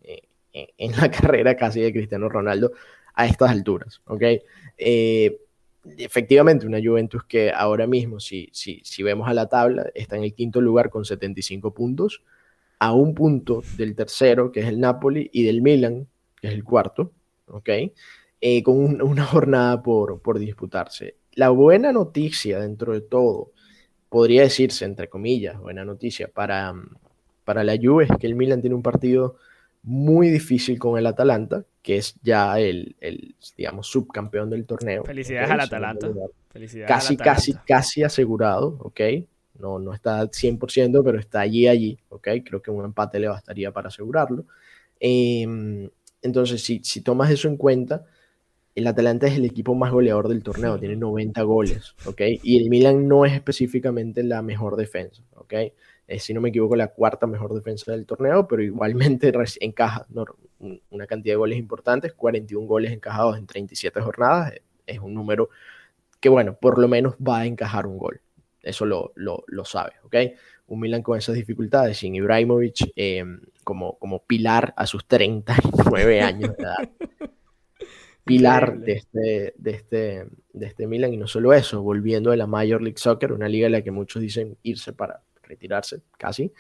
en, 0.55 0.68
en 0.79 0.92
la 0.92 1.11
carrera 1.11 1.57
casi 1.57 1.83
de 1.83 1.92
Cristiano 1.92 2.31
Ronaldo 2.31 2.72
a 3.14 3.27
estas 3.27 3.50
alturas. 3.50 4.00
¿Ok? 4.07 4.22
Eh, 4.79 5.38
efectivamente, 5.98 6.66
una 6.66 6.81
Juventus 6.83 7.24
que 7.24 7.50
ahora 7.50 7.87
mismo, 7.87 8.20
si, 8.20 8.48
si, 8.53 8.81
si 8.85 9.03
vemos 9.03 9.29
a 9.29 9.35
la 9.35 9.48
tabla, 9.48 9.87
está 9.94 10.16
en 10.16 10.24
el 10.24 10.35
quinto 10.35 10.61
lugar 10.61 10.90
con 10.90 11.05
75 11.05 11.72
puntos 11.72 12.22
a 12.79 12.92
un 12.92 13.14
punto 13.14 13.62
del 13.77 13.94
tercero, 13.94 14.53
que 14.53 14.61
es 14.61 14.66
el 14.66 14.81
Napoli, 14.81 15.31
y 15.33 15.44
del 15.44 15.62
Milan, 15.62 16.07
que 16.40 16.48
es 16.48 16.55
el 16.55 16.64
cuarto, 16.64 17.12
¿ok? 17.46 17.70
eh, 18.46 18.62
con 18.62 19.00
una 19.00 19.24
jornada 19.24 19.83
por, 19.83 20.20
por 20.20 20.38
disputarse. 20.38 21.16
La 21.33 21.48
buena 21.48 21.92
noticia 21.92 22.61
dentro 22.61 22.92
de 22.92 23.00
todo, 23.00 23.53
podría 24.11 24.42
decirse, 24.42 24.85
entre 24.85 25.09
comillas, 25.09 25.59
buena 25.59 25.83
noticia 25.85 26.29
para, 26.29 26.74
para 27.44 27.64
la 27.64 27.77
Juve 27.83 28.05
es 28.05 28.11
que 28.20 28.27
el 28.27 28.35
Milan 28.35 28.61
tiene 28.61 28.77
un 28.77 28.83
partido 28.83 29.37
muy 29.85 30.31
difícil 30.31 30.79
con 30.79 30.99
el 30.99 31.07
Atalanta, 31.07 31.64
que 31.83 31.99
es 31.99 32.16
ya 32.23 32.59
el, 32.59 32.97
el 33.01 33.35
digamos, 33.57 33.87
subcampeón 33.87 34.51
del 34.51 34.64
torneo. 34.64 35.05
Felicidades 35.05 35.51
al 35.51 35.61
Atalanta. 35.61 36.09
casi, 36.87 37.16
casi, 37.16 37.55
casi 37.66 38.03
asegurado, 38.03 38.79
¿ok? 38.81 39.01
No, 39.59 39.79
no 39.79 39.92
está 39.92 40.18
al 40.18 40.31
100%, 40.31 41.03
pero 41.05 41.18
está 41.18 41.40
allí, 41.40 41.68
allí, 41.68 41.99
¿ok? 42.09 42.29
Creo 42.44 42.62
que 42.62 42.70
un 42.70 42.85
empate 42.85 43.20
le 43.20 43.29
bastaría 43.29 43.70
para 43.70 43.88
asegurarlo. 43.88 44.47
Em, 44.99 45.88
entonces, 46.23 46.62
si, 46.62 46.81
si 46.83 47.03
tomas 47.03 47.31
eso 47.31 47.49
en 47.49 47.59
cuenta, 47.59 48.07
el 48.75 48.87
Atalanta 48.87 49.27
es 49.27 49.37
el 49.37 49.44
equipo 49.44 49.75
más 49.75 49.92
goleador 49.92 50.29
del 50.29 50.42
torneo, 50.42 50.79
tiene 50.79 50.97
90 50.97 51.42
goles, 51.42 51.94
¿ok? 52.07 52.23
Y 52.42 52.57
el 52.57 52.70
Milan 52.70 53.07
no 53.07 53.25
es 53.25 53.35
específicamente 53.35 54.23
la 54.23 54.42
mejor 54.42 54.77
defensa, 54.77 55.23
¿ok? 55.35 55.55
Si 56.18 56.34
no 56.34 56.40
me 56.40 56.50
equivoco, 56.50 56.76
la 56.76 56.88
cuarta 56.88 57.26
mejor 57.26 57.54
defensa 57.54 57.92
del 57.92 58.06
torneo, 58.06 58.46
pero 58.46 58.62
igualmente 58.62 59.32
encaja 59.60 60.06
una 60.90 61.06
cantidad 61.06 61.32
de 61.32 61.38
goles 61.38 61.58
importantes, 61.58 62.12
41 62.12 62.66
goles 62.66 62.92
encajados 62.92 63.38
en 63.38 63.46
37 63.46 64.00
jornadas, 64.00 64.54
es 64.86 64.98
un 64.98 65.14
número 65.14 65.48
que, 66.20 66.28
bueno, 66.28 66.56
por 66.56 66.78
lo 66.78 66.88
menos 66.88 67.14
va 67.16 67.40
a 67.40 67.46
encajar 67.46 67.86
un 67.86 67.98
gol. 67.98 68.20
Eso 68.62 68.86
lo, 68.86 69.12
lo, 69.14 69.44
lo 69.46 69.64
sabe, 69.64 69.92
¿ok? 70.04 70.16
Un 70.68 70.80
Milan 70.80 71.02
con 71.02 71.18
esas 71.18 71.34
dificultades, 71.34 71.98
sin 71.98 72.14
Ibrahimovic 72.14 72.92
em, 72.96 73.40
como, 73.62 73.98
como 73.98 74.24
pilar 74.24 74.72
a 74.76 74.86
sus 74.86 75.06
39 75.06 76.22
años 76.22 76.56
de 76.56 76.62
edad. 76.62 76.88
Pilar 78.24 78.78
de 78.78 78.92
este, 78.92 79.54
de, 79.58 79.70
este, 79.70 80.26
de 80.54 80.66
este 80.66 80.86
Milan, 80.86 81.12
y 81.12 81.18
no 81.18 81.26
solo 81.26 81.52
eso, 81.52 81.82
volviendo 81.82 82.30
de 82.30 82.38
la 82.38 82.46
Major 82.46 82.80
League 82.80 82.96
Soccer, 82.96 83.32
una 83.32 83.50
liga 83.50 83.66
en 83.66 83.72
la 83.72 83.82
que 83.82 83.90
muchos 83.90 84.22
dicen 84.22 84.56
irse 84.62 84.94
para 84.94 85.20
retirarse 85.44 86.02
casi, 86.18 86.52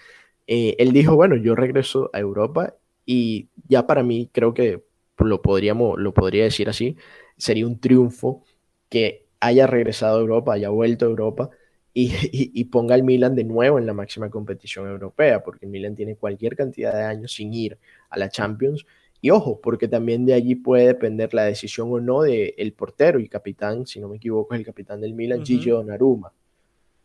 eh, 0.46 0.76
él 0.78 0.92
dijo, 0.92 1.14
bueno, 1.16 1.36
yo 1.36 1.54
regreso 1.54 2.10
a 2.12 2.20
Europa 2.20 2.74
y 3.06 3.48
ya 3.68 3.86
para 3.86 4.02
mí 4.02 4.30
creo 4.32 4.54
que 4.54 4.84
lo, 5.18 5.42
podríamos, 5.42 5.98
lo 5.98 6.12
podría 6.12 6.44
decir 6.44 6.68
así, 6.68 6.96
sería 7.36 7.66
un 7.66 7.80
triunfo 7.80 8.44
que 8.88 9.26
haya 9.40 9.66
regresado 9.66 10.18
a 10.18 10.20
Europa, 10.20 10.54
haya 10.54 10.70
vuelto 10.70 11.06
a 11.06 11.08
Europa 11.08 11.50
y, 11.96 12.64
ponga 12.64 12.96
al 12.96 13.04
Milan 13.04 13.36
de 13.36 13.44
nuevo 13.44 13.78
en 13.78 13.86
la 13.86 13.94
máxima 13.94 14.28
competición 14.28 14.88
europea, 14.88 15.42
porque 15.44 15.66
el 15.66 15.70
Milan 15.70 15.94
tiene 15.94 16.16
cualquier 16.16 16.56
cantidad 16.56 16.92
de 16.92 17.02
años 17.02 17.32
sin 17.32 17.54
ir 17.54 17.78
a 18.10 18.18
la 18.18 18.28
Champions. 18.28 18.84
Y 19.20 19.30
ojo, 19.30 19.60
porque 19.60 19.88
también 19.88 20.26
de 20.26 20.34
allí 20.34 20.56
puede 20.56 20.86
depender 20.88 21.32
la 21.32 21.44
decisión 21.44 21.90
o 21.92 22.00
no 22.00 22.22
del 22.22 22.72
portero 22.76 23.20
y 23.20 23.28
capitán, 23.28 23.86
si 23.86 24.00
no 24.00 24.08
me 24.08 24.16
equivoco, 24.16 24.54
es 24.54 24.60
el 24.60 24.66
capitán 24.66 25.00
del 25.00 25.14
Milan, 25.14 25.46
Gigi 25.46 25.70
Donnarumma, 25.70 26.32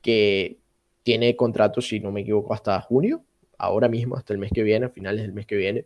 que 0.02 0.59
tiene 1.04 1.36
contrato, 1.36 1.82
si 1.82 2.00
no 2.00 2.12
me 2.12 2.22
equivoco, 2.22 2.54
hasta 2.54 2.80
junio, 2.82 3.24
ahora 3.58 3.88
mismo, 3.88 4.16
hasta 4.16 4.34
el 4.34 4.40
mes 4.40 4.52
que 4.54 4.64
viene, 4.64 4.88
a 4.88 4.90
finales 4.90 5.22
del 5.22 5.34
mes 5.34 5.46
que 5.46 5.56
viene. 5.56 5.86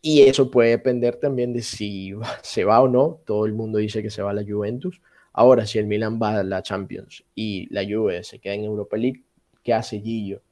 Y 0.00 0.22
eso 0.22 0.50
puede 0.50 0.70
depender 0.70 1.16
también 1.16 1.52
de 1.52 1.62
si 1.62 2.12
se 2.42 2.64
va 2.64 2.82
o 2.82 2.88
no. 2.88 3.20
Todo 3.24 3.46
el 3.46 3.54
mundo 3.54 3.78
dice 3.78 4.02
que 4.02 4.10
se 4.10 4.22
va 4.22 4.30
a 4.30 4.34
la 4.34 4.44
Juventus. 4.44 5.00
Ahora, 5.32 5.66
si 5.66 5.78
el 5.78 5.86
Milan 5.86 6.20
va 6.22 6.40
a 6.40 6.44
la 6.44 6.62
Champions 6.62 7.24
y 7.34 7.72
la 7.72 7.84
Juve 7.84 8.22
se 8.22 8.38
queda 8.38 8.54
en 8.54 8.64
Europa 8.64 8.96
League, 8.96 9.24
¿qué 9.62 9.72
hace 9.72 10.00
Gillo? 10.00 10.42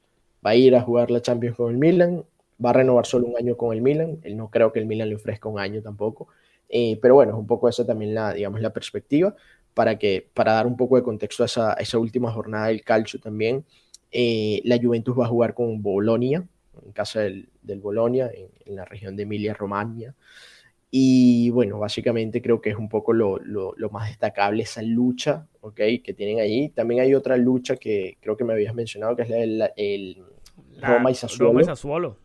¿Va 0.45 0.51
a 0.51 0.57
ir 0.57 0.75
a 0.75 0.81
jugar 0.81 1.11
la 1.11 1.21
Champions 1.21 1.57
con 1.57 1.71
el 1.71 1.79
Milan? 1.79 2.25
¿Va 2.65 2.71
a 2.71 2.73
renovar 2.73 3.07
solo 3.07 3.27
un 3.27 3.37
año 3.37 3.57
con 3.57 3.75
el 3.75 3.83
Milan? 3.83 4.19
Él 4.23 4.37
no 4.37 4.51
creo 4.51 4.73
que 4.73 4.81
el 4.81 4.87
Milan 4.87 5.09
le 5.09 5.17
ofrezca 5.17 5.49
un 5.49 5.61
año 5.61 5.83
tampoco. 5.83 6.29
Eh, 6.69 6.99
pero 7.03 7.15
bueno, 7.15 7.33
es 7.33 7.39
un 7.39 7.47
poco 7.47 7.69
esa 7.69 7.87
también 7.87 8.15
la, 8.15 8.33
digamos, 8.33 8.61
la 8.63 8.73
perspectiva 8.73 9.37
para, 9.75 9.99
que, 9.99 10.29
para 10.35 10.53
dar 10.53 10.67
un 10.67 10.77
poco 10.77 10.97
de 10.97 11.03
contexto 11.03 11.43
a 11.43 11.47
esa, 11.47 11.73
esa 11.75 11.99
última 11.99 12.31
jornada 12.31 12.69
del 12.69 12.83
calcio 12.83 13.21
también. 13.21 13.65
Eh, 14.11 14.61
la 14.65 14.79
Juventus 14.79 15.19
va 15.19 15.25
a 15.25 15.29
jugar 15.29 15.55
con 15.55 15.83
Bolonia, 15.83 16.47
en 16.85 16.93
casa 16.93 17.21
del, 17.21 17.49
del 17.63 17.81
Bolonia, 17.81 18.31
en, 18.67 18.77
la 18.77 18.85
región 18.85 19.17
de 19.17 19.23
Emilia-Romagna. 19.25 20.15
Y 20.91 21.49
bueno, 21.51 21.79
básicamente 21.79 22.43
creo 22.43 22.61
que 22.61 22.71
es 22.71 22.77
un 22.77 22.91
poco 22.91 23.15
lo, 23.15 23.39
lo, 23.39 23.91
más 23.91 24.09
destacable 24.09 24.65
esa 24.65 24.83
lucha 24.83 25.47
¿okay? 25.63 26.01
que 26.01 26.13
tienen 26.13 26.41
allí. 26.41 26.69
También 26.69 27.01
hay 27.01 27.15
otra 27.15 27.39
lucha 27.39 27.77
que 27.77 28.19
creo 28.21 28.37
que 28.37 28.45
me 28.45 28.53
habías 28.53 28.75
mencionado, 28.75 29.17
que 29.17 29.23
es 29.23 29.31
la 29.31 29.73
del 29.75 30.23
Roma 30.83 31.11
y 31.11 31.15
Sassuolo. 31.15 31.49
Roma 31.53 31.63
y 31.63 31.65
Sassuolo. 31.65 32.19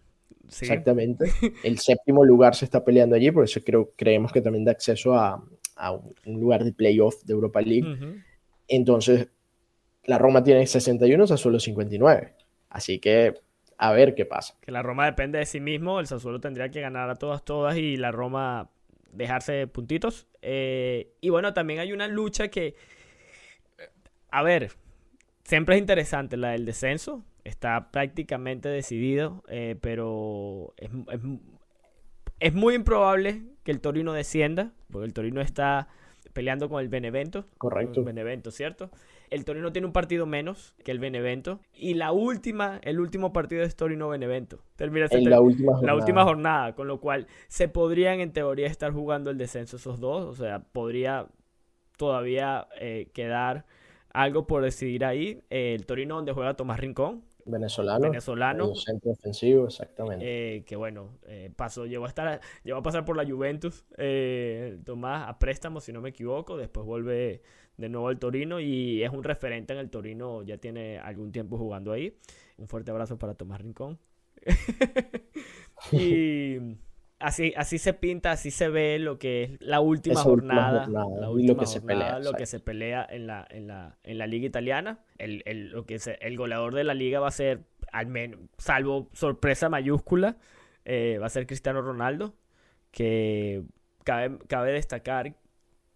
Exactamente. 0.47 1.31
El 1.63 1.79
séptimo 1.79 2.25
lugar 2.25 2.55
se 2.55 2.65
está 2.65 2.83
peleando 2.83 3.15
allí, 3.15 3.31
por 3.31 3.43
eso 3.43 3.61
creo, 3.63 3.91
creemos 3.95 4.31
que 4.31 4.41
también 4.41 4.65
da 4.65 4.71
acceso 4.71 5.13
a, 5.13 5.43
a 5.77 5.91
un 5.91 6.39
lugar 6.39 6.63
de 6.63 6.73
playoff 6.73 7.23
de 7.23 7.33
Europa 7.33 7.61
League. 7.61 8.23
Entonces, 8.67 9.29
la 10.03 10.17
Roma 10.17 10.43
tiene 10.43 10.65
61, 10.65 11.27
Sassuolo 11.27 11.59
59. 11.59 12.33
Así 12.69 12.99
que 12.99 13.35
a 13.77 13.91
ver 13.91 14.15
qué 14.15 14.25
pasa. 14.25 14.55
Que 14.61 14.71
la 14.71 14.81
Roma 14.81 15.05
depende 15.05 15.37
de 15.37 15.45
sí 15.45 15.59
mismo, 15.59 15.99
el 15.99 16.07
Sassuolo 16.07 16.39
tendría 16.39 16.69
que 16.69 16.81
ganar 16.81 17.09
a 17.09 17.15
todas, 17.15 17.43
todas 17.45 17.77
y 17.77 17.95
la 17.97 18.11
Roma 18.11 18.69
dejarse 19.11 19.67
puntitos. 19.67 20.27
Eh, 20.41 21.13
y 21.21 21.29
bueno, 21.29 21.53
también 21.53 21.79
hay 21.79 21.93
una 21.93 22.07
lucha 22.07 22.47
que, 22.47 22.75
a 24.31 24.41
ver, 24.43 24.71
siempre 25.43 25.75
es 25.75 25.81
interesante 25.81 26.37
la 26.37 26.51
del 26.51 26.65
descenso, 26.65 27.23
está 27.43 27.91
prácticamente 27.91 28.69
decidido, 28.69 29.43
eh, 29.47 29.75
pero 29.79 30.73
es, 30.77 30.89
es 32.39 32.53
muy 32.53 32.75
improbable 32.75 33.43
que 33.67 33.73
el 33.73 33.81
Torino 33.81 34.13
descienda, 34.13 34.71
porque 34.89 35.07
el 35.07 35.13
Torino 35.13 35.41
está 35.41 35.89
peleando 36.31 36.69
con 36.69 36.81
el 36.81 36.87
Benevento. 36.87 37.47
Correcto. 37.57 37.99
El 37.99 38.05
Benevento, 38.05 38.49
¿cierto? 38.49 38.89
El 39.29 39.43
Torino 39.43 39.73
tiene 39.73 39.87
un 39.87 39.91
partido 39.91 40.25
menos 40.25 40.73
que 40.85 40.91
el 40.91 40.99
Benevento. 40.99 41.59
Y 41.73 41.95
la 41.95 42.13
última, 42.13 42.79
el 42.83 42.97
último 43.01 43.33
partido 43.33 43.63
es 43.63 43.75
Torino-Benevento. 43.75 44.63
Termina 44.77 45.07
en 45.11 45.29
la 45.29 45.41
última 45.41 45.73
jornada. 45.73 45.85
La 45.85 45.99
última 45.99 46.23
jornada, 46.23 46.75
con 46.75 46.87
lo 46.87 47.01
cual 47.01 47.27
se 47.49 47.67
podrían 47.67 48.21
en 48.21 48.31
teoría 48.31 48.67
estar 48.67 48.93
jugando 48.93 49.31
el 49.31 49.37
descenso 49.37 49.75
esos 49.75 49.99
dos. 49.99 50.23
O 50.23 50.33
sea, 50.33 50.59
podría 50.59 51.27
todavía 51.97 52.69
eh, 52.79 53.09
quedar 53.13 53.65
algo 54.13 54.47
por 54.47 54.63
decidir 54.63 55.03
ahí. 55.03 55.43
el 55.49 55.85
Torino 55.85 56.15
donde 56.15 56.31
juega 56.31 56.53
Tomás 56.53 56.79
Rincón, 56.79 57.21
venezolano. 57.47 58.09
Venezolano. 58.09 58.75
centro 58.75 59.11
ofensivo, 59.11 59.65
exactamente. 59.67 60.25
Eh, 60.57 60.63
que 60.63 60.75
bueno, 60.75 61.17
eh, 61.27 61.51
pasó, 61.55 61.85
llegó 61.85 62.05
a 62.05 62.09
estar, 62.09 62.41
llegó 62.63 62.79
a 62.79 62.83
pasar 62.83 63.05
por 63.05 63.17
la 63.17 63.25
Juventus, 63.25 63.85
eh, 63.97 64.79
Tomás 64.85 65.27
a 65.27 65.39
préstamo, 65.39 65.79
si 65.81 65.91
no 65.91 66.01
me 66.01 66.09
equivoco, 66.09 66.57
después 66.57 66.85
vuelve 66.85 67.41
de 67.77 67.89
nuevo 67.89 68.07
al 68.07 68.19
Torino 68.19 68.59
y 68.59 69.03
es 69.03 69.11
un 69.11 69.23
referente 69.23 69.73
en 69.73 69.79
el 69.79 69.89
Torino, 69.89 70.43
ya 70.43 70.57
tiene 70.57 70.99
algún 70.99 71.31
tiempo 71.31 71.57
jugando 71.57 71.91
ahí. 71.91 72.17
Un 72.57 72.67
fuerte 72.67 72.91
abrazo 72.91 73.17
para 73.17 73.35
Tomás 73.35 73.61
Rincón. 73.61 73.99
y 75.91 76.57
así, 77.19 77.53
así 77.57 77.77
se 77.77 77.93
pinta, 77.93 78.31
así 78.31 78.51
se 78.51 78.69
ve 78.69 78.99
lo 78.99 79.17
que 79.17 79.43
es 79.43 79.61
la 79.61 79.79
última 79.79 80.21
jornada, 80.21 80.87
la 80.87 81.29
última 81.29 81.53
lo 81.53 81.59
que 81.59 81.65
se 81.65 81.81
pelea, 81.81 82.19
lo 82.19 82.33
que 82.33 82.45
se 82.45 82.59
pelea 82.59 83.07
en 83.09 83.27
la, 83.27 83.47
en 83.49 83.67
la, 83.67 83.97
en 84.03 84.17
la 84.17 84.27
liga 84.27 84.45
italiana. 84.45 84.99
El, 85.17 85.43
el, 85.45 85.69
lo 85.69 85.85
que 85.85 85.99
el 86.19 86.37
goleador 86.37 86.75
de 86.75 86.83
la 86.83 86.93
liga 86.93 87.19
va 87.19 87.27
a 87.27 87.31
ser, 87.31 87.63
al 87.91 88.07
menos, 88.07 88.39
salvo 88.57 89.09
sorpresa 89.13 89.69
mayúscula, 89.69 90.37
eh, 90.85 91.17
va 91.19 91.27
a 91.27 91.29
ser 91.29 91.47
Cristiano 91.47 91.81
Ronaldo, 91.81 92.35
que 92.91 93.63
cabe, 94.03 94.37
cabe 94.47 94.71
destacar, 94.71 95.35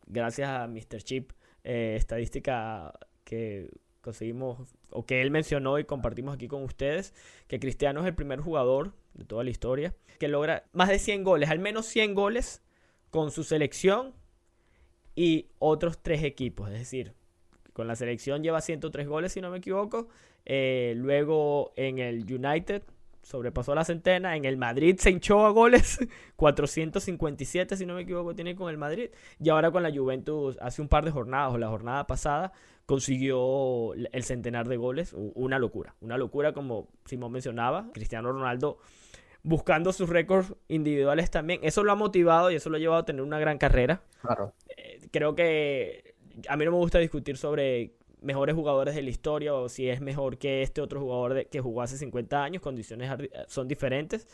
gracias 0.07 0.49
a 0.49 0.67
Mr. 0.67 1.01
Chip, 1.03 1.31
eh, 1.63 1.95
estadística 1.97 2.93
que 3.23 3.69
conseguimos, 4.01 4.75
o 4.89 5.05
que 5.05 5.21
él 5.21 5.31
mencionó 5.31 5.79
y 5.79 5.85
compartimos 5.85 6.35
aquí 6.35 6.47
con 6.47 6.63
ustedes, 6.63 7.13
que 7.47 7.59
Cristiano 7.59 8.01
es 8.01 8.07
el 8.07 8.15
primer 8.15 8.39
jugador 8.39 8.93
de 9.13 9.25
toda 9.25 9.43
la 9.43 9.49
historia 9.49 9.93
que 10.19 10.27
logra 10.27 10.65
más 10.73 10.89
de 10.89 10.99
100 10.99 11.23
goles, 11.23 11.49
al 11.49 11.59
menos 11.59 11.87
100 11.87 12.13
goles 12.13 12.61
con 13.09 13.31
su 13.31 13.43
selección 13.43 14.13
y 15.15 15.47
otros 15.59 15.99
tres 16.01 16.23
equipos. 16.23 16.69
Es 16.69 16.77
decir, 16.77 17.13
con 17.73 17.87
la 17.87 17.95
selección 17.95 18.43
lleva 18.43 18.61
103 18.61 19.07
goles, 19.07 19.31
si 19.31 19.41
no 19.41 19.49
me 19.49 19.57
equivoco. 19.57 20.09
Eh, 20.45 20.93
luego 20.97 21.73
en 21.75 21.99
el 21.99 22.31
United 22.31 22.83
sobrepasó 23.23 23.75
la 23.75 23.85
centena. 23.85 24.35
En 24.35 24.45
el 24.45 24.57
Madrid 24.57 24.97
se 24.99 25.09
hinchó 25.09 25.45
a 25.45 25.49
goles. 25.49 25.99
457, 26.35 27.77
si 27.77 27.85
no 27.85 27.95
me 27.95 28.01
equivoco, 28.01 28.35
tiene 28.35 28.55
con 28.55 28.69
el 28.69 28.77
Madrid. 28.77 29.09
Y 29.39 29.49
ahora 29.49 29.71
con 29.71 29.83
la 29.83 29.91
Juventus, 29.91 30.57
hace 30.61 30.81
un 30.81 30.87
par 30.87 31.05
de 31.05 31.11
jornadas, 31.11 31.53
o 31.53 31.57
la 31.57 31.69
jornada 31.69 32.07
pasada, 32.07 32.53
consiguió 32.85 33.93
el 33.93 34.23
centenar 34.23 34.67
de 34.67 34.77
goles. 34.77 35.13
Una 35.13 35.59
locura. 35.59 35.95
Una 36.01 36.17
locura, 36.17 36.53
como 36.53 36.87
Simón 37.05 37.31
mencionaba. 37.31 37.89
Cristiano 37.93 38.31
Ronaldo 38.31 38.77
buscando 39.43 39.91
sus 39.91 40.09
récords 40.09 40.53
individuales 40.67 41.31
también. 41.31 41.59
Eso 41.63 41.83
lo 41.83 41.91
ha 41.91 41.95
motivado 41.95 42.51
y 42.51 42.55
eso 42.55 42.69
lo 42.69 42.77
ha 42.77 42.79
llevado 42.79 43.01
a 43.01 43.05
tener 43.05 43.21
una 43.21 43.39
gran 43.39 43.57
carrera. 43.57 44.01
Claro. 44.21 44.53
Eh, 44.77 44.99
creo 45.11 45.35
que 45.35 46.15
a 46.47 46.57
mí 46.57 46.65
no 46.65 46.71
me 46.71 46.77
gusta 46.77 46.99
discutir 46.99 47.37
sobre 47.37 47.93
mejores 48.21 48.55
jugadores 48.55 48.95
de 48.95 49.01
la 49.01 49.09
historia 49.09 49.53
o 49.53 49.67
si 49.67 49.89
es 49.89 49.99
mejor 49.99 50.37
que 50.37 50.61
este 50.61 50.79
otro 50.81 50.99
jugador 51.01 51.47
que 51.47 51.59
jugó 51.59 51.81
hace 51.81 51.97
50 51.97 52.43
años. 52.43 52.61
Condiciones 52.61 53.11
son 53.47 53.67
diferentes. 53.67 54.27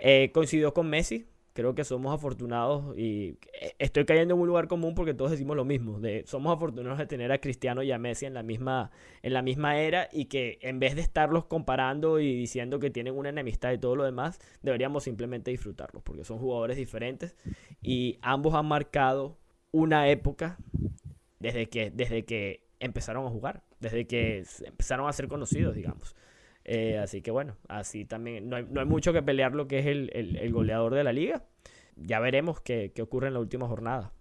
Eh, 0.00 0.30
coincidió 0.32 0.72
con 0.74 0.88
Messi. 0.88 1.26
Creo 1.58 1.74
que 1.74 1.82
somos 1.82 2.14
afortunados 2.14 2.96
y 2.96 3.36
eh, 3.60 3.74
estoy 3.80 4.04
cayendo 4.04 4.34
en 4.34 4.40
un 4.40 4.46
lugar 4.46 4.68
común 4.68 4.94
porque 4.94 5.12
todos 5.12 5.32
decimos 5.32 5.56
lo 5.56 5.64
mismo, 5.64 5.98
de 5.98 6.22
somos 6.24 6.54
afortunados 6.54 6.98
de 6.98 7.06
tener 7.06 7.32
a 7.32 7.40
Cristiano 7.40 7.82
y 7.82 7.90
a 7.90 7.98
Messi 7.98 8.26
en 8.26 8.34
la 8.34 8.44
misma 8.44 8.92
en 9.24 9.32
la 9.32 9.42
misma 9.42 9.76
era 9.76 10.08
y 10.12 10.26
que 10.26 10.60
en 10.62 10.78
vez 10.78 10.94
de 10.94 11.00
estarlos 11.00 11.46
comparando 11.46 12.20
y 12.20 12.32
diciendo 12.32 12.78
que 12.78 12.90
tienen 12.90 13.18
una 13.18 13.30
enemistad 13.30 13.72
y 13.72 13.78
todo 13.78 13.96
lo 13.96 14.04
demás, 14.04 14.38
deberíamos 14.62 15.02
simplemente 15.02 15.50
disfrutarlos 15.50 16.00
porque 16.04 16.22
son 16.22 16.38
jugadores 16.38 16.76
diferentes 16.76 17.34
y 17.82 18.20
ambos 18.22 18.54
han 18.54 18.66
marcado 18.66 19.36
una 19.72 20.08
época 20.08 20.58
desde 21.40 21.68
que 21.68 21.90
desde 21.90 22.24
que 22.24 22.68
empezaron 22.78 23.26
a 23.26 23.30
jugar, 23.30 23.64
desde 23.80 24.06
que 24.06 24.44
empezaron 24.64 25.08
a 25.08 25.12
ser 25.12 25.26
conocidos, 25.26 25.74
digamos. 25.74 26.14
Eh, 26.70 26.98
así 26.98 27.22
que 27.22 27.30
bueno, 27.30 27.56
así 27.66 28.04
también 28.04 28.50
no 28.50 28.56
hay, 28.56 28.84
mucho 28.84 29.14
que 29.14 29.22
pelear 29.22 29.54
lo 29.54 29.66
que 29.66 29.78
es 29.78 29.86
el, 29.86 30.52
goleador 30.52 30.94
de 30.94 31.02
la 31.02 31.14
liga. 31.14 31.44
Ya 31.96 32.20
veremos 32.20 32.60
qué, 32.60 32.92
ocurre 33.00 33.28
en 33.28 33.34
la 33.34 33.40
última 33.40 33.66
jornada. 33.66 34.12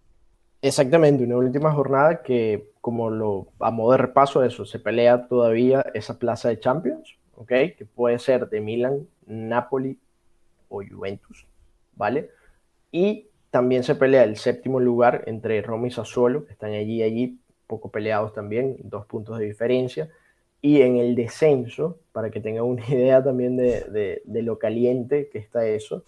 Exactamente, 0.62 1.26
una 1.26 1.36
última 1.36 1.74
jornada 1.74 2.24
que, 2.24 2.72
como 2.80 3.10
lo 3.10 3.50
a 3.60 3.70
modo 3.70 3.91
de 3.91 3.98
repaso 3.98 4.45
eso, 4.45 4.64
se 4.64 4.80
pelea 4.80 5.28
todavía 5.28 5.86
esa 5.93 6.20
plaza 6.20 6.48
de 6.48 6.58
Champions, 6.58 7.18
¿ok? 7.36 7.50
Que 7.50 7.86
puede 7.93 8.18
ser 8.18 8.48
de 8.48 8.62
Milan, 8.62 9.06
Napoli 9.26 10.00
o 10.70 10.82
Juventus, 10.89 11.45
¿vale? 11.98 12.30
Y 12.93 13.28
también 13.52 13.84
se 13.84 13.95
pelea 13.95 14.24
el 14.24 14.38
séptimo 14.38 14.80
lugar 14.80 15.26
entre 15.28 15.62
Roma 15.62 15.88
y 15.88 15.91
Sassuolo, 15.91 16.45
que 16.45 16.54
están 16.54 16.72
allí 16.72 17.04
allí, 17.04 17.41
poco 17.68 17.91
peleados 17.91 18.34
también, 18.34 18.78
dos 18.84 19.06
puntos 19.06 19.38
de 19.38 19.48
diferencia. 19.48 20.10
Y 20.62 20.82
en 20.82 20.97
el 20.97 21.16
descenso, 21.16 21.99
para 22.12 22.30
que 22.30 22.41
tengan 22.41 22.64
una 22.66 22.84
idea 22.89 23.24
también 23.24 23.58
de, 23.58 24.22
lo 24.26 24.60
caliente 24.60 25.30
que 25.30 25.38
está 25.38 25.66
eso, 25.68 26.03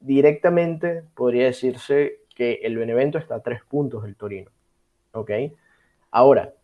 directamente 0.00 1.02
podría 1.14 1.46
decirse 1.46 2.20
que 2.34 2.60
el 2.62 2.76
Benevento 2.76 3.18
está 3.18 3.36
a 3.36 3.42
tres 3.42 3.62
puntos 3.64 4.02
del 4.02 4.16
Torino. 4.16 4.50
¿Ok? 5.12 5.30
Ahora, 6.10 6.54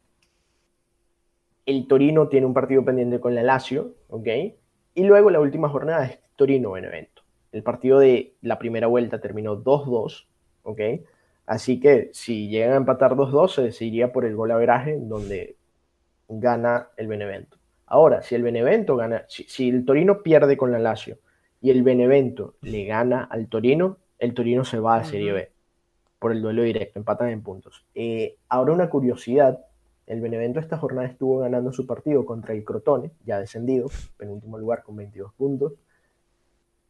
el 1.67 1.87
Torino 1.87 2.29
tiene 2.29 2.47
un 2.47 2.55
partido 2.55 2.85
pendiente 2.85 3.21
con 3.21 3.35
la 3.35 3.43
Lazio, 3.43 3.95
¿ok? 4.09 4.29
Y 4.95 5.05
luego 5.05 5.31
la 5.31 5.41
última 5.41 5.69
jornada 5.69 6.05
es 6.07 6.19
Torino-Benevento. 6.37 7.23
El 7.53 7.63
partido 7.63 7.99
de 7.99 8.35
la 8.43 8.59
primera 8.59 8.87
vuelta 8.87 9.21
terminó 9.21 9.63
2-2, 9.63 10.27
¿ok? 10.63 10.81
Así 11.47 11.81
que 11.81 12.11
si 12.13 12.49
llegan 12.49 12.73
a 12.73 12.77
empatar 12.77 13.15
2-2, 13.15 13.49
se 13.49 13.63
decidiría 13.63 14.13
por 14.13 14.25
el 14.25 14.37
gol 14.37 14.51
a 14.51 14.57
veraje, 14.57 14.99
donde 15.01 15.57
gana 16.31 16.89
el 16.97 17.09
Benevento. 17.09 17.59
Ahora, 17.87 18.23
si 18.23 18.37
el 18.37 18.43
Benevento 18.43 18.97
gana, 18.97 19.25
si, 19.29 19.69
el 19.69 19.85
Torino 19.85 20.23
pierde 20.23 20.57
con 20.57 20.71
la 20.71 20.79
Lazio 20.79 21.19
y 21.61 21.71
el 21.71 21.83
Benevento 21.83 22.55
le 22.63 22.85
gana 22.85 23.25
al 23.25 23.49
Torino, 23.49 23.99
el 24.19 24.33
Torino 24.33 24.65
se 24.65 24.79
va 24.79 24.97
a 24.97 25.05
Serie 25.05 25.33
B 25.33 25.51
por 26.21 26.33
el 26.33 26.43
duelo 26.43 26.63
directo, 26.63 26.99
empatan 26.99 27.31
en 27.31 27.43
puntos. 27.43 27.85
Eh, 27.95 28.37
ahora 28.49 28.75
una 28.75 28.91
curiosidad, 28.91 29.65
el 30.07 30.21
Benevento 30.21 30.61
esta 30.61 30.77
jornada 30.77 31.09
estuvo 31.09 31.39
ganando 31.39 31.73
su 31.73 31.87
partido 31.87 32.27
contra 32.27 32.55
el 32.55 32.63
Crotone, 32.63 33.11
ya 33.25 33.41
descendido, 33.41 33.89
penúltimo 34.19 34.59
lugar 34.59 34.83
con 34.83 34.97
22 34.97 35.33
puntos, 35.33 35.73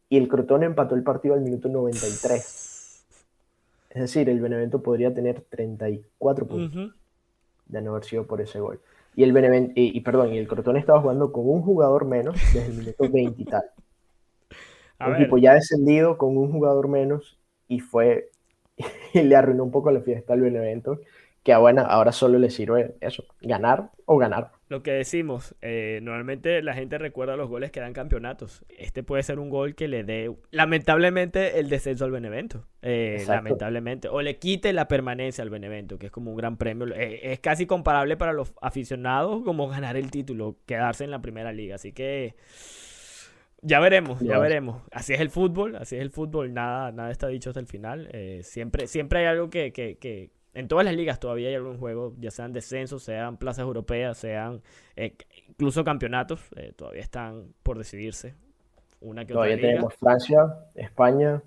y 0.09 0.17
el 0.17 0.27
Crotone 0.27 0.65
empató 0.65 0.95
el 0.95 1.03
partido 1.03 1.33
al 1.33 1.41
minuto 1.41 1.69
93. 1.69 3.05
Es 3.91 4.01
decir, 4.01 4.29
el 4.29 4.41
Benevento 4.41 4.83
podría 4.83 5.13
tener 5.13 5.41
34 5.49 6.45
puntos 6.45 6.93
de 7.67 7.81
no 7.81 7.91
haber 7.91 8.03
sido 8.03 8.27
por 8.27 8.41
ese 8.41 8.59
gol. 8.59 8.81
Y 9.15 9.23
el 9.23 9.33
Benevent 9.33 9.73
y, 9.75 9.99
perdón, 10.01 10.33
y 10.33 10.37
el 10.37 10.47
Crotone 10.47 10.79
estaba 10.79 11.01
jugando 11.01 11.31
con 11.31 11.49
un 11.49 11.61
jugador 11.61 12.05
menos 12.05 12.35
desde 12.53 12.67
el 12.67 12.77
minuto 12.77 13.09
20 13.11 13.41
y 13.41 13.45
tal. 13.45 13.63
un 15.07 15.17
tipo 15.17 15.37
ya 15.37 15.53
descendido 15.53 16.17
con 16.17 16.37
un 16.37 16.51
jugador 16.51 16.87
menos 16.87 17.39
y 17.67 17.79
fue 17.79 18.29
y 19.13 19.21
le 19.21 19.35
arruinó 19.35 19.63
un 19.63 19.71
poco 19.71 19.91
la 19.91 20.01
fiesta 20.01 20.33
al 20.33 20.41
Benevento 20.41 20.99
que 21.43 21.55
bueno, 21.55 21.81
ahora 21.81 22.11
solo 22.11 22.37
le 22.37 22.49
sirve 22.51 22.95
eso, 23.01 23.25
ganar 23.41 23.89
o 24.05 24.17
ganar. 24.17 24.51
Lo 24.69 24.83
que 24.83 24.91
decimos, 24.91 25.55
eh, 25.61 25.99
normalmente 26.03 26.61
la 26.61 26.73
gente 26.73 26.97
recuerda 26.97 27.35
los 27.35 27.49
goles 27.49 27.71
que 27.71 27.79
dan 27.79 27.93
campeonatos. 27.93 28.63
Este 28.69 29.01
puede 29.01 29.23
ser 29.23 29.39
un 29.39 29.49
gol 29.49 29.73
que 29.75 29.87
le 29.87 30.03
dé, 30.03 30.31
lamentablemente, 30.51 31.59
el 31.59 31.67
descenso 31.67 32.05
al 32.05 32.11
Benevento. 32.11 32.67
Eh, 32.83 33.23
lamentablemente. 33.27 34.07
O 34.07 34.21
le 34.21 34.37
quite 34.37 34.71
la 34.71 34.87
permanencia 34.87 35.41
al 35.41 35.49
Benevento, 35.49 35.97
que 35.97 36.05
es 36.05 36.11
como 36.11 36.31
un 36.31 36.37
gran 36.37 36.57
premio. 36.57 36.87
Eh, 36.95 37.31
es 37.33 37.39
casi 37.39 37.65
comparable 37.65 38.17
para 38.17 38.33
los 38.33 38.53
aficionados 38.61 39.43
como 39.43 39.67
ganar 39.67 39.97
el 39.97 40.11
título, 40.11 40.57
quedarse 40.67 41.03
en 41.03 41.11
la 41.11 41.21
primera 41.21 41.51
liga. 41.51 41.75
Así 41.75 41.91
que... 41.91 42.35
Ya 43.63 43.79
veremos, 43.79 44.19
ya 44.21 44.39
veremos. 44.39 44.81
Así 44.91 45.13
es 45.13 45.19
el 45.19 45.29
fútbol, 45.29 45.75
así 45.75 45.95
es 45.95 46.01
el 46.01 46.09
fútbol, 46.09 46.51
nada, 46.51 46.91
nada 46.91 47.11
está 47.11 47.27
dicho 47.27 47.51
hasta 47.51 47.59
el 47.59 47.67
final. 47.67 48.09
siempre, 48.41 48.87
siempre 48.87 49.19
hay 49.19 49.25
algo 49.25 49.51
que, 49.51 49.71
que 49.71 50.31
en 50.53 50.67
todas 50.67 50.85
las 50.85 50.95
ligas 50.95 51.19
todavía 51.19 51.49
hay 51.49 51.55
algún 51.55 51.77
juego, 51.77 52.13
ya 52.19 52.31
sean 52.31 52.51
descensos, 52.51 53.03
sean 53.03 53.37
plazas 53.37 53.63
europeas, 53.63 54.17
sean 54.17 54.61
eh, 54.95 55.15
incluso 55.47 55.83
campeonatos, 55.83 56.41
eh, 56.55 56.73
todavía 56.75 57.01
están 57.01 57.53
por 57.63 57.77
decidirse. 57.77 58.35
Una 58.99 59.25
que 59.25 59.33
todavía 59.33 59.55
tenemos 59.55 59.95
Francia, 59.95 60.39
España. 60.75 61.41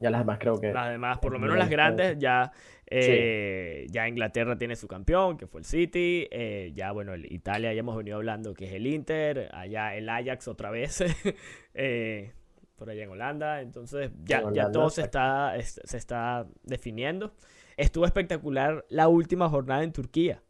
Ya 0.00 0.10
las 0.10 0.20
demás 0.20 0.38
creo 0.38 0.60
que. 0.60 0.72
Las 0.72 0.90
demás, 0.90 1.18
por 1.18 1.32
lo 1.32 1.40
menos 1.40 1.56
las 1.56 1.68
grandes, 1.68 2.16
ya, 2.18 2.52
eh, 2.86 3.86
ya 3.90 4.06
Inglaterra 4.06 4.56
tiene 4.56 4.76
su 4.76 4.86
campeón, 4.86 5.36
que 5.36 5.48
fue 5.48 5.62
el 5.62 5.64
City. 5.64 6.28
ya, 6.74 6.92
bueno, 6.92 7.14
el 7.14 7.32
Italia 7.32 7.72
ya 7.72 7.80
hemos 7.80 7.96
venido 7.96 8.18
hablando 8.18 8.54
que 8.54 8.66
es 8.66 8.74
el 8.74 8.86
Inter. 8.86 9.48
Allá 9.52 9.96
el 9.96 10.08
Ajax 10.08 10.46
otra 10.46 10.70
vez. 10.70 11.02
por 12.78 12.88
allá 12.88 13.02
en 13.02 13.10
Holanda. 13.10 13.60
Entonces 13.60 14.10
ya, 14.24 14.42
ya 14.52 14.70
todo 14.70 14.88
se 14.88 15.02
está, 15.02 15.54
se 15.60 15.96
está 15.96 16.46
definiendo. 16.62 17.34
Estuvo 17.76 18.06
espectacular 18.06 18.84
la 18.88 19.08
última 19.08 19.48
jornada 19.48 19.82
en 19.82 19.92
Turquía, 19.92 20.42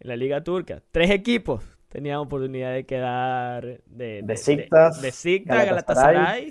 en 0.00 0.08
la 0.08 0.16
Liga 0.16 0.42
Turca. 0.42 0.82
Tres 0.90 1.10
equipos 1.10 1.62
tenían 1.88 2.18
oportunidad 2.18 2.72
de 2.72 2.84
quedar 2.86 3.62
de, 3.86 4.22
de, 4.22 4.22
de, 4.22 5.42
Galatasaray, 5.46 6.50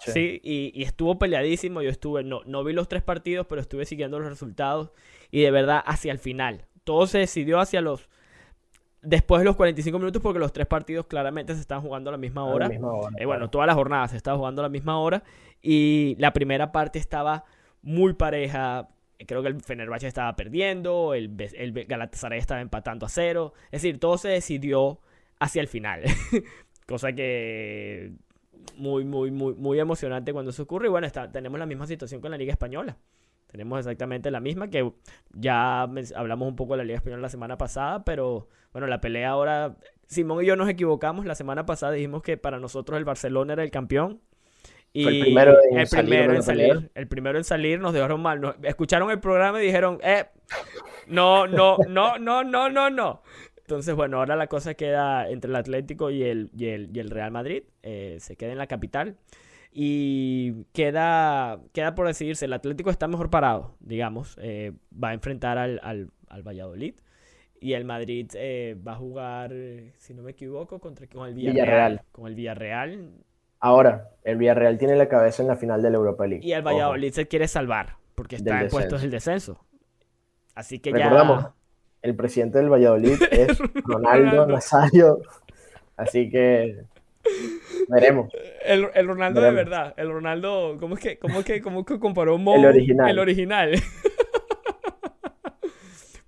Sí, 0.00 0.40
y, 0.42 0.72
y, 0.74 0.82
estuvo 0.82 1.18
peleadísimo. 1.18 1.80
Yo 1.80 1.88
estuve, 1.88 2.24
no, 2.24 2.42
no 2.44 2.62
vi 2.62 2.74
los 2.74 2.88
tres 2.88 3.02
partidos, 3.02 3.46
pero 3.46 3.62
estuve 3.62 3.86
siguiendo 3.86 4.18
los 4.18 4.28
resultados. 4.28 4.92
Y 5.30 5.40
de 5.40 5.50
verdad, 5.50 5.82
hacia 5.86 6.12
el 6.12 6.18
final. 6.18 6.66
Todo 6.84 7.06
se 7.06 7.18
decidió 7.18 7.60
hacia 7.60 7.80
los 7.80 8.10
después 9.02 9.40
de 9.40 9.44
los 9.44 9.56
45 9.56 9.98
minutos 9.98 10.22
porque 10.22 10.38
los 10.38 10.52
tres 10.52 10.66
partidos 10.66 11.06
claramente 11.06 11.54
se 11.54 11.60
están 11.60 11.82
jugando 11.82 12.10
a 12.10 12.12
la 12.12 12.18
misma 12.18 12.44
hora. 12.44 12.70
Eh, 13.18 13.26
bueno, 13.26 13.50
todas 13.50 13.66
las 13.66 13.76
jornadas 13.76 14.12
se 14.12 14.16
estaban 14.16 14.38
jugando 14.38 14.62
a 14.62 14.64
la 14.64 14.68
misma 14.68 14.98
hora 14.98 15.22
y 15.60 16.16
la 16.18 16.32
primera 16.32 16.72
parte 16.72 16.98
estaba 16.98 17.44
muy 17.82 18.14
pareja. 18.14 18.88
Creo 19.26 19.42
que 19.42 19.48
el 19.48 19.60
Fenerbahce 19.60 20.06
estaba 20.06 20.34
perdiendo, 20.34 21.14
el, 21.14 21.30
el 21.54 21.72
Galatasaray 21.84 22.38
estaba 22.38 22.60
empatando 22.60 23.06
a 23.06 23.08
cero. 23.08 23.52
Es 23.66 23.82
decir, 23.82 24.00
todo 24.00 24.18
se 24.18 24.28
decidió 24.28 25.00
hacia 25.38 25.60
el 25.60 25.68
final. 25.68 26.02
Cosa 26.86 27.12
que 27.12 28.12
muy, 28.76 29.04
muy, 29.04 29.30
muy, 29.30 29.54
muy 29.54 29.78
emocionante 29.78 30.32
cuando 30.32 30.50
eso 30.50 30.62
ocurre. 30.62 30.86
Y 30.86 30.90
bueno, 30.90 31.06
está, 31.06 31.30
tenemos 31.30 31.58
la 31.58 31.66
misma 31.66 31.86
situación 31.86 32.20
con 32.20 32.30
la 32.30 32.36
Liga 32.36 32.52
Española. 32.52 32.96
Tenemos 33.52 33.78
exactamente 33.78 34.30
la 34.30 34.40
misma 34.40 34.70
que 34.70 34.90
ya 35.34 35.82
hablamos 35.82 36.48
un 36.48 36.56
poco 36.56 36.72
de 36.72 36.78
la 36.78 36.84
Liga 36.84 36.96
Española 36.96 37.20
la 37.20 37.28
semana 37.28 37.58
pasada, 37.58 38.02
pero 38.02 38.48
bueno, 38.72 38.86
la 38.86 39.02
pelea 39.02 39.28
ahora, 39.28 39.76
Simón 40.06 40.42
y 40.42 40.46
yo 40.46 40.56
nos 40.56 40.70
equivocamos, 40.70 41.26
la 41.26 41.34
semana 41.34 41.66
pasada 41.66 41.92
dijimos 41.92 42.22
que 42.22 42.38
para 42.38 42.58
nosotros 42.58 42.96
el 42.96 43.04
Barcelona 43.04 43.52
era 43.52 43.62
el 43.62 43.70
campeón. 43.70 44.22
Y 44.94 45.06
el 45.06 45.20
primero 45.20 45.58
en, 45.70 45.86
salir, 45.86 46.90
El 46.94 47.08
primero 47.08 47.36
en 47.36 47.44
salir 47.44 47.78
nos 47.78 47.92
dejaron 47.92 48.22
mal. 48.22 48.56
escucharon 48.62 49.10
el 49.10 49.20
programa 49.20 49.62
y 49.62 49.66
dijeron, 49.66 49.98
eh, 50.02 50.24
no, 51.08 51.46
no, 51.46 51.76
no, 51.88 52.18
no, 52.18 52.44
no, 52.44 52.70
no, 52.70 52.90
no. 52.90 53.22
Entonces, 53.58 53.94
bueno, 53.94 54.18
ahora 54.18 54.34
la 54.34 54.46
cosa 54.46 54.74
queda 54.74 55.28
entre 55.28 55.50
el 55.50 55.56
Atlético 55.56 56.10
y 56.10 56.22
el, 56.22 56.50
y 56.56 56.98
el, 56.98 57.10
Real 57.10 57.30
Madrid. 57.30 57.64
Eh, 57.82 58.16
se 58.18 58.36
queda 58.36 58.52
en 58.52 58.58
la 58.58 58.66
capital. 58.66 59.16
Y 59.74 60.64
queda, 60.72 61.60
queda 61.72 61.94
por 61.94 62.06
decidirse. 62.06 62.44
El 62.44 62.52
Atlético 62.52 62.90
está 62.90 63.08
mejor 63.08 63.30
parado, 63.30 63.74
digamos. 63.80 64.36
Eh, 64.40 64.72
va 64.92 65.08
a 65.08 65.14
enfrentar 65.14 65.56
al, 65.56 65.80
al, 65.82 66.10
al 66.28 66.42
Valladolid. 66.42 66.94
Y 67.58 67.72
el 67.74 67.84
Madrid 67.84 68.28
eh, 68.34 68.76
va 68.86 68.92
a 68.92 68.96
jugar, 68.96 69.52
si 69.96 70.14
no 70.14 70.22
me 70.22 70.32
equivoco, 70.32 70.78
contra, 70.78 71.06
con 71.06 71.28
el 71.28 71.34
Villarreal, 71.34 72.02
Con 72.10 72.26
el 72.26 72.34
Villarreal. 72.34 73.12
Ahora, 73.60 74.10
el 74.24 74.36
Villarreal 74.36 74.76
tiene 74.76 74.96
la 74.96 75.08
cabeza 75.08 75.42
en 75.42 75.48
la 75.48 75.56
final 75.56 75.80
de 75.80 75.90
la 75.90 75.96
Europa 75.96 76.26
League. 76.26 76.44
Y 76.44 76.52
el 76.52 76.62
Valladolid 76.62 77.12
se 77.12 77.28
quiere 77.28 77.46
salvar, 77.46 77.96
porque 78.16 78.36
está 78.36 78.60
en 78.60 78.68
puestos 78.68 79.00
del 79.02 79.12
descenso. 79.12 79.64
Así 80.54 80.80
que 80.80 80.90
ya. 80.90 81.54
El 82.02 82.16
presidente 82.16 82.58
del 82.58 82.68
Valladolid 82.68 83.16
es 83.30 83.56
Ronaldo 83.84 84.46
Nazario. 84.48 85.20
Así 85.96 86.28
que 86.28 86.84
veremos. 87.88 88.32
El, 88.64 88.88
el 88.94 89.06
Ronaldo 89.06 89.40
de 89.40 89.50
verdad. 89.52 89.94
El 89.96 90.10
Ronaldo, 90.10 90.76
¿cómo 90.78 90.94
es 90.94 91.00
que, 91.00 91.18
cómo 91.18 91.40
es 91.40 91.44
que, 91.44 91.60
cómo 91.60 91.84
que 91.84 91.98
comparó 91.98 92.38
Mo? 92.38 92.56
El 92.56 92.66
original. 92.66 93.10
El 93.10 93.18
original. 93.18 93.72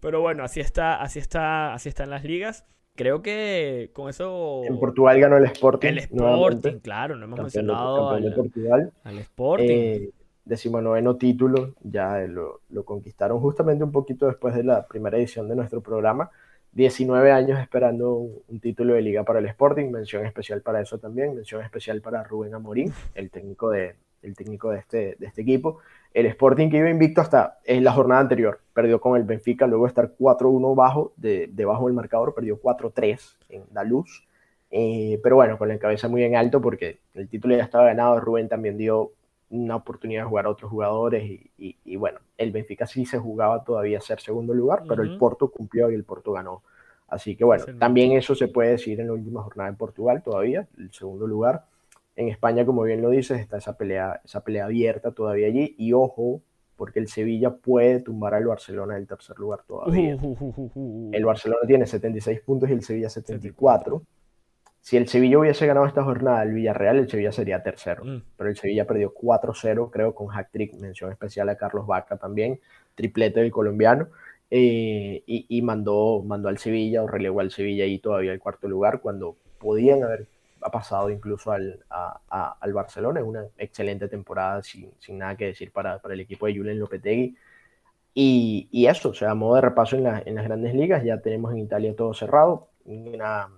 Pero 0.00 0.20
bueno, 0.20 0.44
así 0.44 0.60
está, 0.60 1.00
así 1.00 1.18
está, 1.18 1.72
así 1.72 1.88
están 1.88 2.10
las 2.10 2.24
ligas. 2.24 2.66
Creo 2.94 3.22
que 3.22 3.90
con 3.92 4.10
eso. 4.10 4.62
En 4.64 4.78
Portugal 4.78 5.18
ganó 5.18 5.38
el 5.38 5.46
Sporting. 5.46 5.88
El 5.88 5.98
Sporting, 5.98 6.78
claro, 6.80 7.16
no 7.16 7.24
hemos 7.24 7.40
mencionado 7.40 8.10
al, 8.10 8.34
Portugal. 8.34 8.92
al 9.02 9.18
Sporting. 9.18 9.66
Eh, 9.68 10.10
decimonoveno 10.44 11.16
título, 11.16 11.74
ya 11.82 12.18
lo, 12.28 12.60
lo, 12.68 12.84
conquistaron 12.84 13.40
justamente 13.40 13.82
un 13.82 13.92
poquito 13.92 14.26
después 14.26 14.54
de 14.54 14.62
la 14.62 14.86
primera 14.86 15.16
edición 15.16 15.48
de 15.48 15.56
nuestro 15.56 15.80
programa. 15.80 16.30
19 16.74 17.30
años 17.30 17.60
esperando 17.60 18.14
un, 18.14 18.60
título 18.60 18.94
de 18.94 19.02
liga 19.02 19.22
para 19.22 19.38
el 19.38 19.46
Sporting, 19.46 19.90
mención 19.90 20.26
especial 20.26 20.60
para 20.60 20.80
eso 20.80 20.98
también, 20.98 21.34
mención 21.34 21.62
especial 21.62 22.00
para 22.00 22.24
Rubén 22.24 22.54
Amorín, 22.54 22.92
el 23.14 23.30
técnico 23.30 23.70
de, 23.70 23.94
el 24.22 24.34
técnico 24.34 24.70
de, 24.70 24.78
este, 24.78 25.16
de 25.18 25.26
este 25.26 25.42
equipo. 25.42 25.78
El 26.12 26.26
Sporting 26.26 26.70
que 26.70 26.78
iba 26.78 26.90
invicto 26.90 27.20
hasta 27.20 27.58
en 27.64 27.84
la 27.84 27.92
jornada 27.92 28.20
anterior, 28.20 28.60
perdió 28.72 29.00
con 29.00 29.16
el 29.16 29.24
Benfica, 29.24 29.66
luego 29.66 29.84
de 29.84 29.88
estar 29.88 30.12
4-1 30.18 30.74
bajo, 30.74 31.12
de, 31.16 31.48
debajo 31.52 31.86
del 31.86 31.94
marcador, 31.94 32.34
perdió 32.34 32.60
4-3 32.60 33.36
en 33.50 33.62
la 33.72 33.84
luz. 33.84 34.26
Eh, 34.70 35.20
pero 35.22 35.36
bueno, 35.36 35.56
con 35.56 35.68
la 35.68 35.78
cabeza 35.78 36.08
muy 36.08 36.24
en 36.24 36.34
alto 36.34 36.60
porque 36.60 36.98
el 37.14 37.28
título 37.28 37.56
ya 37.56 37.62
estaba 37.62 37.84
ganado, 37.84 38.18
Rubén 38.18 38.48
también 38.48 38.76
dio 38.76 39.12
una 39.50 39.76
oportunidad 39.76 40.22
de 40.22 40.28
jugar 40.28 40.46
a 40.46 40.50
otros 40.50 40.70
jugadores 40.70 41.24
y, 41.24 41.76
y, 41.84 41.96
bueno, 41.96 42.18
el 42.36 42.50
Benfica 42.50 42.86
sí 42.86 43.04
se 43.06 43.18
jugaba 43.18 43.62
todavía 43.62 43.98
a 43.98 44.00
ser 44.00 44.20
segundo 44.20 44.54
lugar, 44.54 44.84
pero 44.88 45.02
el 45.02 45.16
Porto 45.16 45.48
cumplió 45.48 45.90
y 45.90 45.94
el 45.94 46.04
Porto 46.04 46.32
ganó. 46.32 46.62
Así 47.08 47.36
que 47.36 47.44
bueno, 47.44 47.64
también 47.78 48.12
eso 48.12 48.34
se 48.34 48.48
puede 48.48 48.70
decir 48.70 48.98
en 48.98 49.06
la 49.06 49.12
última 49.12 49.42
jornada 49.42 49.68
en 49.68 49.76
Portugal 49.76 50.22
todavía, 50.22 50.66
el 50.78 50.92
segundo 50.92 51.26
lugar. 51.26 51.64
En 52.16 52.28
España, 52.28 52.64
como 52.64 52.82
bien 52.82 53.02
lo 53.02 53.10
dices, 53.10 53.40
está 53.40 53.58
esa 53.58 53.76
pelea, 53.76 54.20
esa 54.24 54.40
pelea 54.42 54.64
abierta 54.64 55.12
todavía 55.12 55.48
allí. 55.48 55.74
Y 55.78 55.92
ojo, 55.92 56.40
porque 56.76 57.00
el 57.00 57.08
Sevilla 57.08 57.50
puede 57.50 58.00
tumbar 58.00 58.34
al 58.34 58.46
Barcelona 58.46 58.94
del 58.94 59.06
tercer 59.06 59.38
lugar 59.38 59.60
todavía. 59.66 60.18
el 61.12 61.24
Barcelona 61.24 61.66
tiene 61.66 61.86
76 61.86 62.40
puntos 62.40 62.70
y 62.70 62.72
el 62.72 62.82
Sevilla 62.82 63.08
74. 63.08 64.02
Si 64.84 64.98
el 64.98 65.08
Sevilla 65.08 65.38
hubiese 65.38 65.66
ganado 65.66 65.86
esta 65.86 66.04
jornada 66.04 66.42
el 66.42 66.52
Villarreal, 66.52 66.98
el 66.98 67.08
Sevilla 67.08 67.32
sería 67.32 67.62
tercero. 67.62 68.04
Mm. 68.04 68.22
Pero 68.36 68.50
el 68.50 68.56
Sevilla 68.58 68.86
perdió 68.86 69.14
4-0, 69.14 69.90
creo, 69.90 70.14
con 70.14 70.30
hat-trick, 70.30 70.74
mención 70.74 71.10
especial 71.10 71.48
a 71.48 71.56
Carlos 71.56 71.86
Vaca 71.86 72.18
también, 72.18 72.60
triplete 72.94 73.40
del 73.40 73.50
colombiano. 73.50 74.08
Eh, 74.50 75.22
y, 75.26 75.62
mandó, 75.62 76.22
mandó 76.22 76.50
al 76.50 76.58
Sevilla 76.58 77.02
o 77.02 77.06
relegó 77.06 77.40
al 77.40 77.50
Sevilla 77.50 77.84
ahí 77.84 77.98
todavía 77.98 78.30
el 78.32 78.38
cuarto 78.38 78.68
lugar 78.68 79.00
cuando 79.00 79.36
podían 79.58 80.02
haber 80.02 80.26
ha 80.60 80.70
pasado 80.70 81.08
incluso 81.08 81.50
al, 81.50 81.82
al 82.28 82.72
Barcelona. 82.74 83.20
Es 83.20 83.26
una 83.26 83.46
excelente 83.56 84.06
temporada, 84.08 84.62
sin, 84.62 84.92
sin 84.98 85.16
nada 85.16 85.34
que 85.34 85.46
decir 85.46 85.72
para, 85.72 85.98
para, 85.98 86.12
el 86.12 86.20
equipo 86.20 86.44
de 86.44 86.58
Julen 86.58 86.78
Lopetegui. 86.78 87.34
Y, 88.12 88.68
y, 88.70 88.86
eso, 88.86 89.08
o 89.08 89.14
sea, 89.14 89.30
a 89.30 89.34
modo 89.34 89.54
de 89.54 89.62
repaso 89.62 89.96
en, 89.96 90.06
en, 90.26 90.34
las 90.34 90.44
grandes 90.44 90.74
ligas, 90.74 91.02
ya 91.02 91.22
tenemos 91.22 91.52
en 91.52 91.60
Italia 91.60 91.96
todo 91.96 92.12
cerrado. 92.12 92.68
Una, 92.84 93.48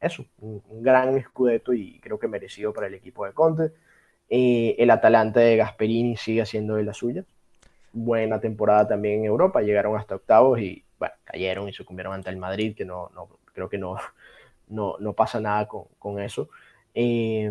eso, 0.00 0.26
un, 0.40 0.62
gran 0.82 1.16
escudeto 1.16 1.72
y 1.72 1.98
creo 2.00 2.18
que 2.18 2.28
merecido 2.28 2.72
para 2.72 2.86
el 2.86 2.94
equipo 2.94 3.24
de 3.26 3.32
Conte. 3.32 3.72
Eh, 4.28 4.76
el 4.78 4.90
Atalanta 4.90 5.40
de 5.40 5.56
Gasperini 5.56 6.16
sigue 6.16 6.42
haciendo 6.42 6.76
de 6.76 6.84
las 6.84 6.96
suyas. 6.96 7.24
Buena 7.92 8.40
temporada 8.40 8.88
también 8.88 9.20
en 9.20 9.26
Europa, 9.26 9.62
llegaron 9.62 9.96
hasta 9.96 10.16
octavos 10.16 10.60
y 10.60 10.84
cayeron 11.24 11.68
y 11.68 11.72
sucumbieron 11.72 12.12
ante 12.14 12.30
el 12.30 12.36
Madrid, 12.36 12.74
que 12.76 12.84
no, 12.84 13.10
no 13.14 13.28
creo 13.52 13.68
que 13.68 13.78
no, 13.78 13.96
no, 14.68 14.96
no 14.98 15.12
pasa 15.14 15.40
nada 15.40 15.66
con, 15.66 15.84
con 15.98 16.20
eso. 16.20 16.48
Eh, 16.94 17.50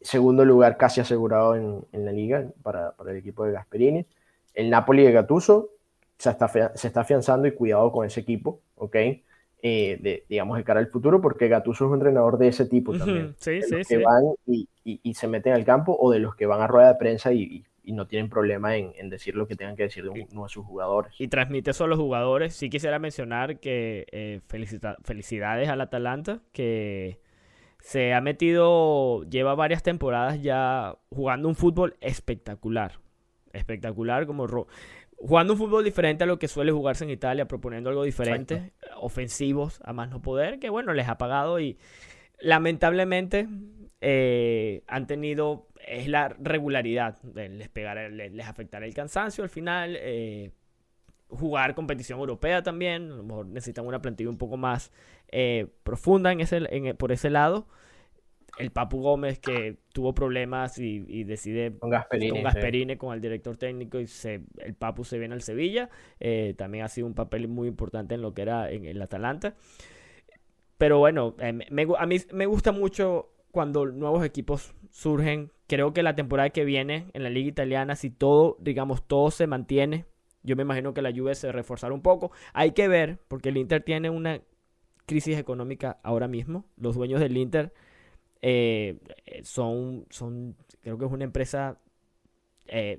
segundo 0.00 0.44
lugar 0.44 0.76
casi 0.76 1.00
asegurado 1.00 1.54
en, 1.54 1.84
en 1.92 2.04
la 2.04 2.12
liga 2.12 2.44
para, 2.62 2.92
para, 2.92 3.12
el 3.12 3.16
equipo 3.18 3.44
de 3.44 3.52
Gasperini. 3.52 4.06
El 4.54 4.68
Napoli 4.68 5.04
de 5.04 5.12
Gattuso 5.12 5.70
se 6.18 6.30
está, 6.30 6.48
se 6.48 6.86
está 6.86 7.00
afianzando 7.00 7.46
y 7.46 7.52
cuidado 7.52 7.90
con 7.90 8.06
ese 8.06 8.20
equipo, 8.20 8.60
¿ok? 8.76 8.96
Eh, 9.64 9.96
de, 10.00 10.24
digamos, 10.28 10.58
de 10.58 10.64
cara 10.64 10.80
al 10.80 10.88
futuro, 10.88 11.20
porque 11.20 11.46
Gattuso 11.46 11.84
es 11.84 11.88
un 11.88 11.94
entrenador 11.94 12.36
de 12.36 12.48
ese 12.48 12.66
tipo 12.66 12.98
también. 12.98 13.36
Sí, 13.38 13.52
de 13.52 13.62
sí, 13.62 13.74
los 13.76 13.86
que 13.86 13.98
van 13.98 14.24
y, 14.44 14.68
y, 14.82 14.98
y, 15.04 15.14
se 15.14 15.28
meten 15.28 15.52
al 15.52 15.64
campo 15.64 15.96
o 15.96 16.10
de 16.10 16.18
los 16.18 16.34
que 16.34 16.46
van 16.46 16.60
a 16.60 16.66
rueda 16.66 16.88
de 16.88 16.94
prensa 16.96 17.32
y, 17.32 17.62
y 17.84 17.92
no 17.92 18.06
tienen 18.06 18.28
problema 18.28 18.76
en, 18.76 18.92
en, 18.96 19.10
decir 19.10 19.34
lo 19.34 19.46
que 19.46 19.56
tengan 19.56 19.76
que 19.76 19.84
decir 19.84 20.04
de 20.04 20.10
uno 20.10 20.42
de 20.42 20.48
sus 20.48 20.64
jugadores. 20.64 21.14
Y 21.20 21.28
transmite 21.28 21.70
eso 21.70 21.84
a 21.84 21.86
los 21.86 21.98
jugadores. 21.98 22.54
Sí 22.54 22.70
quisiera 22.70 22.98
mencionar 22.98 23.58
que 23.58 24.06
eh, 24.12 24.40
felicidades 25.04 25.68
al 25.68 25.80
Atalanta, 25.80 26.40
que 26.52 27.20
se 27.80 28.14
ha 28.14 28.20
metido, 28.20 29.24
lleva 29.24 29.54
varias 29.54 29.82
temporadas 29.82 30.40
ya 30.42 30.96
jugando 31.10 31.48
un 31.48 31.56
fútbol 31.56 31.96
espectacular. 32.00 32.98
Espectacular, 33.52 34.26
como 34.26 34.46
jugando 35.22 35.52
un 35.52 35.58
fútbol 35.58 35.84
diferente 35.84 36.24
a 36.24 36.26
lo 36.26 36.38
que 36.38 36.48
suele 36.48 36.72
jugarse 36.72 37.04
en 37.04 37.10
Italia, 37.10 37.46
proponiendo 37.46 37.90
algo 37.90 38.02
diferente, 38.02 38.72
ofensivos 38.96 39.80
a 39.84 39.92
más 39.92 40.10
no 40.10 40.20
poder, 40.20 40.58
que 40.58 40.68
bueno, 40.68 40.92
les 40.94 41.08
ha 41.08 41.16
pagado 41.16 41.60
y 41.60 41.78
lamentablemente 42.40 43.48
eh, 44.00 44.82
han 44.88 45.06
tenido 45.06 45.68
es 45.86 46.08
la 46.08 46.28
regularidad. 46.28 47.18
Les, 47.34 47.68
pegar, 47.68 48.10
les, 48.10 48.46
afectará 48.46 48.86
el 48.86 48.94
cansancio 48.94 49.44
al 49.44 49.50
final. 49.50 49.96
Eh, 49.98 50.50
jugar 51.28 51.74
competición 51.74 52.18
europea 52.18 52.62
también. 52.62 53.10
A 53.10 53.16
lo 53.16 53.22
mejor 53.22 53.46
necesitan 53.46 53.86
una 53.86 54.02
plantilla 54.02 54.30
un 54.30 54.38
poco 54.38 54.56
más 54.56 54.92
eh, 55.28 55.68
profunda 55.82 56.32
en 56.32 56.40
ese, 56.40 56.94
por 56.94 57.12
ese 57.12 57.30
lado. 57.30 57.66
El 58.58 58.70
Papu 58.70 59.00
Gómez 59.00 59.38
que 59.38 59.78
tuvo 59.92 60.14
problemas 60.14 60.78
y, 60.78 61.24
decide 61.24 61.78
con 61.78 61.90
Gasperini, 61.90 62.96
con, 62.96 63.14
el 63.14 63.20
director 63.20 63.56
técnico 63.56 63.98
y 63.98 64.06
se, 64.06 64.42
el 64.58 64.74
Papu 64.74 65.04
se 65.04 65.18
viene 65.18 65.34
al 65.34 65.42
Sevilla. 65.42 65.88
Eh, 66.20 66.54
también 66.56 66.84
ha 66.84 66.88
sido 66.88 67.06
un 67.06 67.14
papel 67.14 67.48
muy 67.48 67.68
importante 67.68 68.14
en 68.14 68.22
lo 68.22 68.34
que 68.34 68.42
era 68.42 68.70
en 68.70 68.84
el 68.84 69.00
Atalanta. 69.00 69.54
Pero 70.76 70.98
bueno, 70.98 71.34
a 71.38 72.06
mí 72.06 72.16
me 72.32 72.46
gusta 72.46 72.72
mucho 72.72 73.32
cuando 73.50 73.86
nuevos 73.86 74.24
equipos 74.24 74.74
surgen 74.90 75.50
creo 75.72 75.94
que 75.94 76.02
la 76.02 76.14
temporada 76.14 76.50
que 76.50 76.66
viene 76.66 77.06
en 77.14 77.22
la 77.22 77.30
liga 77.30 77.48
italiana, 77.48 77.96
si 77.96 78.10
todo, 78.10 78.58
digamos, 78.60 79.08
todo 79.08 79.30
se 79.30 79.46
mantiene, 79.46 80.04
yo 80.42 80.54
me 80.54 80.64
imagino 80.64 80.92
que 80.92 81.00
la 81.00 81.12
Juve 81.12 81.34
se 81.34 81.50
reforzará 81.50 81.94
un 81.94 82.02
poco. 82.02 82.30
Hay 82.52 82.72
que 82.72 82.88
ver, 82.88 83.20
porque 83.26 83.48
el 83.48 83.56
Inter 83.56 83.82
tiene 83.82 84.10
una 84.10 84.42
crisis 85.06 85.38
económica 85.38 85.98
ahora 86.02 86.28
mismo. 86.28 86.66
Los 86.76 86.96
dueños 86.96 87.20
del 87.20 87.38
Inter 87.38 87.72
eh, 88.42 88.98
son, 89.44 90.06
son, 90.10 90.56
creo 90.80 90.98
que 90.98 91.04
es 91.06 91.12
una 91.12 91.24
empresa, 91.24 91.78
eh, 92.66 92.98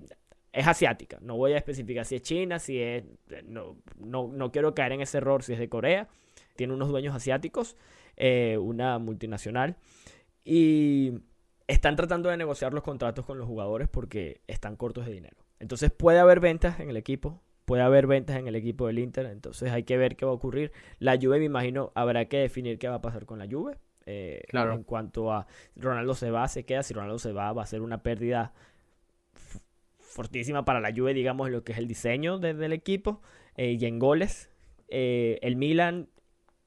es 0.53 0.67
asiática. 0.67 1.19
No 1.21 1.35
voy 1.35 1.51
a 1.53 1.57
especificar 1.57 2.05
si 2.05 2.15
es 2.15 2.21
China, 2.21 2.59
si 2.59 2.79
es, 2.79 3.03
no, 3.45 3.77
no, 3.99 4.29
no, 4.29 4.51
quiero 4.51 4.73
caer 4.73 4.93
en 4.93 5.01
ese 5.01 5.17
error, 5.17 5.43
si 5.43 5.53
es 5.53 5.59
de 5.59 5.67
Corea. 5.69 6.07
Tiene 6.55 6.73
unos 6.73 6.89
dueños 6.89 7.13
asiáticos, 7.13 7.75
eh, 8.15 8.57
una 8.57 8.99
multinacional. 8.99 9.75
Y 10.45 11.13
están 11.67 11.95
tratando 11.95 12.29
de 12.29 12.37
negociar 12.37 12.73
los 12.73 12.83
contratos 12.83 13.25
con 13.25 13.37
los 13.37 13.47
jugadores 13.47 13.89
porque 13.89 14.41
están 14.47 14.75
cortos 14.77 15.05
de 15.05 15.11
dinero. 15.11 15.37
Entonces 15.59 15.91
puede 15.91 16.19
haber 16.19 16.39
ventas 16.39 16.79
en 16.79 16.89
el 16.89 16.97
equipo, 16.97 17.41
puede 17.65 17.83
haber 17.83 18.07
ventas 18.07 18.37
en 18.37 18.47
el 18.47 18.55
equipo 18.55 18.87
del 18.87 18.99
Inter, 18.99 19.25
entonces 19.27 19.71
hay 19.71 19.83
que 19.83 19.97
ver 19.97 20.15
qué 20.15 20.25
va 20.25 20.31
a 20.31 20.35
ocurrir. 20.35 20.71
La 20.99 21.17
Juve, 21.19 21.39
me 21.39 21.45
imagino, 21.45 21.91
habrá 21.95 22.25
que 22.25 22.37
definir 22.37 22.77
qué 22.79 22.89
va 22.89 22.95
a 22.95 23.01
pasar 23.01 23.25
con 23.25 23.39
la 23.39 23.47
Juve. 23.49 23.77
Eh, 24.05 24.43
claro. 24.49 24.73
En 24.73 24.83
cuanto 24.83 25.31
a 25.31 25.47
Ronaldo 25.75 26.15
se 26.15 26.31
va, 26.31 26.47
se 26.47 26.65
queda. 26.65 26.83
Si 26.83 26.93
Ronaldo 26.93 27.19
se 27.19 27.31
va, 27.31 27.53
va 27.53 27.63
a 27.63 27.67
ser 27.67 27.81
una 27.81 28.03
pérdida 28.03 28.53
fortísima 29.99 30.63
para 30.63 30.79
la 30.79 30.93
Juve, 30.93 31.13
digamos, 31.13 31.49
lo 31.49 31.63
que 31.63 31.71
es 31.71 31.77
el 31.77 31.87
diseño 31.87 32.37
del 32.37 32.73
equipo 32.73 33.21
eh, 33.57 33.77
y 33.79 33.85
en 33.85 33.99
goles. 33.99 34.49
Eh, 34.87 35.39
el 35.41 35.55
Milan, 35.55 36.07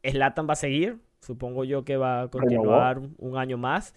Slatan 0.02 0.48
va 0.48 0.54
a 0.54 0.56
seguir. 0.56 0.98
Supongo 1.20 1.64
yo 1.64 1.84
que 1.84 1.96
va 1.96 2.22
a 2.22 2.28
continuar 2.28 3.00
un 3.18 3.36
año 3.36 3.56
más. 3.56 3.94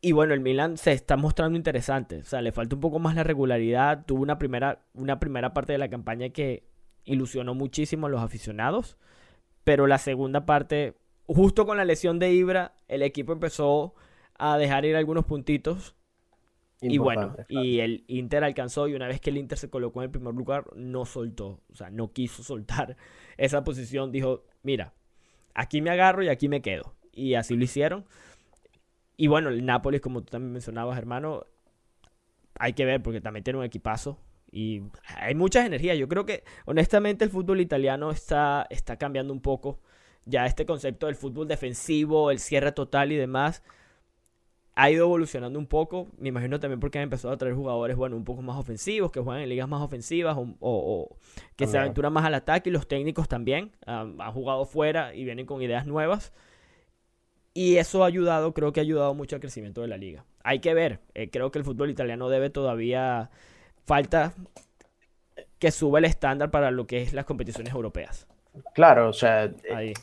Y 0.00 0.12
bueno, 0.12 0.34
el 0.34 0.40
Milan 0.40 0.76
se 0.76 0.92
está 0.92 1.16
mostrando 1.16 1.56
interesante. 1.56 2.18
O 2.18 2.24
sea, 2.24 2.40
le 2.40 2.52
falta 2.52 2.76
un 2.76 2.80
poco 2.80 2.98
más 2.98 3.14
la 3.14 3.24
regularidad. 3.24 4.04
Tuvo 4.04 4.22
una 4.22 4.38
primera, 4.38 4.80
una 4.94 5.18
primera 5.18 5.52
parte 5.52 5.72
de 5.72 5.78
la 5.78 5.88
campaña 5.88 6.28
que 6.28 6.64
ilusionó 7.04 7.54
muchísimo 7.54 8.06
a 8.06 8.10
los 8.10 8.22
aficionados. 8.22 8.96
Pero 9.64 9.86
la 9.86 9.98
segunda 9.98 10.46
parte, 10.46 10.94
justo 11.26 11.66
con 11.66 11.76
la 11.76 11.84
lesión 11.84 12.18
de 12.18 12.32
Ibra, 12.32 12.74
el 12.88 13.02
equipo 13.02 13.32
empezó 13.32 13.94
a 14.38 14.58
dejar 14.58 14.84
ir 14.84 14.96
algunos 14.96 15.24
puntitos. 15.24 15.94
y 16.80 16.98
bueno, 16.98 17.34
y 17.48 17.80
el 17.80 18.04
Inter 18.06 18.44
alcanzó 18.44 18.86
y 18.88 18.94
una 18.94 19.08
vez 19.08 19.20
que 19.20 19.30
el 19.30 19.38
Inter 19.38 19.58
se 19.58 19.70
colocó 19.70 20.00
en 20.00 20.04
el 20.04 20.10
primer 20.10 20.34
lugar, 20.34 20.64
no 20.76 21.04
soltó, 21.04 21.60
o 21.72 21.74
sea, 21.74 21.90
no 21.90 22.12
quiso 22.12 22.42
soltar 22.42 22.96
esa 23.36 23.64
posición. 23.64 24.12
Dijo, 24.12 24.44
mira, 24.62 24.92
aquí 25.54 25.80
me 25.80 25.90
agarro 25.90 26.22
y 26.22 26.28
aquí 26.28 26.48
me 26.48 26.62
quedo. 26.62 26.94
Y 27.12 27.34
así 27.34 27.56
lo 27.56 27.64
hicieron. 27.64 28.04
Y 29.16 29.28
bueno, 29.28 29.48
el 29.48 29.64
Nápoles, 29.64 30.02
como 30.02 30.20
tú 30.20 30.30
también 30.30 30.52
mencionabas, 30.52 30.98
hermano, 30.98 31.46
hay 32.58 32.74
que 32.74 32.84
ver 32.84 33.02
porque 33.02 33.20
también 33.20 33.44
tiene 33.44 33.58
un 33.58 33.64
equipazo 33.64 34.18
y 34.50 34.82
hay 35.16 35.34
muchas 35.34 35.66
energías. 35.66 35.98
Yo 35.98 36.08
creo 36.08 36.24
que 36.26 36.44
honestamente 36.66 37.24
el 37.24 37.30
fútbol 37.30 37.60
italiano 37.60 38.10
está, 38.10 38.66
está 38.70 38.96
cambiando 38.96 39.32
un 39.32 39.40
poco. 39.40 39.80
Ya 40.26 40.46
este 40.46 40.66
concepto 40.66 41.06
del 41.06 41.16
fútbol 41.16 41.48
defensivo, 41.48 42.30
el 42.30 42.38
cierre 42.38 42.72
total 42.72 43.12
y 43.12 43.16
demás, 43.16 43.62
ha 44.74 44.90
ido 44.90 45.06
evolucionando 45.06 45.58
un 45.58 45.66
poco, 45.66 46.08
me 46.18 46.28
imagino 46.28 46.60
también 46.60 46.80
porque 46.80 46.98
han 46.98 47.04
empezado 47.04 47.32
a 47.32 47.38
traer 47.38 47.54
jugadores, 47.54 47.96
bueno, 47.96 48.14
un 48.14 48.24
poco 48.24 48.42
más 48.42 48.58
ofensivos, 48.58 49.10
que 49.10 49.20
juegan 49.20 49.42
en 49.42 49.48
ligas 49.48 49.66
más 49.66 49.80
ofensivas 49.80 50.36
o, 50.38 51.16
que 51.56 51.66
se 51.66 51.78
aventuran 51.78 52.12
más 52.12 52.26
al 52.26 52.34
ataque 52.34 52.68
y 52.68 52.72
los 52.72 52.86
técnicos 52.86 53.26
también 53.26 53.72
han 53.86 54.32
jugado 54.32 54.66
fuera 54.66 55.14
y 55.14 55.24
vienen 55.24 55.46
con 55.46 55.62
ideas 55.62 55.86
nuevas. 55.86 56.34
Y 57.54 57.78
eso 57.78 58.04
ha 58.04 58.06
ayudado, 58.06 58.52
creo 58.52 58.74
que 58.74 58.80
ha 58.80 58.82
ayudado 58.82 59.14
mucho 59.14 59.36
al 59.36 59.40
crecimiento 59.40 59.80
de 59.80 59.88
la 59.88 59.96
liga. 59.96 60.26
Hay 60.44 60.58
que 60.58 60.74
ver, 60.74 61.00
eh, 61.14 61.30
creo 61.30 61.50
que 61.50 61.58
el 61.58 61.64
fútbol 61.64 61.88
italiano 61.88 62.28
debe 62.28 62.50
todavía, 62.50 63.30
falta 63.86 64.34
que 65.58 65.70
suba 65.70 66.00
el 66.00 66.04
estándar 66.04 66.50
para 66.50 66.70
lo 66.70 66.86
que 66.86 67.00
es 67.00 67.14
las 67.14 67.24
competiciones 67.24 67.72
europeas. 67.72 68.26
Claro, 68.74 69.08
o 69.08 69.12
sea, 69.12 69.44
eh, 69.44 69.94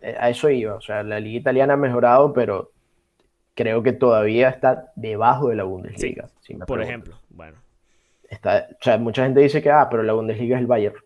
eh, 0.00 0.16
a 0.18 0.30
eso 0.30 0.50
iba, 0.50 0.74
o 0.74 0.80
sea, 0.80 1.02
la 1.02 1.20
liga 1.20 1.40
italiana 1.40 1.74
ha 1.74 1.76
mejorado, 1.76 2.32
pero 2.32 2.70
creo 3.54 3.82
que 3.82 3.92
todavía 3.92 4.48
está 4.48 4.92
debajo 4.96 5.48
de 5.48 5.56
la 5.56 5.64
Bundesliga. 5.64 6.28
por 6.66 6.82
ejemplo, 6.82 7.18
bueno. 7.30 7.58
Está, 8.28 8.68
o 8.70 8.82
sea, 8.82 8.96
mucha 8.96 9.24
gente 9.24 9.40
dice 9.40 9.60
que, 9.60 9.70
ah, 9.70 9.88
pero 9.90 10.02
la 10.02 10.14
Bundesliga 10.14 10.56
es 10.56 10.62
el 10.62 10.66
Bayern. 10.66 10.96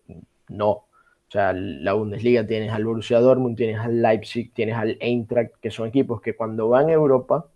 No. 0.47 0.69
O 0.69 1.29
sea, 1.29 1.51
la 1.51 1.91
Bundesliga 1.91 2.47
tienes 2.47 2.71
al 2.71 2.85
Borussia 2.85 3.19
Dortmund, 3.19 3.57
tienes 3.57 3.79
al 3.79 4.01
Leipzig, 4.01 4.53
tienes 4.53 4.75
al 4.75 4.97
Eintracht, 5.01 5.55
que 5.61 5.69
son 5.69 5.89
equipos 5.89 6.21
que 6.21 6.37
cuando 6.37 6.69
van 6.69 6.87
a 6.87 6.93
Europa 6.93 7.47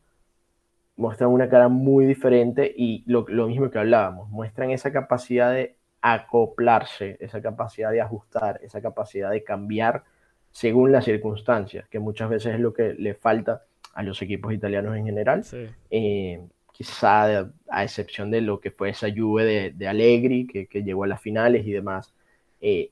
muestran 0.97 1.29
una 1.29 1.49
cara 1.49 1.69
muy 1.69 2.05
diferente 2.05 2.71
y 2.75 3.03
lo, 3.07 3.25
lo 3.29 3.47
mismo 3.47 3.69
que 3.71 3.79
hablábamos, 3.79 4.29
muestran 4.29 4.71
esa 4.71 4.91
capacidad 4.91 5.53
de 5.53 5.75
acoplarse, 6.01 7.17
esa 7.19 7.41
capacidad 7.41 7.91
de 7.91 8.01
ajustar, 8.01 8.59
esa 8.63 8.81
capacidad 8.81 9.29
de 9.29 9.43
cambiar 9.43 10.03
según 10.51 10.91
las 10.91 11.05
circunstancias, 11.05 11.87
que 11.87 11.99
muchas 11.99 12.29
veces 12.29 12.55
es 12.55 12.59
lo 12.59 12.73
que 12.73 12.93
le 12.93 13.13
falta 13.13 13.63
a 13.93 14.03
los 14.03 14.21
equipos 14.21 14.53
italianos 14.53 14.97
en 14.97 15.05
general. 15.05 15.43
Eh, 15.89 16.41
quizá 16.71 17.51
a 17.69 17.83
excepción 17.83 18.31
de 18.31 18.41
lo 18.41 18.59
que 18.59 18.71
fue 18.71 18.89
esa 18.89 19.07
lluvia 19.07 19.45
de, 19.45 19.71
de 19.71 19.87
Allegri, 19.87 20.47
que, 20.47 20.67
que, 20.67 20.83
llegó 20.83 21.03
a 21.03 21.07
las 21.07 21.21
finales 21.21 21.65
y 21.65 21.71
demás, 21.71 22.13
eh, 22.59 22.91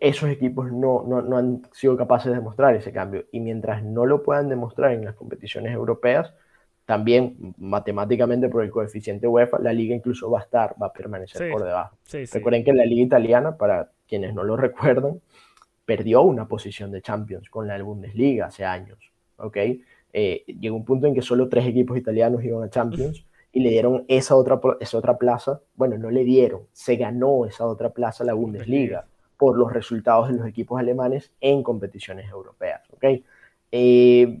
esos 0.00 0.28
equipos 0.30 0.70
no, 0.72 1.04
no, 1.06 1.22
no, 1.22 1.36
han 1.36 1.62
sido 1.72 1.96
capaces 1.96 2.30
de 2.30 2.38
demostrar 2.38 2.74
ese 2.74 2.92
cambio. 2.92 3.26
Y 3.32 3.40
mientras 3.40 3.82
no 3.82 4.06
lo 4.06 4.22
puedan 4.22 4.48
demostrar 4.48 4.92
en 4.92 5.04
las 5.04 5.14
competiciones 5.14 5.72
europeas, 5.72 6.32
también 6.86 7.54
matemáticamente 7.58 8.48
por 8.48 8.62
el 8.62 8.70
coeficiente 8.70 9.26
UEFA, 9.26 9.58
la 9.58 9.72
liga 9.72 9.94
incluso 9.94 10.30
va 10.30 10.38
a 10.38 10.42
estar, 10.42 10.76
va 10.80 10.86
a 10.86 10.92
permanecer 10.92 11.50
por 11.50 11.64
debajo. 11.64 11.96
Recuerden 12.32 12.64
que 12.64 12.72
la 12.72 12.84
liga 12.84 13.02
italiana, 13.02 13.56
para 13.56 13.90
quienes 14.08 14.32
no 14.32 14.44
lo 14.44 14.56
recuerdan, 14.56 15.20
perdió 15.84 16.22
una 16.22 16.46
posición 16.46 16.92
de 16.92 17.02
Champions 17.02 17.50
con 17.50 17.66
la 17.66 17.82
Bundesliga 17.82 18.46
hace 18.46 18.64
años. 18.64 18.98
¿ok? 19.38 19.56
Eh, 20.12 20.44
llegó 20.60 20.76
un 20.76 20.84
punto 20.84 21.08
en 21.08 21.14
que 21.14 21.22
solo 21.22 21.48
tres 21.48 21.66
equipos 21.66 21.98
italianos 21.98 22.44
iban 22.44 22.62
a 22.62 22.70
Champions 22.70 23.26
y 23.52 23.60
le 23.60 23.70
dieron 23.70 24.04
esa 24.06 24.36
otra, 24.36 24.60
esa 24.78 24.96
otra 24.98 25.18
plaza. 25.18 25.60
Bueno, 25.74 25.98
no 25.98 26.10
le 26.10 26.22
dieron, 26.22 26.62
se 26.72 26.94
ganó 26.94 27.46
esa 27.46 27.66
otra 27.66 27.90
plaza 27.90 28.22
la 28.22 28.34
Bundesliga 28.34 29.06
por 29.36 29.58
los 29.58 29.72
resultados 29.72 30.28
de 30.28 30.36
los 30.36 30.46
equipos 30.46 30.78
alemanes 30.78 31.32
en 31.40 31.64
competiciones 31.64 32.30
europeas. 32.30 32.82
¿ok? 32.92 33.04
Eh, 33.72 34.40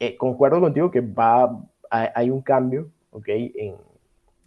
eh, 0.00 0.16
concuerdo 0.16 0.60
contigo 0.60 0.90
que 0.90 1.00
va, 1.00 1.62
hay 1.90 2.30
un 2.30 2.42
cambio 2.42 2.90
¿ok? 3.10 3.28
en, 3.28 3.74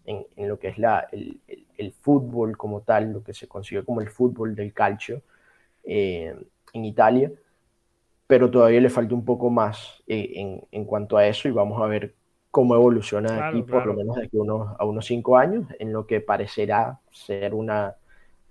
en, 0.06 0.26
en 0.36 0.48
lo 0.48 0.60
que 0.60 0.70
es 0.70 0.78
la, 0.78 1.08
el, 1.12 1.40
el, 1.48 1.66
el, 1.78 1.92
fútbol 1.94 2.58
como 2.58 2.82
tal, 2.82 3.14
lo 3.14 3.24
que 3.24 3.34
se 3.34 3.48
consigue 3.48 3.84
como 3.84 4.02
el 4.02 4.10
fútbol 4.10 4.56
del 4.56 4.74
calcio 4.74 5.22
en 5.84 6.86
Italia 6.86 7.32
pero 8.30 8.52
todavía 8.52 8.80
le 8.80 8.92
falta 8.92 9.16
un 9.16 9.26
poco 9.26 9.50
más 9.50 10.04
eh, 10.06 10.34
en, 10.36 10.62
en, 10.72 10.86
cuanto 10.86 11.18
a 11.18 11.26
eso 11.26 11.48
y 11.48 11.52
vamos 11.52 11.82
a 11.82 11.88
ver 11.88 12.14
cómo 12.52 12.76
evoluciona 12.76 13.48
aquí 13.48 13.64
por 13.64 13.88
lo 13.88 13.96
menos 13.96 14.18
de 14.18 14.26
aquí 14.26 14.38
unos, 14.38 14.76
a 14.78 14.86
unos 14.86 15.08
cinco 15.08 15.36
años, 15.36 15.66
en 15.80 15.92
lo 15.92 16.06
que 16.06 16.22
parecerá 16.22 17.00
ser 17.10 17.56
una, 17.56 17.96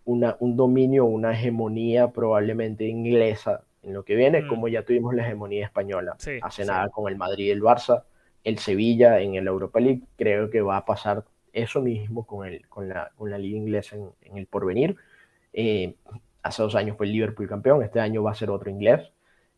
una, 0.05 0.37
un 0.41 0.57
dominio, 0.57 1.05
una 1.05 1.33
hegemonía 1.33 2.11
probablemente 2.11 2.89
inglesa 2.89 3.63
en 3.89 3.95
lo 3.95 4.05
que 4.05 4.15
viene, 4.15 4.43
mm. 4.43 4.49
como 4.49 4.69
ya 4.69 4.85
tuvimos 4.85 5.15
la 5.15 5.27
hegemonía 5.27 5.65
española 5.65 6.17
hace 6.43 6.65
nada 6.65 6.89
con 6.91 7.11
el 7.11 7.17
Madrid 7.17 7.47
y 7.47 7.51
el 7.51 7.63
Barça, 7.63 8.05
el 8.45 8.59
Sevilla 8.59 9.21
en 9.21 9.35
el 9.35 9.47
Europa 9.47 9.81
League, 9.81 10.03
creo 10.17 10.51
que 10.51 10.61
va 10.61 10.77
a 10.77 10.85
pasar 10.85 11.25
eso 11.53 11.81
mismo 11.81 12.27
con, 12.27 12.47
el, 12.47 12.69
con, 12.69 12.89
la, 12.89 13.11
con 13.17 13.31
la 13.31 13.39
liga 13.39 13.57
inglesa 13.57 13.97
en, 13.97 14.11
en 14.23 14.39
el 14.39 14.47
porvenir. 14.47 14.97
Eh, 15.53 15.95
hace 16.43 16.63
dos 16.63 16.75
años 16.75 16.97
fue 16.97 17.07
el 17.07 17.13
Liverpool 17.13 17.49
campeón, 17.49 17.83
este 17.83 18.01
año 18.01 18.23
va 18.23 18.33
a 18.33 18.35
ser 18.35 18.51
otro 18.51 18.71
inglés. 18.71 19.11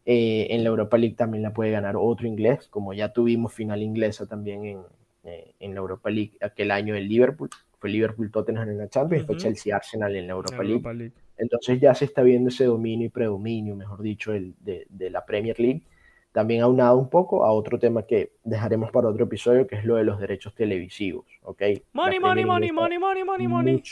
Eh, 0.06 0.46
en 0.50 0.64
la 0.64 0.70
Europa 0.70 0.96
League 0.96 1.14
también 1.14 1.42
la 1.42 1.52
puede 1.52 1.70
ganar 1.70 1.96
otro 1.96 2.26
inglés, 2.26 2.68
como 2.68 2.94
ya 2.94 3.12
tuvimos 3.12 3.52
final 3.52 3.82
inglesa 3.82 4.26
también 4.26 4.64
en, 4.64 4.78
eh, 5.24 5.54
en 5.60 5.74
la 5.74 5.80
Europa 5.80 6.08
League 6.08 6.32
aquel 6.40 6.70
año 6.70 6.94
el 6.94 7.08
Liverpool. 7.08 7.50
Fue 7.80 7.90
Liverpool 7.90 8.30
Tottenham 8.30 8.68
en 8.68 8.78
la 8.78 8.88
Champions, 8.88 9.26
fue 9.26 9.36
Chelsea 9.36 9.74
Arsenal 9.74 10.14
en 10.14 10.26
la 10.28 10.34
Europa, 10.34 10.62
League. 10.62 11.12
Entonces 11.36 11.80
ya 11.80 11.94
se 11.94 12.04
está 12.04 12.22
viendo 12.22 12.50
ese 12.50 12.66
dominio 12.66 13.06
y 13.06 13.08
predominio, 13.08 13.74
mejor 13.74 14.02
dicho, 14.02 14.32
el, 14.32 14.54
de, 14.60 14.86
de, 14.88 15.10
la 15.10 15.24
Premier 15.24 15.58
League. 15.58 15.82
También 16.30 16.60
aunado 16.60 16.98
un 16.98 17.08
poco 17.08 17.44
a 17.44 17.50
otro 17.50 17.78
tema 17.78 18.02
que 18.02 18.32
dejaremos 18.44 18.92
para 18.92 19.08
otro 19.08 19.24
episodio, 19.24 19.66
que 19.66 19.76
es 19.76 19.84
lo 19.84 19.96
de 19.96 20.04
los 20.04 20.20
derechos 20.20 20.54
televisivos. 20.54 21.24
¿ok? 21.42 21.62
Money, 21.94 22.20
money, 22.20 22.44
money, 22.44 22.70
money, 22.70 22.98
money, 22.98 23.24
money, 23.24 23.48
money 23.48 23.82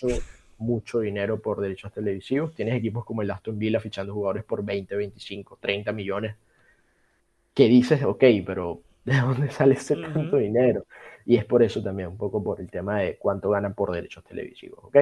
mucho 0.58 1.00
dinero 1.00 1.40
por 1.40 1.60
derechos 1.60 1.92
televisivos. 1.92 2.54
Tienes 2.54 2.74
equipos 2.74 3.04
como 3.04 3.22
el 3.22 3.30
Aston 3.30 3.58
Villa 3.58 3.80
fichando 3.80 4.12
jugadores 4.12 4.44
por 4.44 4.64
20, 4.64 4.94
25, 4.96 5.58
30 5.60 5.92
millones. 5.92 6.36
Que 7.54 7.68
dices, 7.68 8.02
ok, 8.02 8.24
pero 8.44 8.82
¿de 9.08 9.20
dónde 9.20 9.50
sale 9.50 9.74
ese 9.74 9.96
tanto 9.96 10.36
dinero? 10.36 10.86
Y 11.24 11.36
es 11.36 11.44
por 11.44 11.62
eso 11.62 11.82
también, 11.82 12.08
un 12.08 12.16
poco 12.16 12.42
por 12.42 12.60
el 12.60 12.70
tema 12.70 13.00
de 13.00 13.16
cuánto 13.16 13.50
ganan 13.50 13.74
por 13.74 13.92
derechos 13.92 14.24
televisivos, 14.24 14.84
¿ok? 14.84 14.96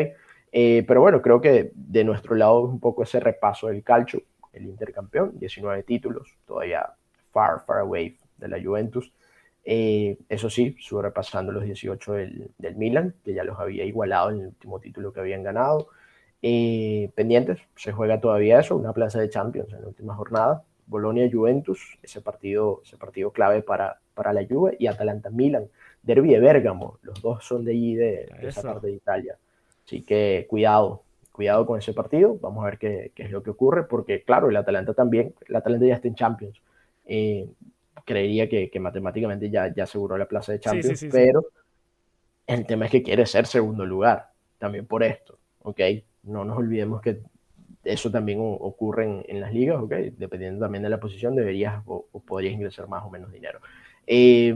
Eh, 0.52 0.84
pero 0.86 1.00
bueno, 1.00 1.20
creo 1.20 1.40
que 1.40 1.72
de 1.74 2.04
nuestro 2.04 2.34
lado 2.34 2.66
es 2.66 2.72
un 2.72 2.80
poco 2.80 3.02
ese 3.02 3.20
repaso 3.20 3.68
del 3.68 3.82
calcio, 3.82 4.22
el 4.52 4.64
intercampeón, 4.64 5.38
19 5.38 5.82
títulos, 5.82 6.34
todavía 6.46 6.86
far, 7.30 7.64
far 7.66 7.80
away 7.80 8.16
de 8.38 8.48
la 8.48 8.62
Juventus. 8.62 9.12
Eh, 9.64 10.16
eso 10.28 10.48
sí, 10.48 10.76
sobrepasando 10.80 11.52
los 11.52 11.64
18 11.64 12.12
del, 12.12 12.50
del, 12.56 12.76
Milan, 12.76 13.14
que 13.24 13.34
ya 13.34 13.44
los 13.44 13.58
había 13.58 13.84
igualado 13.84 14.30
en 14.30 14.40
el 14.40 14.46
último 14.46 14.80
título 14.80 15.12
que 15.12 15.20
habían 15.20 15.42
ganado. 15.42 15.88
Eh, 16.42 17.10
pendientes, 17.14 17.58
se 17.74 17.92
juega 17.92 18.20
todavía 18.20 18.60
eso, 18.60 18.76
una 18.76 18.92
plaza 18.92 19.20
de 19.20 19.30
Champions 19.30 19.72
en 19.72 19.82
la 19.82 19.88
última 19.88 20.14
jornada. 20.14 20.62
Bolonia-Juventus, 20.86 21.98
ese 22.02 22.20
partido, 22.20 22.80
ese 22.84 22.96
partido 22.96 23.30
clave 23.30 23.62
para, 23.62 23.98
para 24.14 24.32
la 24.32 24.46
Juve, 24.46 24.76
y 24.78 24.86
Atalanta-Milan, 24.86 25.66
Derby 26.02 26.30
de 26.34 26.40
Bérgamo, 26.40 26.98
los 27.02 27.20
dos 27.20 27.44
son 27.44 27.64
de 27.64 27.72
allí, 27.72 27.94
de, 27.94 28.28
de 28.40 28.48
esa 28.48 28.62
parte 28.62 28.86
de 28.86 28.94
Italia. 28.94 29.36
Así 29.84 30.02
que 30.02 30.46
cuidado, 30.48 31.02
cuidado 31.32 31.66
con 31.66 31.78
ese 31.78 31.92
partido, 31.92 32.38
vamos 32.40 32.62
a 32.62 32.66
ver 32.66 32.78
qué, 32.78 33.12
qué, 33.14 33.24
es 33.24 33.30
lo 33.30 33.42
que 33.42 33.50
ocurre, 33.50 33.84
porque 33.84 34.22
claro, 34.22 34.48
el 34.48 34.56
Atalanta 34.56 34.94
también, 34.94 35.34
el 35.48 35.56
Atalanta 35.56 35.86
ya 35.86 35.94
está 35.94 36.08
en 36.08 36.14
Champions. 36.14 36.60
Eh, 37.04 37.48
creería 38.04 38.48
que, 38.48 38.70
que, 38.70 38.80
matemáticamente 38.80 39.50
ya, 39.50 39.72
ya 39.74 39.84
aseguró 39.84 40.16
la 40.16 40.26
plaza 40.26 40.52
de 40.52 40.60
Champions, 40.60 40.86
sí, 40.86 40.96
sí, 40.96 41.06
sí, 41.06 41.12
pero 41.12 41.46
el 42.46 42.66
tema 42.66 42.86
es 42.86 42.90
que 42.92 43.02
quiere 43.02 43.26
ser 43.26 43.46
segundo 43.46 43.84
lugar, 43.84 44.30
también 44.58 44.86
por 44.86 45.02
esto, 45.02 45.38
¿ok? 45.62 45.80
No 46.22 46.44
nos 46.44 46.56
olvidemos 46.58 47.02
que 47.02 47.20
eso 47.86 48.10
también 48.10 48.38
ocurre 48.40 49.04
en, 49.04 49.24
en 49.28 49.40
las 49.40 49.52
ligas, 49.52 49.80
¿ok? 49.80 49.92
Dependiendo 50.16 50.64
también 50.64 50.82
de 50.82 50.90
la 50.90 51.00
posición, 51.00 51.34
deberías 51.34 51.82
o, 51.86 52.06
o 52.12 52.20
podrías 52.20 52.54
ingresar 52.54 52.88
más 52.88 53.04
o 53.04 53.10
menos 53.10 53.32
dinero. 53.32 53.60
Eh, 54.06 54.54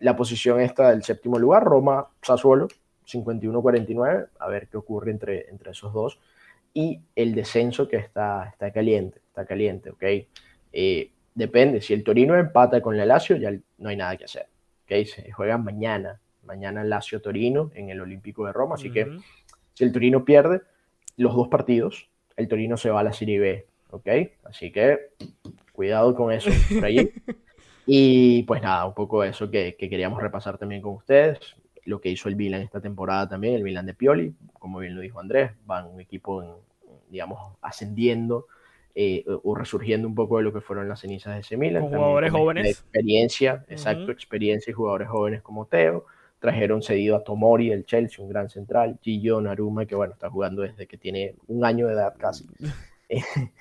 la 0.00 0.16
posición 0.16 0.60
esta 0.60 0.90
del 0.90 1.02
séptimo 1.02 1.38
lugar, 1.38 1.64
Roma, 1.64 2.08
Sassuolo, 2.22 2.68
51-49, 3.06 4.28
a 4.38 4.48
ver 4.48 4.68
qué 4.68 4.76
ocurre 4.76 5.10
entre, 5.10 5.48
entre 5.48 5.72
esos 5.72 5.92
dos. 5.92 6.18
Y 6.72 7.00
el 7.16 7.34
descenso 7.34 7.88
que 7.88 7.96
está, 7.96 8.48
está 8.50 8.72
caliente, 8.72 9.20
está 9.26 9.44
caliente, 9.44 9.90
¿ok? 9.90 10.02
Eh, 10.72 11.10
depende, 11.34 11.80
si 11.80 11.94
el 11.94 12.04
Torino 12.04 12.36
empata 12.36 12.80
con 12.80 12.98
el 12.98 13.08
Lazio, 13.08 13.36
ya 13.36 13.52
no 13.78 13.88
hay 13.88 13.96
nada 13.96 14.16
que 14.16 14.24
hacer. 14.24 14.46
¿okay? 14.84 15.04
Se 15.06 15.30
juegan 15.32 15.64
mañana, 15.64 16.20
mañana 16.44 16.84
Lazio-Torino 16.84 17.70
en 17.74 17.90
el 17.90 18.00
Olímpico 18.00 18.46
de 18.46 18.52
Roma, 18.52 18.74
así 18.74 18.88
uh 18.88 18.92
-huh. 18.92 18.94
que 18.94 19.18
si 19.74 19.84
el 19.84 19.92
Torino 19.92 20.24
pierde 20.24 20.60
los 21.16 21.34
dos 21.34 21.48
partidos, 21.48 22.09
el 22.36 22.48
Torino 22.48 22.76
se 22.76 22.90
va 22.90 23.00
a 23.00 23.04
la 23.04 23.12
Serie 23.12 23.38
B, 23.38 23.66
¿ok? 23.90 24.08
Así 24.44 24.70
que 24.72 25.10
cuidado 25.72 26.14
con 26.14 26.32
eso 26.32 26.50
por 26.50 26.88
y 27.86 28.42
pues 28.44 28.62
nada, 28.62 28.86
un 28.86 28.94
poco 28.94 29.24
eso 29.24 29.50
que, 29.50 29.76
que, 29.76 29.88
queríamos 29.88 30.22
repasar 30.22 30.58
también 30.58 30.82
con 30.82 30.94
ustedes, 30.94 31.38
lo 31.84 32.00
que 32.00 32.10
hizo 32.10 32.28
el 32.28 32.36
Milan 32.36 32.62
esta 32.62 32.80
temporada 32.80 33.28
también, 33.28 33.54
el 33.54 33.62
Milan 33.62 33.86
de 33.86 33.94
Pioli, 33.94 34.34
como 34.52 34.78
bien 34.78 34.94
lo 34.94 35.00
dijo 35.00 35.20
Andrés, 35.20 35.52
van 35.64 35.86
un 35.86 36.00
equipo, 36.00 36.42
en, 36.42 36.50
digamos, 37.08 37.56
ascendiendo, 37.62 38.46
eh, 38.94 39.24
o 39.44 39.54
resurgiendo 39.54 40.08
un 40.08 40.14
poco 40.14 40.38
de 40.38 40.42
lo 40.42 40.52
que 40.52 40.60
fueron 40.60 40.88
las 40.88 41.00
cenizas 41.00 41.34
de 41.34 41.40
ese 41.40 41.56
Milan. 41.56 41.82
Con 41.82 41.92
jugadores 41.92 42.32
jóvenes. 42.32 42.66
Experiencia, 42.66 43.64
exacto, 43.68 44.02
uh 44.02 44.06
-huh. 44.08 44.12
experiencia 44.12 44.70
y 44.70 44.74
jugadores 44.74 45.08
jóvenes 45.08 45.42
como 45.42 45.66
Teo. 45.66 46.06
Trajeron 46.40 46.82
cedido 46.82 47.16
a 47.16 47.22
Tomori 47.22 47.68
del 47.68 47.84
Chelsea, 47.84 48.24
un 48.24 48.30
gran 48.30 48.48
central. 48.48 48.98
Gillo 49.00 49.40
Naruma, 49.40 49.86
que 49.86 49.94
bueno, 49.94 50.14
está 50.14 50.28
jugando 50.28 50.62
desde 50.62 50.86
que 50.86 50.96
tiene 50.96 51.34
un 51.46 51.64
año 51.64 51.86
de 51.86 51.92
edad 51.94 52.14
casi. 52.18 52.46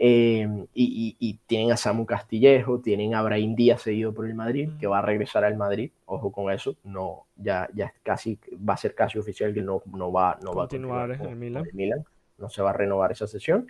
Em, 0.00 0.68
y, 0.74 1.40
tienen 1.48 1.72
a 1.72 1.76
Samu 1.76 2.06
Castillejo, 2.06 2.78
tienen 2.78 3.16
a 3.16 3.22
Brahim 3.22 3.56
Díaz 3.56 3.82
seguido 3.82 4.14
por 4.14 4.26
el 4.26 4.34
Madrid, 4.34 4.70
que 4.78 4.86
va 4.86 5.00
a 5.00 5.02
regresar 5.02 5.42
al 5.42 5.56
Madrid. 5.56 5.90
Ojo 6.06 6.30
con 6.30 6.52
eso, 6.52 6.76
no, 6.84 7.26
ya, 7.36 7.68
ya 7.74 7.92
casi, 8.04 8.38
va 8.56 8.74
a 8.74 8.76
ser 8.76 8.94
casi 8.94 9.18
oficial 9.18 9.52
que 9.52 9.60
no, 9.60 9.82
no 9.92 10.12
va, 10.12 10.38
no 10.40 10.54
va 10.54 10.64
a 10.64 10.68
continuar 10.68 11.10
en 11.10 11.22
el 11.22 11.34
Milan. 11.34 12.04
No 12.38 12.48
se 12.48 12.62
va 12.62 12.70
a 12.70 12.74
renovar 12.74 13.10
esa 13.10 13.26
sesión. 13.26 13.66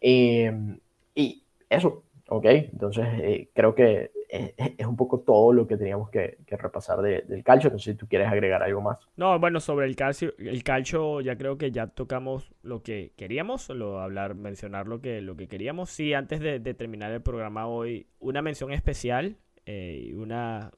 Em, 0.00 0.78
y 1.16 1.42
eso, 1.68 2.04
ok. 2.28 2.44
Entonces, 2.44 3.06
eh, 3.20 3.48
creo 3.52 3.74
que 3.74 4.12
es, 4.32 4.86
un 4.86 4.96
poco 4.96 5.20
todo 5.20 5.52
lo 5.52 5.66
que 5.66 5.76
teníamos 5.76 6.08
que, 6.08 6.38
repasar 6.48 7.02
del 7.02 7.44
calcio. 7.44 7.70
No 7.70 7.78
sé 7.78 7.92
si 7.92 7.98
tú 7.98 8.08
quieres 8.08 8.28
agregar 8.28 8.62
algo 8.62 8.80
más. 8.80 8.98
No, 9.16 9.38
bueno, 9.38 9.60
sobre 9.60 9.86
el 9.86 9.94
calcio, 9.94 10.32
el 10.38 10.64
calcio 10.64 11.20
ya 11.20 11.36
creo 11.36 11.58
que 11.58 11.70
ya 11.70 11.88
tocamos 11.88 12.54
lo 12.62 12.82
que 12.82 13.12
queríamos, 13.16 13.62
solo 13.62 14.00
hablar, 14.00 14.34
mencionar 14.34 14.88
lo 14.88 15.00
que, 15.00 15.20
lo 15.20 15.36
que 15.36 15.48
queríamos. 15.48 15.90
Sí, 15.90 16.14
antes 16.14 16.40
de, 16.40 16.60
terminar 16.72 17.12
el 17.12 17.20
programa 17.20 17.66
hoy, 17.66 18.06
una 18.18 18.40
mención 18.40 18.72
especial 18.72 19.36
eh, 19.66 20.02
y 20.06 20.12
unas 20.14 20.72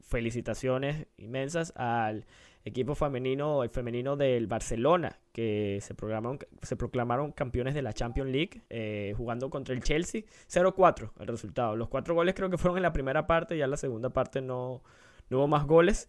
felicitaciones 0.00 1.06
inmensas 1.16 1.72
al 1.74 2.24
equipo 2.64 2.94
femenino, 2.94 3.62
el 3.62 3.70
femenino 3.70 4.16
del 4.16 4.46
Barcelona, 4.46 5.18
que 5.32 5.78
se, 5.80 5.94
programaron, 5.94 6.38
se 6.62 6.76
proclamaron 6.76 7.32
campeones 7.32 7.74
de 7.74 7.82
la 7.82 7.92
Champions 7.92 8.30
League, 8.30 8.62
eh, 8.70 9.14
jugando 9.16 9.50
contra 9.50 9.74
el 9.74 9.82
Chelsea. 9.82 10.22
0-4 10.48 11.10
el 11.20 11.26
resultado. 11.26 11.76
Los 11.76 11.88
cuatro 11.88 12.14
goles 12.14 12.34
creo 12.34 12.50
que 12.50 12.58
fueron 12.58 12.78
en 12.78 12.82
la 12.82 12.92
primera 12.92 13.26
parte, 13.26 13.56
ya 13.56 13.64
en 13.64 13.70
la 13.70 13.76
segunda 13.76 14.10
parte 14.10 14.40
no, 14.40 14.82
no 15.28 15.38
hubo 15.38 15.48
más 15.48 15.66
goles. 15.66 16.08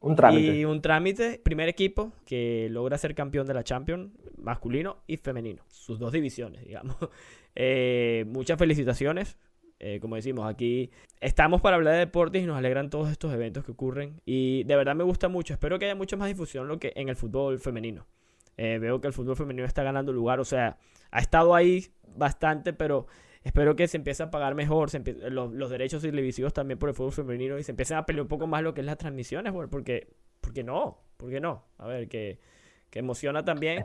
Un 0.00 0.14
trámite. 0.14 0.56
Y 0.56 0.64
un 0.64 0.80
trámite, 0.80 1.40
primer 1.42 1.68
equipo 1.68 2.12
que 2.24 2.68
logra 2.70 2.96
ser 2.98 3.14
campeón 3.14 3.46
de 3.46 3.54
la 3.54 3.64
Champions, 3.64 4.12
masculino 4.36 4.98
y 5.08 5.16
femenino. 5.16 5.64
Sus 5.68 5.98
dos 5.98 6.12
divisiones, 6.12 6.64
digamos. 6.64 6.96
Eh, 7.60 8.24
muchas 8.28 8.56
felicitaciones. 8.56 9.36
Eh, 9.80 10.00
como 10.00 10.16
decimos, 10.16 10.48
aquí 10.48 10.90
estamos 11.20 11.60
para 11.60 11.76
hablar 11.76 11.94
de 11.94 12.00
deportes 12.00 12.42
y 12.42 12.46
nos 12.46 12.58
alegran 12.58 12.90
todos 12.90 13.10
estos 13.10 13.32
eventos 13.32 13.64
que 13.64 13.72
ocurren. 13.72 14.20
Y 14.24 14.64
de 14.64 14.76
verdad 14.76 14.94
me 14.94 15.04
gusta 15.04 15.28
mucho. 15.28 15.52
Espero 15.52 15.78
que 15.78 15.84
haya 15.84 15.94
mucha 15.94 16.16
más 16.16 16.28
difusión 16.28 16.66
lo 16.68 16.78
que 16.78 16.92
en 16.96 17.08
el 17.08 17.16
fútbol 17.16 17.60
femenino. 17.60 18.06
Eh, 18.56 18.78
veo 18.80 19.00
que 19.00 19.06
el 19.06 19.12
fútbol 19.12 19.36
femenino 19.36 19.64
está 19.64 19.82
ganando 19.82 20.12
lugar. 20.12 20.40
O 20.40 20.44
sea, 20.44 20.78
ha 21.10 21.20
estado 21.20 21.54
ahí 21.54 21.86
bastante, 22.16 22.72
pero 22.72 23.06
espero 23.44 23.76
que 23.76 23.86
se 23.86 23.96
empiece 23.96 24.22
a 24.22 24.30
pagar 24.30 24.56
mejor. 24.56 24.90
los, 25.30 25.70
derechos 25.70 26.02
televisivos 26.02 26.52
también 26.52 26.78
por 26.78 26.88
el 26.88 26.94
fútbol 26.94 27.12
femenino 27.12 27.56
y 27.58 27.62
se 27.62 27.70
empiecen 27.70 27.98
a 27.98 28.06
pelear 28.06 28.22
un 28.22 28.28
poco 28.28 28.48
más 28.48 28.62
lo 28.62 28.74
que 28.74 28.80
es 28.80 28.86
las 28.86 28.98
transmisiones. 28.98 29.52
Porque, 29.70 30.08
porque 30.40 30.64
no, 30.64 30.98
porque 31.16 31.40
no. 31.40 31.64
A 31.78 31.86
ver, 31.86 32.08
que, 32.08 32.40
que 32.90 32.98
emociona 32.98 33.44
también. 33.44 33.84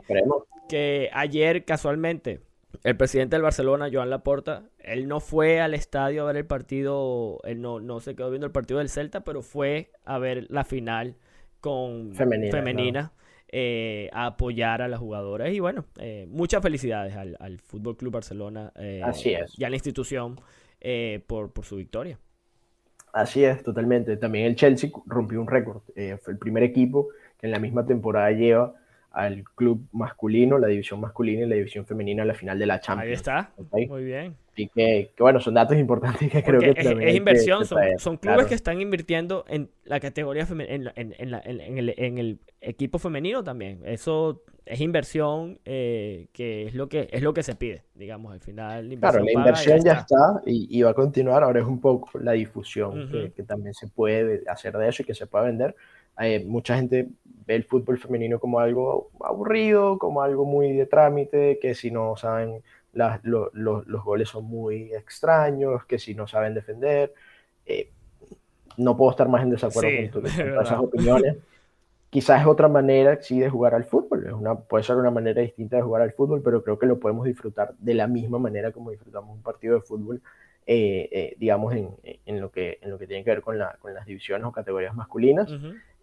Que 0.68 1.10
ayer 1.12 1.64
casualmente 1.64 2.40
el 2.82 2.96
presidente 2.96 3.36
del 3.36 3.42
Barcelona, 3.42 3.88
Joan 3.92 4.10
Laporta, 4.10 4.64
él 4.84 5.08
no 5.08 5.20
fue 5.20 5.60
al 5.60 5.74
estadio 5.74 6.22
a 6.22 6.26
ver 6.26 6.36
el 6.36 6.46
partido, 6.46 7.40
él 7.44 7.60
no, 7.60 7.80
no 7.80 8.00
se 8.00 8.14
quedó 8.14 8.30
viendo 8.30 8.46
el 8.46 8.52
partido 8.52 8.78
del 8.78 8.88
Celta, 8.88 9.24
pero 9.24 9.42
fue 9.42 9.90
a 10.04 10.18
ver 10.18 10.46
la 10.50 10.64
final 10.64 11.16
con 11.60 12.14
femenina, 12.14 13.12
eh, 13.48 14.10
a 14.12 14.26
apoyar 14.26 14.82
a 14.82 14.88
las 14.88 15.00
jugadoras. 15.00 15.50
Y 15.50 15.60
bueno, 15.60 15.86
eh, 15.98 16.26
muchas 16.28 16.62
felicidades 16.62 17.16
al, 17.16 17.36
al 17.40 17.58
Fútbol 17.58 17.96
Club 17.96 18.12
Barcelona 18.12 18.72
eh, 18.76 19.00
Así 19.02 19.32
es. 19.32 19.58
y 19.58 19.64
a 19.64 19.70
la 19.70 19.76
institución 19.76 20.40
por, 21.26 21.50
por 21.52 21.64
su 21.64 21.76
victoria. 21.76 22.18
Así 23.14 23.44
es, 23.44 23.62
totalmente. 23.62 24.16
También 24.18 24.44
el 24.46 24.56
Chelsea 24.56 24.90
rompió 25.06 25.40
un 25.40 25.46
récord. 25.46 25.80
fue 26.20 26.32
el 26.34 26.38
primer 26.38 26.62
equipo 26.62 27.08
que 27.38 27.46
en 27.46 27.52
la 27.52 27.58
misma 27.58 27.86
temporada 27.86 28.30
lleva 28.32 28.74
al 29.14 29.44
club 29.54 29.86
masculino, 29.92 30.58
la 30.58 30.66
división 30.66 31.00
masculina 31.00 31.44
y 31.44 31.48
la 31.48 31.54
división 31.54 31.86
femenina 31.86 32.24
a 32.24 32.26
la 32.26 32.34
final 32.34 32.58
de 32.58 32.66
la 32.66 32.80
Champions. 32.80 33.08
Ahí 33.08 33.14
está, 33.14 33.52
muy 33.88 34.04
bien. 34.04 34.34
Así 34.52 34.70
que, 34.74 35.10
bueno, 35.18 35.40
son 35.40 35.54
datos 35.54 35.76
importantes 35.76 36.30
que 36.30 36.42
creo 36.42 36.60
que 36.60 36.70
es, 36.70 36.86
es 36.86 37.14
inversión, 37.14 37.64
son, 37.64 38.16
clubes 38.16 38.46
que 38.46 38.54
están 38.54 38.80
invirtiendo 38.80 39.44
en 39.48 39.70
la 39.84 40.00
categoría 40.00 40.46
femenina, 40.46 40.92
en, 40.96 41.14
en, 41.18 42.18
el, 42.18 42.38
equipo 42.60 42.98
femenino 42.98 43.42
también. 43.44 43.82
Eso 43.84 44.42
es 44.66 44.80
inversión 44.80 45.60
eh, 45.64 46.28
que 46.32 46.66
es 46.66 46.74
lo 46.74 46.88
que 46.88 47.08
es 47.12 47.22
lo 47.22 47.34
que 47.34 47.42
se 47.42 47.54
pide, 47.54 47.84
digamos, 47.94 48.32
al 48.32 48.40
final. 48.40 48.88
La 48.88 48.96
claro, 48.96 49.24
la 49.24 49.32
inversión 49.32 49.80
ya 49.84 49.92
está, 49.92 50.42
y, 50.44 50.82
va 50.82 50.90
a 50.90 50.94
continuar. 50.94 51.44
Ahora 51.44 51.60
es 51.60 51.66
un 51.66 51.80
poco 51.80 52.18
la 52.18 52.32
difusión 52.32 53.10
que, 53.10 53.32
que, 53.32 53.42
también 53.44 53.74
se 53.74 53.88
puede 53.88 54.42
hacer 54.48 54.76
de 54.76 54.88
eso 54.88 55.02
y 55.02 55.04
que 55.04 55.14
se 55.14 55.26
pueda 55.26 55.44
vender. 55.44 55.76
Eh, 56.20 56.44
mucha 56.46 56.76
gente 56.76 57.08
ve 57.46 57.56
el 57.56 57.64
fútbol 57.64 57.98
femenino 57.98 58.38
como 58.38 58.60
algo 58.60 59.10
aburrido, 59.20 59.98
como 59.98 60.22
algo 60.22 60.44
muy 60.44 60.72
de 60.72 60.86
trámite, 60.86 61.58
que 61.60 61.74
si 61.74 61.90
no 61.90 62.16
saben, 62.16 62.62
los 62.92 64.04
goles 64.04 64.28
son 64.28 64.44
muy 64.44 64.92
extraños, 64.94 65.84
que 65.84 65.98
si 65.98 66.14
no 66.14 66.26
saben 66.26 66.54
defender. 66.54 67.12
Eh, 67.66 67.90
no 68.76 68.96
puedo 68.96 69.10
estar 69.10 69.28
más 69.28 69.42
en 69.42 69.50
desacuerdo 69.50 69.90
con, 70.12 70.26
esas 70.26 70.78
opiniones. 70.78 71.36
Quizás 72.10 72.42
es 72.42 72.46
otra 72.46 72.68
manera, 72.68 73.20
sí, 73.20 73.40
de 73.40 73.50
jugar 73.50 73.74
al 73.74 73.84
fútbol. 73.84 74.26
Es 74.26 74.32
una, 74.32 74.54
puede 74.54 74.84
ser 74.84 74.96
una 74.96 75.10
manera 75.10 75.42
distinta 75.42 75.76
de 75.76 75.82
jugar 75.82 76.02
al 76.02 76.12
fútbol, 76.12 76.42
pero 76.42 76.62
creo 76.62 76.78
que 76.78 76.86
lo 76.86 77.00
podemos 77.00 77.26
disfrutar 77.26 77.74
de 77.78 77.94
la 77.94 78.06
misma 78.06 78.38
manera 78.38 78.70
como 78.70 78.90
disfrutamos 78.90 79.36
un 79.36 79.42
partido 79.42 79.74
de 79.74 79.80
fútbol 79.80 80.22
eh, 80.66 81.08
eh, 81.12 81.36
digamos, 81.38 81.74
en, 81.74 81.90
en, 82.24 82.40
lo 82.40 82.50
que, 82.50 82.78
en 82.80 82.90
lo 82.90 82.98
que 82.98 83.06
tiene 83.06 83.22
que 83.22 83.30
ver 83.30 83.42
con, 83.42 83.58
la, 83.58 83.76
con 83.80 83.92
las 83.92 84.06
divisiones 84.06 84.46
o 84.46 84.52
categorías 84.52 84.94
masculinas. 84.94 85.50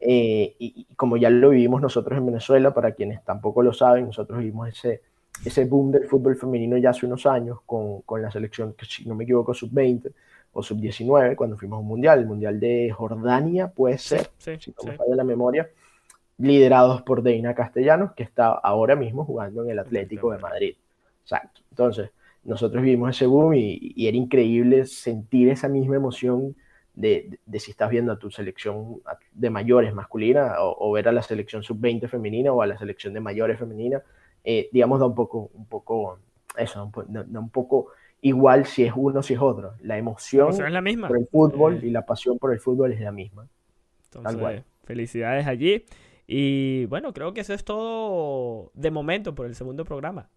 Eh, 0.01 0.55
y, 0.59 0.87
como 0.95 1.15
ya 1.15 1.29
lo 1.29 1.51
vivimos 1.51 1.81
nosotros 1.81 2.17
en 2.17 2.25
Venezuela, 2.25 2.73
para 2.73 2.91
quienes 2.91 3.23
tampoco 3.23 3.61
lo 3.61 3.71
saben, 3.71 4.07
nosotros 4.07 4.39
vivimos 4.39 4.69
ese, 4.69 5.01
ese 5.45 5.65
boom 5.65 5.91
del 5.91 6.07
fútbol 6.07 6.35
femenino 6.35 6.77
ya 6.77 6.89
hace 6.89 7.05
unos 7.05 7.25
años 7.25 7.59
con, 7.65 8.01
con 8.01 8.21
la 8.21 8.31
selección, 8.31 8.73
que 8.73 8.85
si 8.85 9.05
no 9.05 9.15
me 9.15 9.23
equivoco, 9.23 9.53
sub-20 9.53 10.11
o 10.53 10.63
sub-19, 10.63 11.35
cuando 11.35 11.57
fuimos 11.57 11.77
a 11.77 11.79
un 11.79 11.87
mundial, 11.87 12.19
el 12.19 12.25
mundial 12.25 12.59
de 12.59 12.91
Jordania, 12.91 13.67
puede 13.67 13.97
ser, 13.97 14.29
si 14.37 14.71
no 14.71 14.91
me 14.91 14.97
falla 14.97 15.15
la 15.15 15.23
memoria, 15.23 15.69
liderados 16.37 17.03
por 17.03 17.21
Deina 17.21 17.53
Castellanos, 17.53 18.13
que 18.13 18.23
está 18.23 18.47
ahora 18.49 18.95
mismo 18.95 19.23
jugando 19.23 19.63
en 19.63 19.71
el 19.71 19.79
Atlético 19.79 20.31
de 20.31 20.39
Madrid. 20.39 20.75
Exacto. 21.23 21.61
Entonces, 21.69 22.09
nosotros 22.43 22.81
vivimos 22.83 23.15
ese 23.15 23.27
boom 23.27 23.53
y, 23.53 23.93
era 24.07 24.17
increíble 24.17 24.85
sentir 24.85 25.49
esa 25.49 25.67
misma 25.67 25.95
emoción 25.95 26.55
de, 26.93 27.39
si 27.57 27.71
estás 27.71 27.89
viendo 27.89 28.11
a 28.11 28.19
tu 28.19 28.31
selección 28.31 29.01
de 29.33 29.49
mayores 29.49 29.93
masculina 29.93 30.55
o, 30.59 30.91
ver 30.91 31.07
a 31.07 31.11
la 31.11 31.21
selección 31.21 31.63
sub-20 31.63 32.07
femenina 32.07 32.51
o 32.51 32.61
a 32.61 32.67
la 32.67 32.77
selección 32.77 33.13
de 33.13 33.19
mayores 33.19 33.59
femenina. 33.59 34.01
Eh, 34.43 34.69
digamos, 34.71 34.99
da 34.99 35.05
un 35.05 35.15
poco, 35.15 35.51
un 35.53 35.65
poco, 35.65 36.19
eso, 36.57 36.91
da 37.07 37.39
un 37.39 37.49
poco 37.49 37.89
igual 38.21 38.65
si 38.65 38.83
es 38.83 38.93
uno 38.95 39.19
o 39.19 39.23
si 39.23 39.33
es 39.33 39.39
otro. 39.39 39.73
La 39.81 39.97
emoción 39.97 40.49
es 40.49 40.71
la 40.71 40.81
misma. 40.81 41.07
por 41.07 41.17
el 41.17 41.27
fútbol 41.27 41.75
eh. 41.75 41.87
y 41.87 41.89
la 41.89 42.05
pasión 42.05 42.37
por 42.37 42.53
el 42.53 42.59
fútbol 42.59 42.91
es 42.91 42.99
la 42.99 43.11
misma. 43.11 43.47
Entonces, 44.05 44.63
felicidades 44.83 45.47
allí. 45.47 45.85
Y 46.27 46.85
bueno, 46.85 47.13
creo 47.13 47.33
que 47.33 47.41
eso 47.41 47.53
es 47.53 47.63
todo 47.63 48.71
de 48.73 48.91
momento 48.91 49.35
por 49.35 49.45
el 49.45 49.55
segundo 49.55 49.85
programa. 49.85 50.29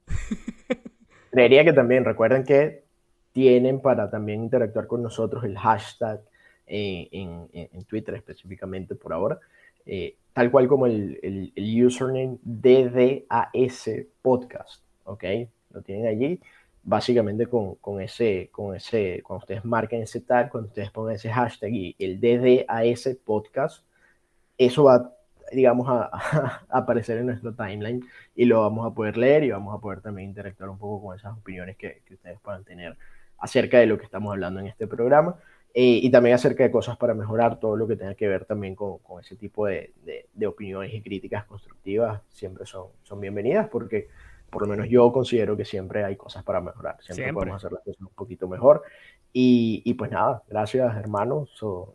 Creería 1.31 1.65
que 1.65 1.73
también 1.73 2.05
recuerden 2.05 2.45
que 2.45 2.85
tienen 3.33 3.81
para 3.81 4.11
también 4.11 4.43
interactuar 4.43 4.87
con 4.87 5.03
nosotros 5.03 5.45
el 5.45 5.59
hashtag 5.59 6.21
eh, 6.67 7.09
en, 7.13 7.85
Twitter 7.85 8.15
específicamente 8.15 8.95
por 8.95 9.13
ahora, 9.13 9.39
eh, 9.87 10.17
tal 10.33 10.51
cual 10.51 10.69
como 10.69 10.87
el, 10.87 11.53
el, 11.55 11.85
username 11.85 12.39
DDAS 12.43 13.91
Podcast, 14.23 14.83
¿ok? 15.05 15.25
Lo 15.71 15.83
tienen 15.83 16.07
allí, 16.07 16.41
básicamente 16.83 17.47
con, 17.47 17.75
con, 17.77 18.01
ese, 18.01 18.49
con 18.53 18.75
ese, 18.75 19.23
cuando 19.23 19.43
ustedes 19.43 19.65
marquen 19.65 20.03
ese 20.03 20.21
tag, 20.21 20.51
cuando 20.51 20.69
ustedes 20.69 20.91
pongan 20.91 21.15
ese 21.15 21.31
hashtag 21.31 21.73
y 21.73 21.97
el 21.99 22.21
DDAS 22.21 23.17
Podcast, 23.25 23.85
eso 24.57 24.85
va 24.85 25.15
digamos, 25.53 25.87
a, 25.91 26.63
aparecer 26.69 27.19
en 27.19 27.27
nuestro 27.27 27.55
timeline 27.55 28.05
y 28.35 28.45
lo 28.45 28.61
vamos 28.61 28.87
a 28.91 28.95
poder 28.95 29.17
leer 29.17 29.45
y 29.45 29.51
vamos 29.51 29.75
a 29.75 29.81
poder 29.81 30.01
también 30.01 30.29
interactuar 30.29 30.71
un 30.71 30.79
poco 30.79 31.07
con 31.07 31.17
esas 31.17 31.37
opiniones 31.37 31.77
que, 31.77 32.03
ustedes 32.11 32.39
puedan 32.41 32.65
tener 32.65 32.97
acerca 33.39 33.79
de 33.79 33.87
lo 33.87 33.99
que 33.99 34.05
estamos 34.05 34.33
hablando 34.33 34.61
en 34.61 34.67
este 34.67 34.87
programa 34.87 35.37
eh, 35.77 35.99
y 36.03 36.11
también 36.11 36.37
acerca 36.37 36.63
de 36.63 36.71
cosas 36.71 36.97
para 36.97 37.15
mejorar 37.15 37.59
todo 37.59 37.75
lo 37.75 37.89
que 37.89 37.97
tenga 37.97 38.15
que 38.15 38.29
ver 38.29 38.45
también 38.45 38.77
con, 38.77 38.99
con 38.99 39.21
ese 39.21 39.35
tipo 39.35 39.67
de, 39.67 39.93
de, 40.33 40.47
opiniones 40.47 40.95
y 40.95 41.03
críticas 41.03 41.45
constructivas 41.47 42.23
siempre 42.29 42.65
son, 42.65 42.89
son 43.03 43.21
bienvenidas 43.21 43.69
porque 43.69 44.09
por 44.51 44.63
lo 44.63 44.69
menos 44.69 44.89
yo 44.89 45.11
considero 45.13 45.57
que 45.57 45.65
siempre 45.65 46.05
hay 46.05 46.15
cosas 46.15 46.45
para 46.45 46.61
mejorar, 46.61 46.97
siempre, 47.01 47.33
podemos 47.33 47.57
hacer 47.57 47.73
las 47.73 47.83
cosas 47.83 48.01
un 48.01 48.15
poquito 48.15 48.47
mejor. 48.47 48.85
Y, 49.37 49.83
y 49.85 49.95
pues 49.95 50.13
nada, 50.13 50.45
gracias 50.49 50.97
hermanos, 50.97 51.51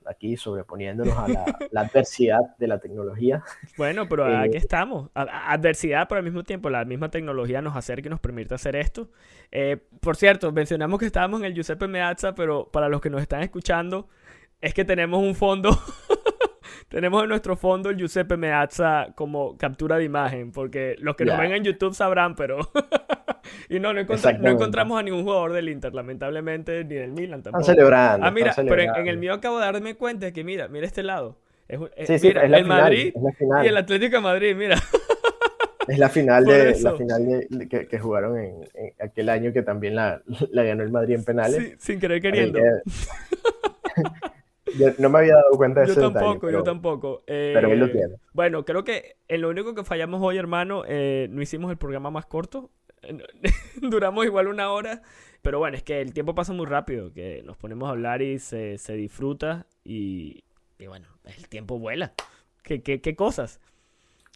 aquí 0.06 0.36
sobreponiéndonos 0.36 1.18
a 1.18 1.26
la, 1.72 1.82
adversidad 1.82 2.42
de 2.58 2.68
la 2.68 2.80
tecnología. 2.80 3.42
Bueno, 3.78 4.10
pero 4.10 4.26
aquí 4.26 4.58
eh, 4.58 4.58
estamos. 4.58 5.10
adversidad, 5.14 6.10
pero 6.10 6.20
al 6.20 6.26
mismo 6.26 6.44
tiempo 6.44 6.70
la 6.70 6.84
misma 6.84 7.10
tecnología 7.10 7.62
nos 7.62 7.78
acerca 7.78 8.08
y 8.08 8.10
nos 8.10 8.20
permite 8.20 8.56
hacer 8.56 8.76
esto. 8.76 9.10
Eh, 9.52 9.78
por 10.02 10.18
cierto, 10.18 10.52
mencionamos 10.52 11.00
que 11.00 11.06
estábamos 11.06 11.40
en 11.40 11.46
el 11.46 11.54
Giuseppe 11.54 11.88
Meazza, 11.88 12.36
pero 12.36 12.70
para 12.74 12.90
los 12.90 13.00
que 13.00 13.10
nos 13.10 13.22
están 13.22 13.42
escuchando, 13.42 14.10
es 14.60 14.74
que 14.74 14.84
tenemos 14.84 15.24
un 15.24 15.34
fondo 15.34 15.70
tenemos 16.90 17.24
en 17.24 17.30
nuestro 17.30 17.56
fondo 17.56 17.90
el 17.92 17.98
Giuseppe 17.98 18.36
Meazza 18.36 19.10
como 19.16 19.56
captura 19.58 19.98
de 19.98 20.04
imagen, 20.04 20.52
porque 20.52 20.96
los 21.00 21.16
que 21.16 21.24
nos 21.24 21.38
ven 21.38 21.52
en 21.54 21.64
YouTube 21.64 21.94
sabrán, 21.94 22.36
pero 22.36 22.58
y 23.70 23.80
no, 23.80 23.94
no, 23.94 24.02
encontramos 24.02 25.00
a 25.00 25.04
ningún 25.04 25.24
jugador 25.24 25.54
del 25.54 25.70
Inter, 25.70 25.94
lamentablemente, 25.94 26.84
ni 26.84 26.96
del 26.96 27.12
Milan 27.12 27.44
tampoco. 27.44 27.62
Están 27.62 27.76
celebrando. 27.76 28.26
Ah, 28.26 28.32
mira, 28.32 28.54
pero 28.56 28.82
en, 28.82 29.08
el 29.08 29.18
mío 29.18 29.34
acabo 29.34 29.60
de 29.60 29.66
darme 29.66 29.96
cuenta 29.96 30.26
de 30.26 30.34
que, 30.34 30.44
mira, 30.44 30.68
mira 30.68 30.88
este 30.88 31.04
lado. 31.04 31.38
Es, 31.68 31.80
sí, 32.08 32.18
sí, 32.18 32.34
el 32.36 32.66
Madrid 32.66 33.14
y 33.64 33.68
el 33.68 33.78
Atlético 33.78 34.16
de 34.16 34.22
Madrid, 34.22 34.56
mira. 34.56 34.76
Es 35.88 36.00
la 36.00 36.10
final, 36.10 36.46
de, 36.46 36.80
la 36.82 36.94
final 36.94 37.48
de, 37.50 37.68
que, 37.68 38.00
jugaron 38.00 38.38
en, 38.40 38.64
aquel 39.00 39.30
año 39.30 39.54
que 39.54 39.62
también 39.64 39.96
la, 39.96 40.22
la, 40.52 40.64
ganó 40.64 40.84
el 40.84 40.92
Madrid 40.92 41.16
en 41.16 41.24
penales. 41.24 41.58
Sí, 41.58 41.76
sin 41.80 42.00
querer 42.00 42.22
queriendo. 42.22 42.60
no 44.98 45.10
me 45.10 45.20
había 45.20 45.36
dado 45.36 45.52
cuenta 45.58 45.82
de 45.82 45.88
yo 45.88 45.94
eso. 45.94 46.12
Tampoco, 46.12 46.50
yo 46.50 46.64
tampoco, 46.64 47.24
pero 47.26 47.72
él 47.72 47.80
lo 47.80 47.86
eh, 47.88 47.90
tiene. 47.90 48.16
Bueno, 48.34 48.66
creo 48.66 48.84
que 48.84 49.18
en 49.28 49.42
lo 49.42 49.50
único 49.50 49.76
que 49.76 49.84
fallamos 49.84 50.22
hoy, 50.22 50.38
hermano, 50.38 50.84
eh, 50.88 51.28
no 51.30 51.42
hicimos 51.42 51.72
el 51.72 51.78
programa 51.78 52.12
más 52.12 52.26
corto. 52.26 52.70
Duramos 53.82 54.26
igual 54.26 54.48
una 54.48 54.72
hora. 54.72 55.02
Pero 55.42 55.60
bueno, 55.60 55.78
es 55.78 55.84
que 55.84 56.02
el 56.02 56.14
tiempo 56.14 56.36
pasa 56.36 56.52
muy 56.52 56.66
rápido, 56.66 57.14
que 57.14 57.42
nos 57.46 57.56
ponemos 57.56 57.88
a 57.88 57.92
hablar 57.92 58.22
y 58.22 58.40
se, 58.40 58.78
se 58.78 58.94
disfruta 58.94 59.68
y, 59.86 60.44
y, 60.78 60.88
bueno, 60.88 61.08
el 61.24 61.48
tiempo 61.48 61.80
vuela. 61.80 62.14
¿Qué, 62.62 62.82
qué, 62.82 63.00
qué 63.00 63.16
cosas? 63.16 63.62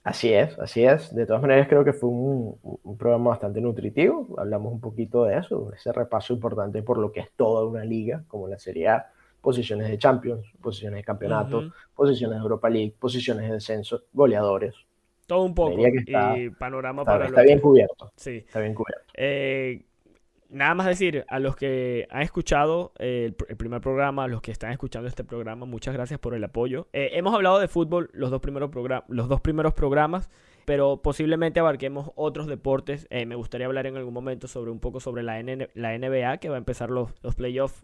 Así 0.03 0.33
es, 0.33 0.59
así 0.59 0.83
es. 0.83 1.15
De 1.15 1.25
todas 1.25 1.41
maneras, 1.41 1.67
creo 1.69 1.85
que 1.85 1.93
fue 1.93 2.09
un, 2.09 2.57
programa 2.97 3.31
bastante 3.31 3.61
nutritivo. 3.61 4.35
Hablamos 4.37 4.73
un 4.73 4.81
poquito 4.81 5.23
de 5.23 5.37
eso, 5.37 5.71
ese 5.73 5.93
repaso 5.93 6.33
importante 6.33 6.83
por 6.83 6.97
lo 6.97 7.11
que 7.11 7.21
es 7.21 7.31
toda 7.35 7.65
una 7.65 7.85
liga, 7.85 8.23
como 8.27 8.49
la 8.49 8.59
Serie 8.59 8.89
A, 8.89 9.11
posiciones 9.43 9.89
de 9.89 9.97
Champions, 9.97 10.47
posiciones 10.61 10.99
de 10.99 11.03
campeonato, 11.03 11.69
posiciones 11.93 12.37
de 12.37 12.41
Europa 12.41 12.69
League, 12.69 12.95
posiciones 12.97 13.45
de 13.49 13.55
descenso, 13.55 14.03
goleadores. 14.13 14.73
Todo 15.27 15.43
un 15.43 15.53
poco. 15.53 15.75
y 15.77 16.49
panorama 16.51 17.03
para 17.03 17.25
Está 17.25 17.43
bien 17.43 17.59
cubierto. 17.59 18.13
Sí. 18.15 18.37
Está 18.37 18.61
bien 18.61 18.73
cubierto. 18.73 19.03
Eh, 19.15 19.83
nada 20.49 20.73
más 20.75 20.87
decir 20.87 21.25
a 21.27 21.39
los 21.39 21.57
que 21.57 22.07
han 22.09 22.21
escuchado 22.21 22.93
el, 22.99 23.33
primer 23.33 23.81
programa, 23.81 24.23
a 24.23 24.27
los 24.29 24.41
que 24.41 24.51
están 24.51 24.71
escuchando 24.71 25.09
este 25.09 25.25
programa, 25.25 25.65
muchas 25.65 25.93
gracias 25.93 26.21
por 26.21 26.35
el 26.35 26.43
apoyo. 26.45 26.87
Eh, 26.93 27.09
hemos 27.13 27.33
hablado 27.33 27.59
de 27.59 27.67
fútbol 27.67 28.09
los 28.13 28.31
dos 28.31 28.39
primeros, 28.39 28.71
los 29.09 29.27
dos 29.27 29.41
primeros 29.41 29.73
programas, 29.73 30.29
pero 30.63 31.01
posiblemente 31.01 31.59
abarquemos 31.59 32.11
otros 32.15 32.47
deportes. 32.47 33.07
Eh, 33.09 33.25
me 33.25 33.35
gustaría 33.35 33.67
hablar 33.67 33.87
en 33.87 33.97
algún 33.97 34.13
momento 34.13 34.47
sobre 34.47 34.71
un 34.71 34.79
poco 34.79 35.01
sobre 35.01 35.21
la, 35.21 35.43
la 35.73 35.97
NBA, 35.97 36.37
que 36.37 36.47
va 36.47 36.55
a 36.55 36.59
empezar 36.59 36.89
los, 36.89 37.11
los 37.21 37.35
playoffs 37.35 37.83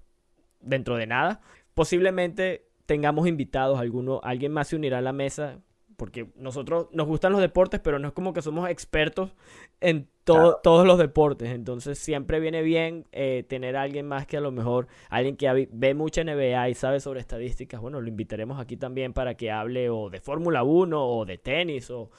dentro 0.62 0.98
de 0.98 1.08
nada. 1.08 1.42
Posiblemente 1.74 2.68
tengamos 2.86 3.28
invitados, 3.28 3.80
alguno, 3.80 4.20
alguien 4.24 4.52
más 4.52 4.70
se 4.70 4.76
unirá 4.76 4.98
a 4.98 5.02
la 5.02 5.14
mesa 5.14 5.60
porque 6.00 6.32
nosotros 6.36 6.88
nos 6.92 7.06
gustan 7.06 7.34
los 7.34 7.42
deportes, 7.42 7.80
pero 7.82 8.00
no 8.00 8.08
es 8.08 8.14
como 8.14 8.34
que 8.34 8.42
somos 8.42 8.68
expertos 8.70 9.36
en 9.82 10.08
todos 10.24 10.88
los 10.88 10.98
deportes. 10.98 11.50
Entonces 11.50 12.00
siempre 12.00 12.40
viene 12.40 12.64
bien 12.64 13.06
eh, 13.12 13.44
tener 13.48 13.76
a 13.76 13.84
alguien 13.84 14.08
más 14.08 14.26
que 14.26 14.38
a 14.38 14.42
lo 14.42 14.52
mejor, 14.52 14.88
alguien 15.10 15.36
que 15.36 15.68
ve 15.72 15.94
mucha 15.94 16.24
NBA 16.24 16.70
y 16.70 16.74
sabe 16.74 17.00
sobre 17.00 17.20
estadísticas. 17.20 17.82
Bueno, 17.82 18.02
lo 18.02 18.08
invitaremos 18.08 18.60
aquí 18.60 18.78
también 18.78 19.14
para 19.14 19.36
que 19.36 19.52
hable 19.52 19.90
o 19.90 20.10
de 20.10 20.20
Fórmula 20.22 20.64
1 20.64 21.08
o 21.08 21.26
de 21.26 21.38
tenis 21.38 21.92
o... 21.92 22.10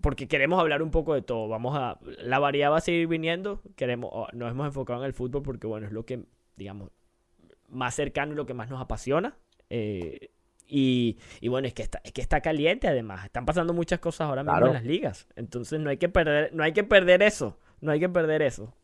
Porque 0.00 0.28
queremos 0.28 0.60
hablar 0.60 0.80
un 0.80 0.92
poco 0.92 1.12
de 1.14 1.22
todo. 1.22 1.48
Vamos 1.48 1.76
a... 1.76 1.98
La 2.22 2.38
variedad 2.38 2.70
va 2.70 2.78
a 2.78 2.80
seguir 2.80 3.08
viniendo. 3.08 3.60
Queremos... 3.74 4.32
Nos 4.32 4.52
hemos 4.52 4.68
enfocado 4.68 5.00
en 5.00 5.06
el 5.06 5.12
fútbol 5.12 5.42
porque, 5.42 5.66
bueno, 5.66 5.88
es 5.88 5.92
lo 5.92 6.06
que, 6.06 6.22
digamos, 6.54 6.90
más 7.68 7.94
cercano 7.94 8.32
y 8.32 8.36
lo 8.36 8.46
que 8.46 8.54
más 8.54 8.68
nos 8.68 8.80
apasiona. 8.80 9.36
Eh, 9.70 10.30
y, 10.70 11.16
bueno, 11.48 11.66
es 11.66 11.74
que, 11.74 11.82
está, 11.82 12.00
es 12.04 12.12
que 12.12 12.20
está 12.20 12.40
caliente 12.40 12.88
además. 12.88 13.24
Están 13.24 13.46
pasando 13.46 13.72
muchas 13.72 14.00
cosas 14.00 14.28
ahora 14.28 14.42
mismo 14.44 14.66
en 14.66 14.72
las 14.74 14.84
ligas. 14.84 15.26
Entonces 15.34 15.80
no 15.80 15.88
hay 15.88 15.96
que 15.96 16.08
perder, 16.08 16.54
no 16.54 16.62
hay 16.62 16.72
que 16.72 16.84
perder 16.84 17.22
eso. 17.22 17.56
No 17.80 17.92
hay 17.92 18.00
que 18.00 18.08
perder 18.08 18.42
eso. 18.42 18.74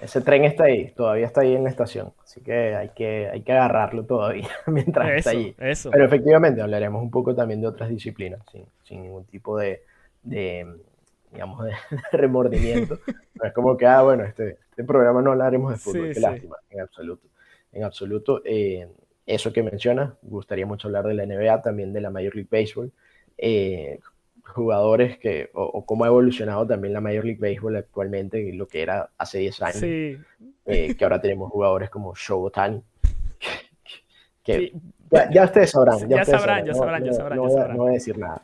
Ese 0.00 0.20
tren 0.20 0.44
está 0.44 0.64
ahí, 0.64 0.90
todavía 0.92 1.26
está 1.26 1.42
ahí 1.42 1.54
en 1.54 1.64
la 1.64 1.70
estación. 1.70 2.12
Así 2.22 2.40
que 2.40 2.74
hay 2.74 2.88
que, 2.90 3.28
hay 3.28 3.42
que 3.42 3.52
agarrarlo 3.52 4.04
todavía 4.04 4.48
mientras 4.66 5.10
está 5.18 5.30
ahí. 5.30 5.54
Eso. 5.58 5.90
Pero 5.90 6.04
efectivamente 6.04 6.60
hablaremos 6.60 7.02
un 7.02 7.10
poco 7.10 7.34
también 7.34 7.60
de 7.60 7.66
otras 7.66 7.88
disciplinas, 7.90 8.40
sin, 8.50 8.66
sin 8.82 9.02
ningún 9.02 9.24
tipo 9.24 9.58
de, 9.58 9.82
de 10.22 10.66
digamos, 11.32 11.64
de, 11.64 11.72
remordimiento. 12.12 12.98
No 13.34 13.48
es 13.48 13.52
como 13.52 13.76
que, 13.76 13.84
ah, 13.84 14.00
bueno, 14.02 14.22
este, 14.22 14.58
este 14.70 14.84
programa 14.84 15.20
no 15.20 15.32
hablaremos 15.32 15.72
de 15.72 15.78
fútbol. 15.78 16.12
Qué 16.14 16.20
lástima, 16.20 16.54
en 16.70 16.82
absoluto. 16.82 17.26
En 17.74 17.84
absoluto. 17.84 18.40
Eh, 18.44 18.88
eso 19.26 19.52
que 19.52 19.62
menciona, 19.62 20.16
gustaría 20.22 20.66
mucho 20.66 20.88
hablar 20.88 21.06
de 21.06 21.14
la 21.14 21.26
NBA, 21.26 21.62
también 21.62 21.92
de 21.92 22.00
la 22.00 22.10
Major 22.10 22.34
League 22.34 22.48
Baseball, 22.50 22.92
eh, 23.38 23.98
jugadores 24.44 25.18
que, 25.18 25.50
o, 25.54 25.84
cómo 25.86 26.04
ha 26.04 26.08
evolucionado 26.08 26.66
también 26.66 26.92
la 26.92 27.00
Major 27.00 27.24
League 27.24 27.40
Baseball 27.40 27.76
actualmente, 27.76 28.52
lo 28.52 28.68
que 28.68 28.82
era 28.82 29.10
hace 29.16 29.38
10 29.38 29.62
años, 29.62 29.76
sí. 29.78 30.18
Eh, 30.66 30.94
que 30.94 31.04
ahora 31.04 31.20
tenemos 31.20 31.50
jugadores 31.50 31.90
como 31.90 32.14
Showtime, 32.14 32.82
que, 34.42 34.72
ya, 35.32 35.44
ustedes 35.44 35.70
sabrán. 35.70 36.08
Ya, 36.08 36.24
sabrán, 36.24 36.66
ya 36.66 36.74
sabrán, 36.74 37.04
ya 37.04 37.12
sabrán, 37.12 37.38
no, 37.38 37.48
ya 37.48 37.54
sabrán. 37.54 37.76
No 37.76 37.82
voy 37.84 37.90
a 37.90 37.94
decir 37.94 38.18
nada. 38.18 38.42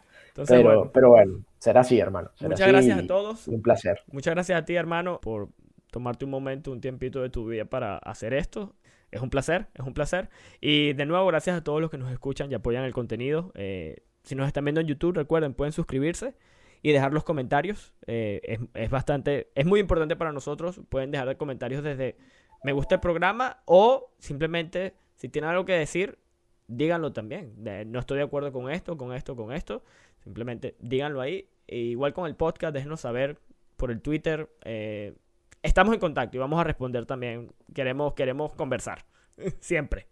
pero, 0.49 0.91
pero 0.93 1.11
bueno, 1.11 1.45
será 1.59 1.81
así, 1.81 1.99
hermano. 1.99 2.31
Muchas 2.41 2.69
gracias 2.69 2.99
a 2.99 3.07
todos. 3.07 3.49
Un 3.49 3.61
placer. 3.61 4.01
Muchas 4.13 4.35
gracias 4.35 4.63
a 4.63 4.65
ti, 4.65 4.77
hermano, 4.77 5.21
por 5.21 5.49
tomarte 5.91 6.25
un 6.25 6.31
momento, 6.31 6.73
un 6.73 6.81
tiempito 6.81 7.21
de 7.21 7.29
tu 7.29 7.47
vida 7.47 7.65
para 7.65 7.99
hacer 7.99 8.33
esto. 8.33 8.75
Es 9.11 9.21
un 9.21 9.31
placer, 9.31 9.67
es 9.75 9.85
un 9.85 9.95
placer. 9.95 10.31
Y 10.61 10.93
de 10.93 11.07
nuevo, 11.07 11.27
gracias 11.27 11.57
a 11.57 11.65
todos 11.65 11.81
los 11.81 11.91
que 11.91 11.99
nos 11.99 12.13
escuchan 12.13 12.51
y 12.51 12.55
apoyan 12.55 12.85
el 12.85 12.93
contenido. 12.93 13.53
Eh, 13.55 14.05
si 14.23 14.35
nos 14.35 14.47
están 14.47 14.65
viendo 14.65 14.81
en 14.81 14.87
YouTube, 14.87 15.15
recuerden, 15.15 15.55
pueden 15.55 15.73
suscribirse 15.73 16.35
y 16.83 16.93
dejar 16.93 17.13
los 17.13 17.25
comentarios. 17.25 17.93
Eh, 18.07 18.59
es, 18.75 18.91
bastante, 18.91 19.51
es 19.55 19.67
muy 19.67 19.81
importante 19.81 20.17
para 20.17 20.33
nosotros. 20.33 20.81
Pueden 20.89 21.11
dejar 21.11 21.37
comentarios 21.37 21.83
desde 21.83 22.17
me 22.63 22.73
gusta 22.73 22.97
el 22.97 23.01
programa 23.01 23.63
o 23.65 24.13
simplemente 24.19 24.95
si 25.17 25.29
tienen 25.29 25.51
algo 25.51 25.65
que 25.65 25.73
decir, 25.73 26.19
díganlo 26.67 27.13
también. 27.13 27.55
no 27.87 27.99
estoy 27.99 28.19
de 28.19 28.25
acuerdo 28.25 28.53
con 28.53 28.71
esto, 28.71 28.97
con 28.97 29.13
esto, 29.15 29.37
con 29.37 29.53
esto. 29.53 29.83
Simplemente 30.23 30.77
díganlo 30.79 31.21
ahí. 31.21 31.49
E 31.67 31.77
igual 31.79 32.13
con 32.13 32.27
el 32.27 32.37
podcast, 32.37 32.75
déjenos 32.75 33.01
saber 33.01 33.39
por 33.77 33.91
el 33.91 34.01
Twitter. 34.01 34.51
Eh, 34.65 35.15
estamos 35.63 35.95
en 35.95 36.01
contacto 36.01 36.37
y 36.37 36.41
vamos 36.41 36.61
a 36.61 36.65
responder 36.65 37.07
también. 37.07 37.51
Queremos, 37.75 38.15
queremos 38.15 38.53
conversar, 38.55 39.05
siempre. 39.61 40.07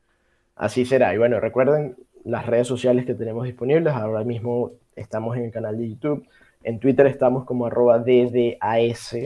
Así 0.54 0.84
será. 0.84 1.14
Y 1.14 1.18
bueno, 1.18 1.40
recuerden 1.40 1.96
las 2.24 2.46
redes 2.46 2.66
sociales 2.66 3.06
que 3.06 3.14
tenemos 3.14 3.44
disponibles. 3.44 3.94
Ahora 3.94 4.24
mismo 4.24 4.72
estamos 4.96 5.36
en 5.36 5.44
el 5.44 5.50
canal 5.50 5.78
de 5.78 5.88
YouTube. 5.88 6.26
En 6.64 6.80
Twitter 6.80 7.06
estamos 7.06 7.44
como 7.44 7.66
arroba 7.66 7.98
DDAS 7.98 9.16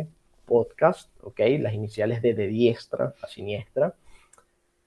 podcast, 0.45 1.11
¿ok? 1.23 1.41
Las 1.61 1.73
iniciales 1.73 2.21
de 2.21 2.35
de 2.35 2.49
diestra 2.49 3.15
a 3.23 3.27
siniestra. 3.27 3.95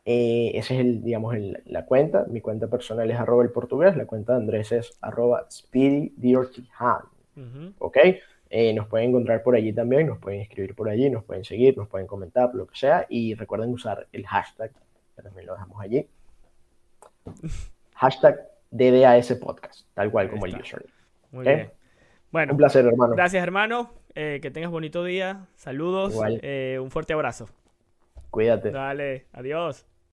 Eh, 0.05 0.51
esa 0.53 0.75
es 0.75 0.81
el, 0.81 1.03
digamos, 1.03 1.35
la 1.65 1.85
cuenta. 1.85 2.25
Mi 2.29 2.39
cuenta 2.39 2.67
personal 2.67 3.09
es 3.09 3.17
arroba 3.17 3.43
el 3.43 3.49
portugués. 3.49 3.97
La 3.97 4.05
cuenta 4.05 4.33
de 4.33 4.39
Andrés 4.39 4.71
es 4.71 4.97
arroba 5.01 5.47
speedy 5.49 6.13
¿ok? 7.79 7.97
Eh, 8.57 8.73
nos 8.73 8.87
pueden 8.87 9.09
encontrar 9.09 9.43
por 9.43 9.53
allí 9.53 9.73
también, 9.73 10.07
nos 10.07 10.17
pueden 10.17 10.39
escribir 10.39 10.73
por 10.75 10.87
allí, 10.87 11.09
nos 11.09 11.25
pueden 11.25 11.43
seguir, 11.43 11.75
nos 11.75 11.89
pueden 11.89 12.07
comentar, 12.07 12.55
lo 12.55 12.65
que 12.65 12.77
sea. 12.77 13.05
Y 13.09 13.35
recuerden 13.35 13.69
usar 13.73 14.07
el 14.13 14.25
hashtag, 14.25 14.71
que 15.13 15.21
también 15.21 15.47
lo 15.47 15.55
dejamos 15.55 15.81
allí. 15.81 16.07
hashtag 17.95 18.47
DDAS 18.71 19.33
Podcast, 19.33 19.85
tal 19.93 20.09
cual 20.09 20.29
como 20.29 20.45
el 20.45 20.55
usuario. 20.55 20.87
Muy 21.31 21.45
bien. 21.45 21.69
Bueno, 22.31 22.53
un 22.53 22.57
placer, 22.57 22.85
hermano. 22.85 23.13
Gracias, 23.13 23.43
hermano. 23.43 23.91
Eh, 24.13 24.39
que 24.41 24.51
tengas 24.51 24.71
bonito 24.71 25.03
día. 25.03 25.47
Saludos. 25.57 26.17
Eh, 26.41 26.79
un 26.81 26.91
fuerte 26.91 27.11
abrazo. 27.11 27.49
Cuídate. 28.29 28.71
Dale, 28.71 29.25
adiós. 29.33 29.85